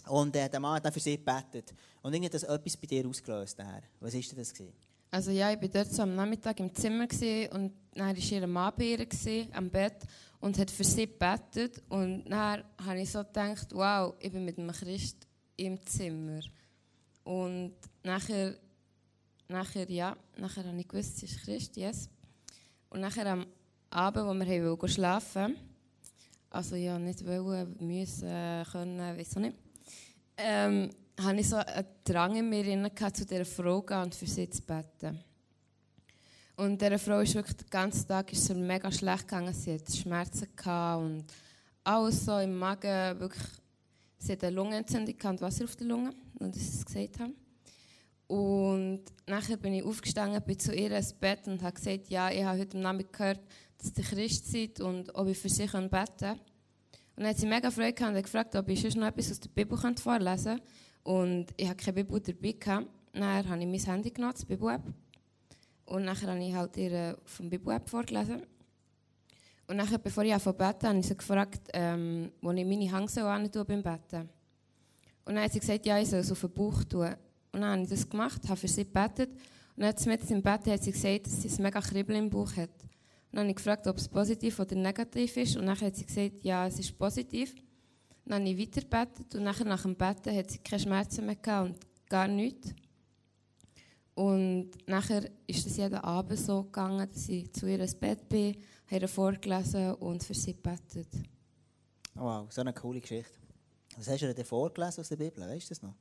Und 0.06 0.34
äh, 0.36 0.48
der 0.48 0.60
Mann 0.60 0.76
hat 0.76 0.84
dann 0.84 0.92
für 0.92 1.00
sie 1.00 1.16
gebetet. 1.16 1.74
Und 2.02 2.12
irgendwie 2.12 2.26
hat 2.26 2.34
das 2.34 2.44
etwas 2.44 2.76
bei 2.76 2.86
dir 2.86 3.06
ausgelöst. 3.06 3.58
Nachher. 3.58 3.82
Was 4.00 4.14
war 4.14 4.20
das? 4.36 4.54
Gewesen? 4.54 4.72
Also 5.10 5.30
ja, 5.30 5.52
ich 5.52 5.60
war 5.60 5.68
dort 5.68 5.92
so 5.92 6.02
am 6.02 6.14
Nachmittag 6.14 6.60
im 6.60 6.74
Zimmer 6.74 7.06
gewesen, 7.06 7.50
und 7.52 7.72
dann 7.94 8.08
war 8.08 8.16
ihr 8.16 8.46
Mann 8.46 8.72
bei 8.76 8.84
ihr 8.84 9.06
gewesen, 9.06 9.48
am 9.52 9.70
Bett 9.70 10.04
und 10.40 10.58
hat 10.58 10.70
für 10.70 10.84
sie 10.84 11.06
gebetet. 11.06 11.82
Und 11.88 12.24
dann 12.28 12.62
habe 12.84 13.00
ich 13.00 13.10
so 13.10 13.20
gedacht, 13.20 13.68
wow, 13.72 14.14
ich 14.20 14.30
bin 14.30 14.44
mit 14.44 14.58
einem 14.58 14.70
Christ 14.70 15.26
im 15.56 15.84
Zimmer. 15.86 16.40
Und 17.24 17.74
nachher 18.02 18.54
nachher, 19.48 19.90
ja, 19.90 20.16
nachher 20.36 20.64
habe 20.64 20.80
ich 20.80 20.88
gewusst, 20.88 21.16
es 21.16 21.30
ist 21.30 21.42
Christ, 21.42 21.76
yes. 21.76 22.08
Und 22.90 23.00
nachher 23.00 23.26
am 23.26 23.46
Abend, 23.90 24.26
wo 24.26 24.34
wir 24.34 24.64
wollten 24.64 24.88
schlafen 24.88 25.56
also 26.50 26.76
ja, 26.76 26.98
nicht 26.98 27.26
wollen, 27.26 27.76
müssen, 27.80 28.64
können, 28.72 29.18
weiß 29.18 29.36
auch 29.36 29.40
nicht, 29.40 29.56
ähm, 30.36 30.90
hatte 31.20 31.40
ich 31.40 31.48
so 31.48 31.56
einen 31.56 31.86
Drang 32.04 32.36
in 32.36 32.48
mir 32.48 32.90
gehabt, 32.90 33.16
zu 33.16 33.26
dieser 33.26 33.44
Frau 33.44 33.82
gehen 33.82 34.02
und 34.02 34.14
für 34.14 34.26
sie 34.26 34.48
zu 34.48 34.62
beten. 34.62 35.22
Und 36.56 36.80
dieser 36.80 36.98
Frau 36.98 37.20
ist 37.20 37.34
wirklich 37.34 37.56
den 37.56 37.70
ganzen 37.70 38.08
Tag 38.08 38.32
ist 38.32 38.52
mega 38.54 38.90
schlecht 38.90 39.28
gegangen. 39.28 39.54
Sie 39.54 39.74
hatte 39.74 39.92
Schmerzen 39.92 40.48
gehabt 40.56 41.02
und 41.02 41.24
alles 41.84 42.24
so 42.24 42.38
im 42.38 42.58
Magen. 42.58 43.20
Wirklich, 43.20 43.44
sie 44.18 44.32
hatte 44.32 44.48
eine 44.48 44.56
Lungenentzündung 44.56 45.14
und 45.22 45.40
Wasser 45.40 45.64
auf 45.64 45.76
der 45.76 45.86
Lunge, 45.86 46.12
und 46.40 46.54
sie 46.54 46.60
es 46.60 46.84
gesagt 46.84 47.20
haben. 47.20 47.34
Und 48.28 49.04
nachher 49.26 49.56
bin 49.56 49.72
ich 49.72 49.82
aufgestanden, 49.82 50.42
bin 50.42 50.58
zu 50.58 50.74
ihr 50.74 50.92
ins 50.92 51.14
Bett 51.14 51.48
und 51.48 51.62
habe 51.62 51.72
gesagt, 51.72 52.08
ja, 52.08 52.30
ich 52.30 52.44
habe 52.44 52.58
heute 52.58 52.78
Abend 52.86 53.12
gehört, 53.12 53.40
dass 53.78 53.96
ihr 53.96 54.04
Christ 54.04 54.52
seid 54.52 54.80
und 54.80 55.14
ob 55.14 55.28
ich 55.28 55.38
für 55.38 55.48
sie 55.48 55.66
beten 55.66 55.90
kann. 55.90 56.38
Und 57.16 57.24
dann 57.24 57.28
hat 57.28 57.38
sie 57.38 57.46
mega 57.46 57.70
Freude 57.70 57.94
gehabt 57.94 58.14
und 58.14 58.22
gefragt, 58.22 58.54
ob 58.54 58.68
ich 58.68 58.80
schon 58.80 59.00
noch 59.00 59.08
etwas 59.08 59.30
aus 59.30 59.40
der 59.40 59.48
Bibel 59.48 59.76
vorlesen 59.78 60.44
könnte. 60.44 60.62
Und 61.04 61.46
ich 61.56 61.66
hatte 61.68 61.84
keine 61.84 62.04
Bibel 62.04 62.20
dabei. 62.20 62.52
Gehabt. 62.52 62.86
Dann 63.14 63.48
habe 63.48 63.60
ich 63.60 63.66
mein 63.66 63.94
Handy 63.94 64.10
genommen, 64.10 64.34
das 64.34 64.44
Bibel-App. 64.44 64.82
Und 65.86 66.04
nachher 66.04 66.28
habe 66.28 66.44
ich 66.44 66.54
halt 66.54 66.76
ihr 66.76 67.16
vom 67.24 67.48
Bibel-App 67.48 67.88
vorgelesen. 67.88 68.42
Und 69.66 69.76
nachher, 69.76 69.98
bevor 69.98 70.22
ich 70.24 70.34
anfangen 70.34 70.58
beten, 70.58 70.86
habe 70.86 70.98
ich 70.98 71.06
sie 71.06 71.16
gefragt, 71.16 71.68
ähm, 71.72 72.30
wo 72.42 72.52
ich 72.52 72.64
meine 72.64 72.94
Hänge 72.94 73.08
so 73.08 73.64
beim 73.64 73.82
Betten. 73.82 74.28
Und 75.24 75.34
dann 75.34 75.44
hat 75.44 75.52
sie 75.52 75.60
gesagt, 75.60 75.86
ja, 75.86 75.98
ich 75.98 76.08
soll 76.08 76.20
es 76.20 76.30
auf 76.30 76.40
den 76.40 76.52
Bauch 76.52 76.84
tun. 76.84 77.16
Und 77.52 77.60
dann 77.60 77.70
habe 77.70 77.82
ich 77.82 77.88
das 77.88 78.08
gemacht, 78.08 78.42
habe 78.48 78.56
für 78.56 78.68
sie 78.68 78.84
gebetet. 78.84 79.30
Und 79.76 79.82
dann 79.82 79.94
mit 80.06 80.30
im 80.30 80.42
Bett 80.42 80.66
hat 80.66 80.82
sie 80.82 80.92
gesagt, 80.92 81.26
dass 81.26 81.42
sie 81.42 81.48
ein 81.48 81.62
mega 81.62 81.80
Kribbeln 81.80 82.24
im 82.24 82.30
Bauch 82.30 82.50
hat. 82.56 82.70
Und 82.70 83.32
dann 83.32 83.40
habe 83.40 83.50
ich 83.50 83.56
gefragt, 83.56 83.86
ob 83.86 83.96
es 83.96 84.08
positiv 84.08 84.58
oder 84.58 84.74
negativ 84.74 85.36
ist. 85.36 85.56
Und 85.56 85.66
dann 85.66 85.80
hat 85.80 85.96
sie 85.96 86.06
gesagt, 86.06 86.42
ja, 86.42 86.66
es 86.66 86.78
ist 86.78 86.98
positiv. 86.98 87.54
Dann 88.24 88.40
habe 88.40 88.50
ich 88.50 88.58
weiter 88.58 88.82
gebetet 88.82 89.34
und 89.34 89.44
nachher 89.44 89.64
nach 89.64 89.82
dem 89.82 89.96
Betten 89.96 90.36
hat 90.36 90.50
sie 90.50 90.58
keine 90.58 90.82
Schmerzen 90.82 91.24
mehr 91.24 91.36
gehabt 91.36 91.70
und 91.70 92.08
gar 92.08 92.28
nichts. 92.28 92.74
Und 94.14 94.70
nachher 94.86 95.30
ist 95.46 95.66
es 95.66 95.76
jeden 95.76 95.94
Abend 95.94 96.38
so 96.38 96.64
gegangen, 96.64 97.08
dass 97.10 97.28
ich 97.28 97.52
zu 97.52 97.66
ihr 97.66 97.80
ins 97.80 97.94
Bett 97.94 98.28
bin, 98.28 98.56
habe 98.90 99.00
ihr 99.00 99.08
vorgelesen 99.08 99.94
und 99.94 100.22
für 100.24 100.34
sie 100.34 100.54
gebetet. 100.54 101.08
Wow, 102.14 102.52
so 102.52 102.60
eine 102.60 102.72
coole 102.72 103.00
Geschichte. 103.00 103.32
Was 103.96 104.08
hast 104.08 104.22
du 104.22 104.34
dir 104.34 104.44
vorgelesen 104.44 105.00
aus 105.00 105.08
der 105.08 105.16
Bibel? 105.16 105.48
Weißt 105.48 105.66
du 105.66 105.68
das 105.70 105.82
noch? 105.82 105.94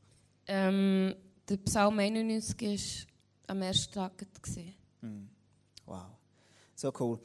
Ähm, 0.47 1.15
der 1.49 1.57
Psalm 1.57 1.99
91 1.99 3.07
war 3.47 3.55
am 3.55 3.61
ersten 3.61 3.93
Tag. 3.93 4.25
Hm. 5.01 5.29
Wow, 5.85 6.05
so 6.75 6.91
cool. 6.99 7.19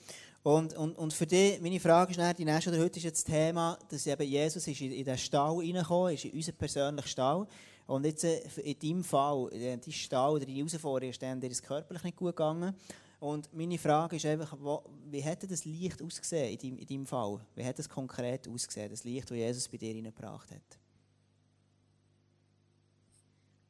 Und, 0.44 0.74
und, 0.76 0.98
und 0.98 1.12
für 1.12 1.26
dich, 1.26 1.60
meine 1.60 1.78
Frage 1.78 2.10
ist 2.10 2.16
nachher, 2.16 2.34
die 2.34 2.44
nächste 2.44 2.70
oder 2.70 2.80
heute 2.80 2.98
ist 2.98 3.04
jetzt 3.04 3.28
das 3.28 3.34
Thema, 3.34 3.78
dass 3.88 4.06
eben 4.06 4.28
Jesus 4.28 4.66
ist 4.66 4.80
in, 4.80 4.92
in 4.92 5.04
den 5.04 5.18
Stall 5.18 5.58
reingekommen 5.58 6.14
ist, 6.14 6.24
in 6.24 6.32
unseren 6.32 6.56
persönlichen 6.56 7.08
Stall. 7.08 7.46
Und 7.86 8.04
jetzt 8.04 8.24
äh, 8.24 8.40
in 8.64 8.78
deinem 8.78 9.04
Fall, 9.04 9.48
in 9.52 9.80
deinem 9.80 9.92
Stall 9.92 10.32
oder 10.32 10.44
die 10.44 10.56
Herausforderung 10.56 11.10
ist 11.10 11.22
dann 11.22 11.40
dir 11.40 11.50
ist 11.50 11.62
körperlich 11.62 12.02
nicht 12.02 12.16
gut 12.16 12.36
gegangen. 12.36 12.74
Und 13.20 13.52
meine 13.54 13.78
Frage 13.78 14.16
ist 14.16 14.26
einfach, 14.26 14.56
wo, 14.60 14.82
wie 15.10 15.24
hat 15.24 15.48
das 15.48 15.64
Licht 15.64 16.02
ausgesehen 16.02 16.52
in 16.52 16.58
deinem, 16.58 16.78
in 16.78 16.86
deinem 16.86 17.06
Fall? 17.06 17.38
Wie 17.54 17.64
hat 17.64 17.78
es 17.78 17.88
konkret 17.88 18.48
ausgesehen, 18.48 18.90
das 18.90 19.04
Licht, 19.04 19.30
das 19.30 19.36
Jesus 19.36 19.68
bei 19.68 19.76
dir 19.76 19.94
reingebracht 19.94 20.50
hat? 20.50 20.78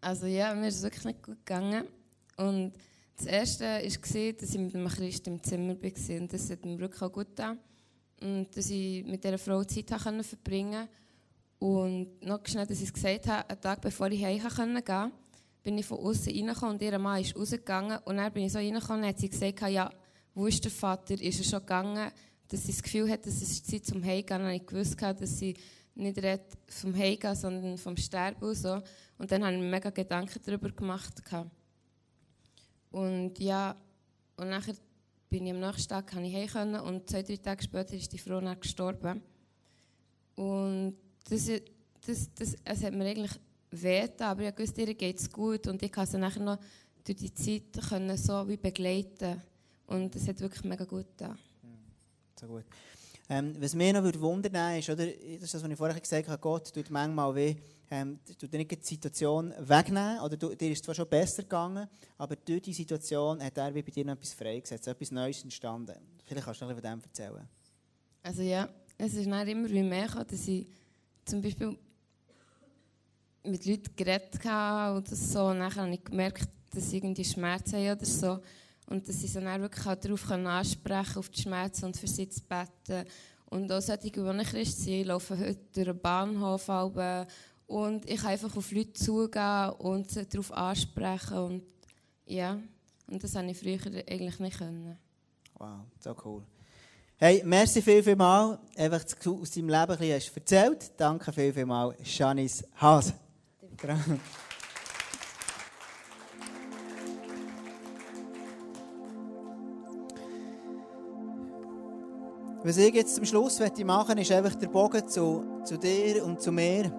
Also 0.02 0.26
ja, 0.26 0.52
mir 0.52 0.66
ist 0.66 0.78
es 0.78 0.82
wirklich 0.82 1.04
nicht 1.04 1.22
gut 1.22 1.46
gegangen. 1.46 1.84
Und 2.36 2.72
das 3.16 3.26
Erste 3.26 3.64
war, 3.64 4.32
dass 4.32 4.50
ich 4.50 4.58
mit 4.58 4.74
einem 4.74 4.88
Christ 4.88 5.28
im 5.28 5.40
Zimmer 5.40 5.76
war. 5.80 6.20
Und 6.20 6.32
das 6.32 6.50
hat 6.50 6.64
mir 6.64 6.76
wirklich 6.76 7.02
auch 7.02 7.12
gut 7.12 7.28
getan. 7.28 7.58
Und 8.20 8.48
dass 8.56 8.68
ich 8.68 9.04
mit 9.04 9.22
dieser 9.22 9.38
Frau 9.38 9.62
Zeit 9.62 9.88
verbringen 9.88 10.72
konnte. 10.72 10.88
Und 11.61 12.20
noch 12.26 12.44
schnell, 12.44 12.66
dass 12.66 12.78
ich 12.78 12.88
es 12.88 12.92
gesagt 12.92 13.28
habe, 13.28 13.48
einen 13.48 13.61
Tag 13.61 13.80
bevor 13.80 14.09
ich 14.09 14.24
heim 14.24 14.40
gehen 14.40 14.50
konnte, 14.84 15.12
bin 15.62 15.78
ich 15.78 15.86
von 15.86 15.98
außen 15.98 16.32
reingekommen 16.32 16.74
und 16.74 16.82
ihr 16.82 16.98
Mann 16.98 17.20
ist 17.20 17.36
rausgegangen. 17.36 18.00
Und 18.05 18.16
dann 18.16 18.32
bin 18.32 18.46
ich 18.46 18.53
so 18.53 18.59
reingekommen 18.59 19.03
und 19.03 19.09
hat 19.09 19.20
sie 19.20 19.30
gesagt, 19.30 19.62
ja, 19.70 19.88
wo 20.34 20.48
ist 20.48 20.64
der 20.64 20.72
Vater? 20.72 21.14
Ist 21.14 21.38
er 21.38 21.44
schon 21.44 21.61
gegangen? 21.61 22.11
Dass 22.48 22.64
sie 22.64 22.72
das 22.72 22.82
Gefühl 22.82 23.09
hat, 23.09 23.24
dass 23.24 23.40
es 23.40 23.62
Zeit 23.62 23.86
zum 23.86 24.03
Heimgehen. 24.03 24.42
Und 24.42 24.50
ich 24.50 24.66
gewusst, 24.66 25.00
dass 25.00 25.38
sie 25.38 25.55
nicht 25.95 26.20
vom 26.68 26.97
Heimgehen, 26.97 27.34
sondern 27.34 27.78
vom 27.78 27.97
Sterben 27.97 28.43
und 28.43 28.55
so. 28.55 28.82
Und 29.18 29.30
dann 29.30 29.45
habe 29.45 29.55
ich 29.55 29.61
mir 29.61 29.68
mega 29.68 29.90
Gedanken 29.90 30.40
darüber 30.45 30.70
gemacht. 30.70 31.22
Und 32.90 33.38
ja, 33.38 33.76
und 34.36 34.49
nachher 34.49 34.74
bin 35.28 35.47
ich 35.47 35.53
am 35.53 35.61
nächsten 35.61 35.88
Tag 35.88 36.07
kann 36.09 36.24
ich 36.24 36.55
heim 36.55 36.74
und 36.74 37.09
zwei, 37.09 37.22
drei 37.22 37.36
Tage 37.36 37.62
später 37.62 37.95
ist 37.95 38.12
die 38.12 38.18
Frau 38.18 38.40
dann 38.40 38.61
gestorben. 38.61 39.22
Und 40.36 40.97
das, 41.28 41.47
das, 42.07 42.34
das, 42.34 42.57
es 42.64 42.82
hat 42.82 42.95
mir 42.95 43.07
eigentlich 43.07 43.40
weh 43.70 44.09
aber 44.18 44.49
ich 44.49 44.59
wusste, 44.59 44.82
ihr 44.82 44.95
geht 44.95 45.18
es 45.18 45.30
gut 45.30 45.66
und 45.66 45.82
ich 45.82 45.90
konnte 45.90 46.12
sie 46.12 46.18
nachher 46.18 46.43
noch 46.43 46.59
durch 47.05 47.16
die 47.16 47.32
Zeit 47.32 47.88
können 47.88 48.16
so 48.16 48.47
wie 48.47 48.57
begleiten 48.57 49.40
und 49.86 50.14
es 50.14 50.28
hat 50.28 50.40
wirklich 50.40 50.64
mega 50.64 50.84
gut 50.84 51.07
getan. 51.16 51.38
So 52.38 52.47
gut. 52.47 52.64
Ähm, 53.29 53.55
was 53.61 53.75
mich 53.75 53.93
noch 53.93 54.03
wundern 54.20 54.79
ist, 54.79 54.91
oder, 54.91 55.07
das 55.07 55.14
ist 55.14 55.55
das, 55.55 55.62
was 55.62 55.70
ich 55.70 55.77
vorher 55.77 55.99
gesagt 55.99 56.29
habe, 56.29 56.41
Gott 56.41 56.73
tut 56.75 56.91
manchmal 56.91 57.35
weh, 57.35 57.55
ähm, 57.91 58.18
tut 58.39 58.53
nicht 58.53 58.70
die 58.70 58.87
Situation 58.87 59.55
wegnehmen, 59.59 60.20
oder 60.20 60.37
du, 60.37 60.55
dir 60.55 60.73
ist 60.73 60.85
zwar 60.85 60.95
schon 60.95 61.09
besser 61.09 61.43
gegangen, 61.43 61.89
aber 62.18 62.37
durch 62.37 62.62
die 62.62 62.73
Situation 62.73 63.43
hat 63.43 63.57
er 63.57 63.75
wie 63.75 63.83
bei 63.83 63.91
dir 63.91 64.05
noch 64.05 64.14
etwas 64.14 64.35
freigesetzt, 64.35 64.89
etwas 64.89 65.11
Neues 65.12 65.43
entstanden. 65.43 65.95
Vielleicht 66.25 66.45
kannst 66.45 66.61
du 66.61 66.66
noch 66.66 66.73
von 66.73 66.83
dem 66.83 67.01
erzählen. 67.01 67.49
Also 68.23 68.43
ja, 68.43 68.68
es 68.99 69.14
ist 69.14 69.31
dann 69.31 69.49
immer 69.49 69.68
wie 69.68 69.83
mehr, 69.83 70.09
dass 70.09 70.49
ich 70.49 70.66
zum 71.25 71.41
Beispiel 71.41 71.79
mit 73.45 73.66
Leuten 73.66 73.97
geredet 73.97 74.45
habe 74.45 74.99
oder 74.99 75.16
so, 75.16 75.47
und 75.47 75.61
dann 75.61 75.75
habe 75.75 75.95
ich 75.95 76.05
gemerkt, 76.05 76.49
dass 76.75 76.91
sie 76.91 76.99
irgendwie 76.99 77.25
Schmerzen 77.25 77.77
haben 77.77 77.97
oder 77.97 78.07
so. 78.07 78.41
Und 78.87 79.09
dass 79.09 79.20
sie 79.20 79.28
so 79.28 79.41
dann 79.41 79.61
wirklich 79.61 79.87
auch 79.87 79.95
darauf 79.95 80.30
ansprechen 80.30 81.18
auf 81.18 81.28
die 81.28 81.43
Schmerzen 81.43 81.87
und 81.87 81.97
für 81.97 82.09
sie 82.09 82.28
zu 82.28 82.43
beten. 82.43 83.09
Und 83.47 83.70
auch 83.70 83.80
solche, 83.80 84.11
die 84.11 84.20
nicht 84.20 84.51
Christ 84.51 84.83
sind, 84.83 85.07
laufen 85.07 85.39
heute 85.39 85.59
durch 85.74 85.87
den 85.87 86.01
Bahnhof 86.01 86.68
und 87.66 88.09
ich 88.09 88.20
kann 88.20 88.33
einfach 88.33 88.55
auf 88.55 88.70
Leute 88.70 88.93
zugehen 88.93 89.70
und 89.78 90.11
sie 90.11 90.26
darauf 90.26 90.53
ansprechen. 90.53 91.39
Und 91.39 91.62
ja, 92.26 92.59
und 93.07 93.22
das 93.22 93.33
konnte 93.33 93.53
ich 93.53 93.59
früher 93.59 94.03
eigentlich 94.09 94.39
nicht 94.39 94.59
können. 94.59 94.99
Wow, 95.59 95.80
so 96.01 96.14
cool. 96.24 96.43
Hey, 97.16 97.43
merci 97.45 97.80
viel, 97.80 98.03
viel 98.03 98.16
mal. 98.16 98.59
Einfach 98.76 99.05
aus 99.05 99.51
deinem 99.51 99.68
Leben 99.68 99.93
ein 99.93 99.99
bisschen 99.99 100.14
hast 100.16 100.37
erzählt. 100.37 100.93
Danke 100.97 101.33
viel, 101.33 101.53
viel 101.53 101.66
mal, 101.66 101.95
Janice 102.03 102.64
Haas. 102.76 103.14
Was 112.64 112.76
ich 112.76 112.94
jetzt 112.94 113.16
zum 113.16 113.24
Schluss 113.24 113.58
machen 113.58 113.84
möchte, 113.84 114.20
ist 114.20 114.30
einfach 114.30 114.54
der 114.54 114.68
Bogen 114.68 115.08
zu, 115.08 115.44
zu 115.64 115.76
dir 115.76 116.24
und 116.24 116.40
zu 116.40 116.52
mir. 116.52 116.92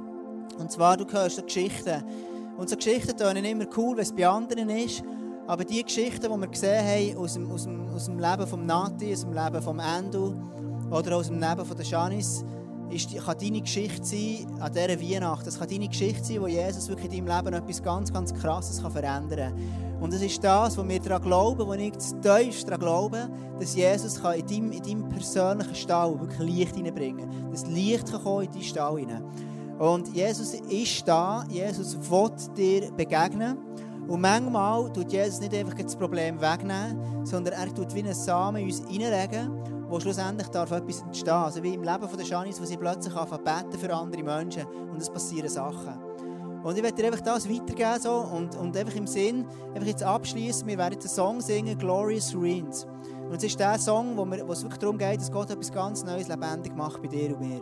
Und 0.60 0.70
zwar, 0.70 0.98
du 0.98 1.06
hörst 1.10 1.38
so 1.38 1.42
Geschichten. 1.42 2.04
Und 2.58 2.70
so 2.70 2.76
Geschichten 2.76 3.16
tönen 3.16 3.46
immer 3.46 3.66
cool, 3.78 3.96
wenn 3.96 4.04
es 4.04 4.12
bei 4.12 4.28
anderen 4.28 4.70
ist. 4.70 5.04
Aber 5.48 5.64
die 5.64 5.82
Geschichten, 5.82 6.22
die 6.22 6.38
wir 6.38 6.48
gesehen 6.48 6.86
haben 6.86 7.18
aus 7.18 7.36
dem, 7.36 7.50
aus 7.50 7.64
dem, 7.64 7.88
aus 7.88 8.06
dem 8.06 8.20
Leben 8.20 8.46
von 8.46 8.66
Nati, 8.66 9.14
aus 9.14 9.22
dem 9.22 9.32
Leben 9.32 9.62
von 9.62 9.80
Endo 9.80 10.34
oder 10.92 11.16
aus 11.16 11.28
dem 11.28 11.40
Leben 11.40 11.66
von 11.66 11.78
der 11.78 11.86
Janice, 11.86 12.44
ist, 12.94 13.16
kann 13.26 13.38
deine 13.38 13.62
Geschichte 13.62 14.06
sein 14.06 14.48
an 14.60 14.72
dieser 14.72 15.00
Weihnacht. 15.02 15.46
Das 15.46 15.60
kann 15.60 15.70
deine 15.70 15.88
Geschichte 15.88 16.24
sein, 16.24 16.42
wo 16.42 16.48
Jesus 16.48 16.88
wirklich 16.88 17.12
in 17.14 17.26
deinem 17.26 17.38
Leben 17.38 17.54
etwas 17.54 17.82
ganz, 17.82 18.12
ganz 18.12 18.34
Krasses 18.34 18.82
kann 18.82 18.92
verändern 18.92 19.54
kann. 19.54 20.02
Und 20.02 20.14
das 20.14 20.22
ist 20.22 20.44
das, 20.44 20.78
wo 20.78 20.88
wir 20.88 21.00
daran 21.00 21.22
glauben, 21.22 21.66
wo 21.66 21.74
ich 21.74 21.92
tiefst 21.92 22.68
daran 22.68 22.80
glaube, 22.80 23.30
dass 23.60 23.76
Jesus 23.76 24.22
kann 24.22 24.40
in, 24.40 24.48
deinem, 24.48 24.72
in 24.72 24.84
deinem 24.84 25.10
persönlichen 25.10 25.76
Stall 25.76 26.20
wirklich 26.20 26.40
Licht 26.40 26.76
hineinbringen 26.76 27.30
kann. 27.30 27.52
Das 27.52 27.66
Licht 27.68 28.12
kann 28.12 28.24
kommen 28.24 28.46
in 28.46 28.52
deinen 28.52 28.64
Stall 28.64 29.00
hinein. 29.00 29.24
Und 29.80 30.16
Jesus 30.16 30.54
ist 30.54 31.08
da, 31.08 31.46
Jesus 31.50 31.98
will 32.10 32.32
dir 32.56 32.92
begegnen. 32.92 33.58
Und 34.08 34.22
manchmal 34.22 34.92
tut 34.92 35.12
Jesus 35.12 35.40
nicht 35.40 35.54
einfach 35.54 35.76
das 35.76 35.96
Problem 35.96 36.40
wegnehmen, 36.42 37.26
sondern 37.26 37.54
er 37.54 37.74
tut 37.74 37.94
wie 37.96 38.00
einen 38.00 38.14
Samen 38.14 38.62
in 38.62 38.68
uns 38.68 38.84
hineinlegen 38.90 39.73
wo 39.94 40.00
schlussendlich 40.00 40.48
darf 40.48 40.72
etwas 40.72 41.02
entstehen. 41.02 41.34
Also 41.34 41.62
wie 41.62 41.76
im 41.76 41.84
Leben 41.84 42.18
der 42.18 42.26
Janice, 42.26 42.60
wo 42.60 42.66
sie 42.66 42.78
plötzlich 42.78 43.14
beten 43.14 43.78
für 43.80 43.94
andere 43.94 44.24
Menschen 44.24 44.66
und 44.92 45.00
es 45.00 45.08
passieren 45.08 45.48
Sachen. 45.48 45.94
Und 46.64 46.76
ich 46.76 46.82
werde 46.82 46.96
dir 46.96 47.06
einfach 47.08 47.22
das 47.22 47.48
weitergeben 47.48 48.00
so, 48.02 48.12
und, 48.12 48.56
und 48.56 48.76
einfach 48.76 48.96
im 48.96 49.06
Sinn, 49.06 49.46
einfach 49.76 49.88
jetzt 49.88 50.02
abschließen. 50.02 50.68
Wir 50.68 50.80
werden 50.80 50.94
jetzt 50.94 51.06
einen 51.06 51.14
Song 51.14 51.42
singen, 51.42 51.78
Glorious 51.78 52.34
Ruins. 52.34 52.88
Und 53.30 53.36
es 53.36 53.44
ist 53.44 53.60
der 53.60 53.78
Song, 53.78 54.18
wo, 54.18 54.26
wir, 54.26 54.48
wo 54.48 54.54
es 54.54 54.64
wirklich 54.64 54.80
darum 54.80 54.98
geht, 54.98 55.20
dass 55.20 55.32
Gott 55.32 55.52
etwas 55.52 55.72
ganz 55.72 56.04
Neues 56.04 56.28
lebendig 56.28 56.76
macht 56.76 57.00
bei 57.00 57.08
dir 57.08 57.38
und 57.38 57.42
mir. 57.42 57.62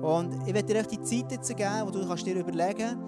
Und 0.00 0.46
ich 0.46 0.54
werde 0.54 0.72
dir 0.72 0.76
echt 0.76 0.92
die 0.92 1.00
Zeit 1.00 1.32
jetzt 1.32 1.48
geben, 1.56 1.82
wo 1.86 1.90
du 1.90 2.06
kannst 2.06 2.24
dir 2.24 2.36
überlegen 2.36 2.98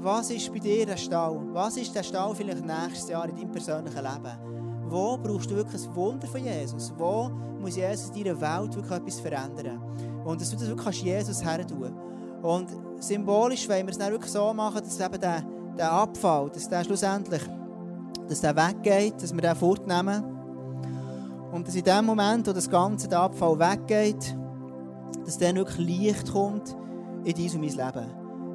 was 0.00 0.30
ist 0.30 0.52
bei 0.52 0.60
dir 0.60 0.86
der 0.86 0.96
Stau? 0.96 1.42
Was 1.52 1.76
ist 1.76 1.92
der 1.92 2.04
Stau 2.04 2.32
vielleicht 2.32 2.64
nächstes 2.64 3.08
Jahr 3.08 3.28
in 3.28 3.34
deinem 3.34 3.50
persönlichen 3.50 3.96
Leben? 3.96 4.57
Wo 4.90 5.16
brauchst 5.16 5.50
du 5.50 5.56
wirklich 5.56 5.86
ein 5.86 5.94
Wunder 5.94 6.26
von 6.26 6.42
Jesus? 6.42 6.92
Wo 6.96 7.30
muss 7.60 7.76
Jesus 7.76 8.10
in 8.10 8.24
deiner 8.24 8.40
Welt 8.40 8.74
wirklich 8.74 8.98
etwas 8.98 9.20
verändern? 9.20 9.80
Und 10.24 10.40
dass 10.40 10.50
du 10.50 10.56
das 10.56 10.68
wirklich 10.68 11.02
Jesus 11.02 11.44
her 11.44 11.66
tun 11.66 11.92
Und 12.42 12.68
symbolisch 13.00 13.68
wollen 13.68 13.86
wir 13.86 13.92
es 13.92 13.98
dann 13.98 14.12
wirklich 14.12 14.32
so 14.32 14.52
machen, 14.52 14.80
dass 14.82 15.00
eben 15.00 15.20
der, 15.20 15.42
der 15.76 15.92
Abfall, 15.92 16.50
dass 16.50 16.68
der 16.68 16.84
schlussendlich 16.84 17.42
dass 18.28 18.40
der 18.42 18.54
weggeht, 18.54 19.22
dass 19.22 19.32
wir 19.32 19.40
den 19.40 19.56
fortnehmen. 19.56 20.22
Und 21.52 21.66
dass 21.66 21.74
in 21.74 21.84
dem 21.84 22.04
Moment, 22.04 22.46
wo 22.46 22.52
das 22.52 22.68
ganze 22.68 23.08
der 23.08 23.20
Abfall 23.20 23.58
weggeht, 23.58 24.36
dass 25.24 25.38
dann 25.38 25.56
wirklich 25.56 25.78
Licht 25.78 26.32
kommt 26.32 26.76
in 27.24 27.34
dein 27.34 27.50
und 27.54 27.60
mein 27.60 27.70
Leben. 27.70 28.06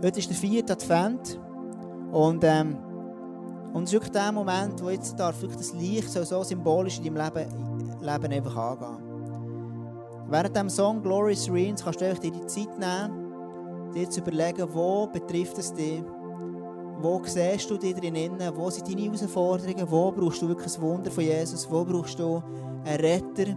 Heute 0.03 0.19
ist 0.19 0.29
der 0.29 0.37
vierte 0.37 0.73
Advent 0.73 1.39
und 2.11 2.43
ähm, 2.43 2.77
und 3.73 3.83
es 3.83 3.89
ist 3.89 3.93
wirklich 3.93 4.11
der 4.11 4.31
Moment, 4.31 4.81
wo 4.83 4.89
jetzt 4.89 5.19
darf 5.19 5.41
wirklich 5.41 5.57
das 5.57 5.73
Licht 5.73 6.09
so, 6.09 6.23
so 6.23 6.43
symbolisch 6.43 6.99
in 6.99 7.05
deinem 7.13 7.33
Leben, 7.33 7.99
Leben 8.01 8.33
einfach 8.33 8.55
angehen. 8.55 9.13
Während 10.29 10.55
dem 10.55 10.69
Song 10.69 11.01
Glorious 11.01 11.49
Reigns 11.49 11.83
kannst 11.83 12.01
du 12.01 12.13
dir 12.13 12.31
die 12.31 12.45
Zeit 12.45 12.79
nehmen, 12.79 13.91
dir 13.93 14.09
zu 14.09 14.19
überlegen, 14.19 14.67
wo 14.71 15.07
betrifft 15.07 15.57
es 15.57 15.73
dich, 15.73 16.03
wo 16.99 17.21
siehst 17.23 17.69
du 17.69 17.77
dich 17.77 17.95
drinnen, 17.95 18.39
wo 18.55 18.69
sind 18.69 18.87
deine 18.87 19.01
Herausforderungen, 19.01 19.89
wo 19.89 20.11
brauchst 20.11 20.41
du 20.41 20.47
wirklich 20.47 20.75
ein 20.75 20.81
Wunder 20.81 21.11
von 21.11 21.23
Jesus, 21.23 21.69
wo 21.69 21.83
brauchst 21.83 22.19
du 22.19 22.41
einen 22.85 22.99
Retter, 22.99 23.55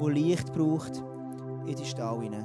der 0.00 0.10
Licht 0.10 0.52
braucht 0.52 1.02
in 1.66 1.74
die 1.74 1.84
Stall 1.84 2.20
hinein. 2.20 2.42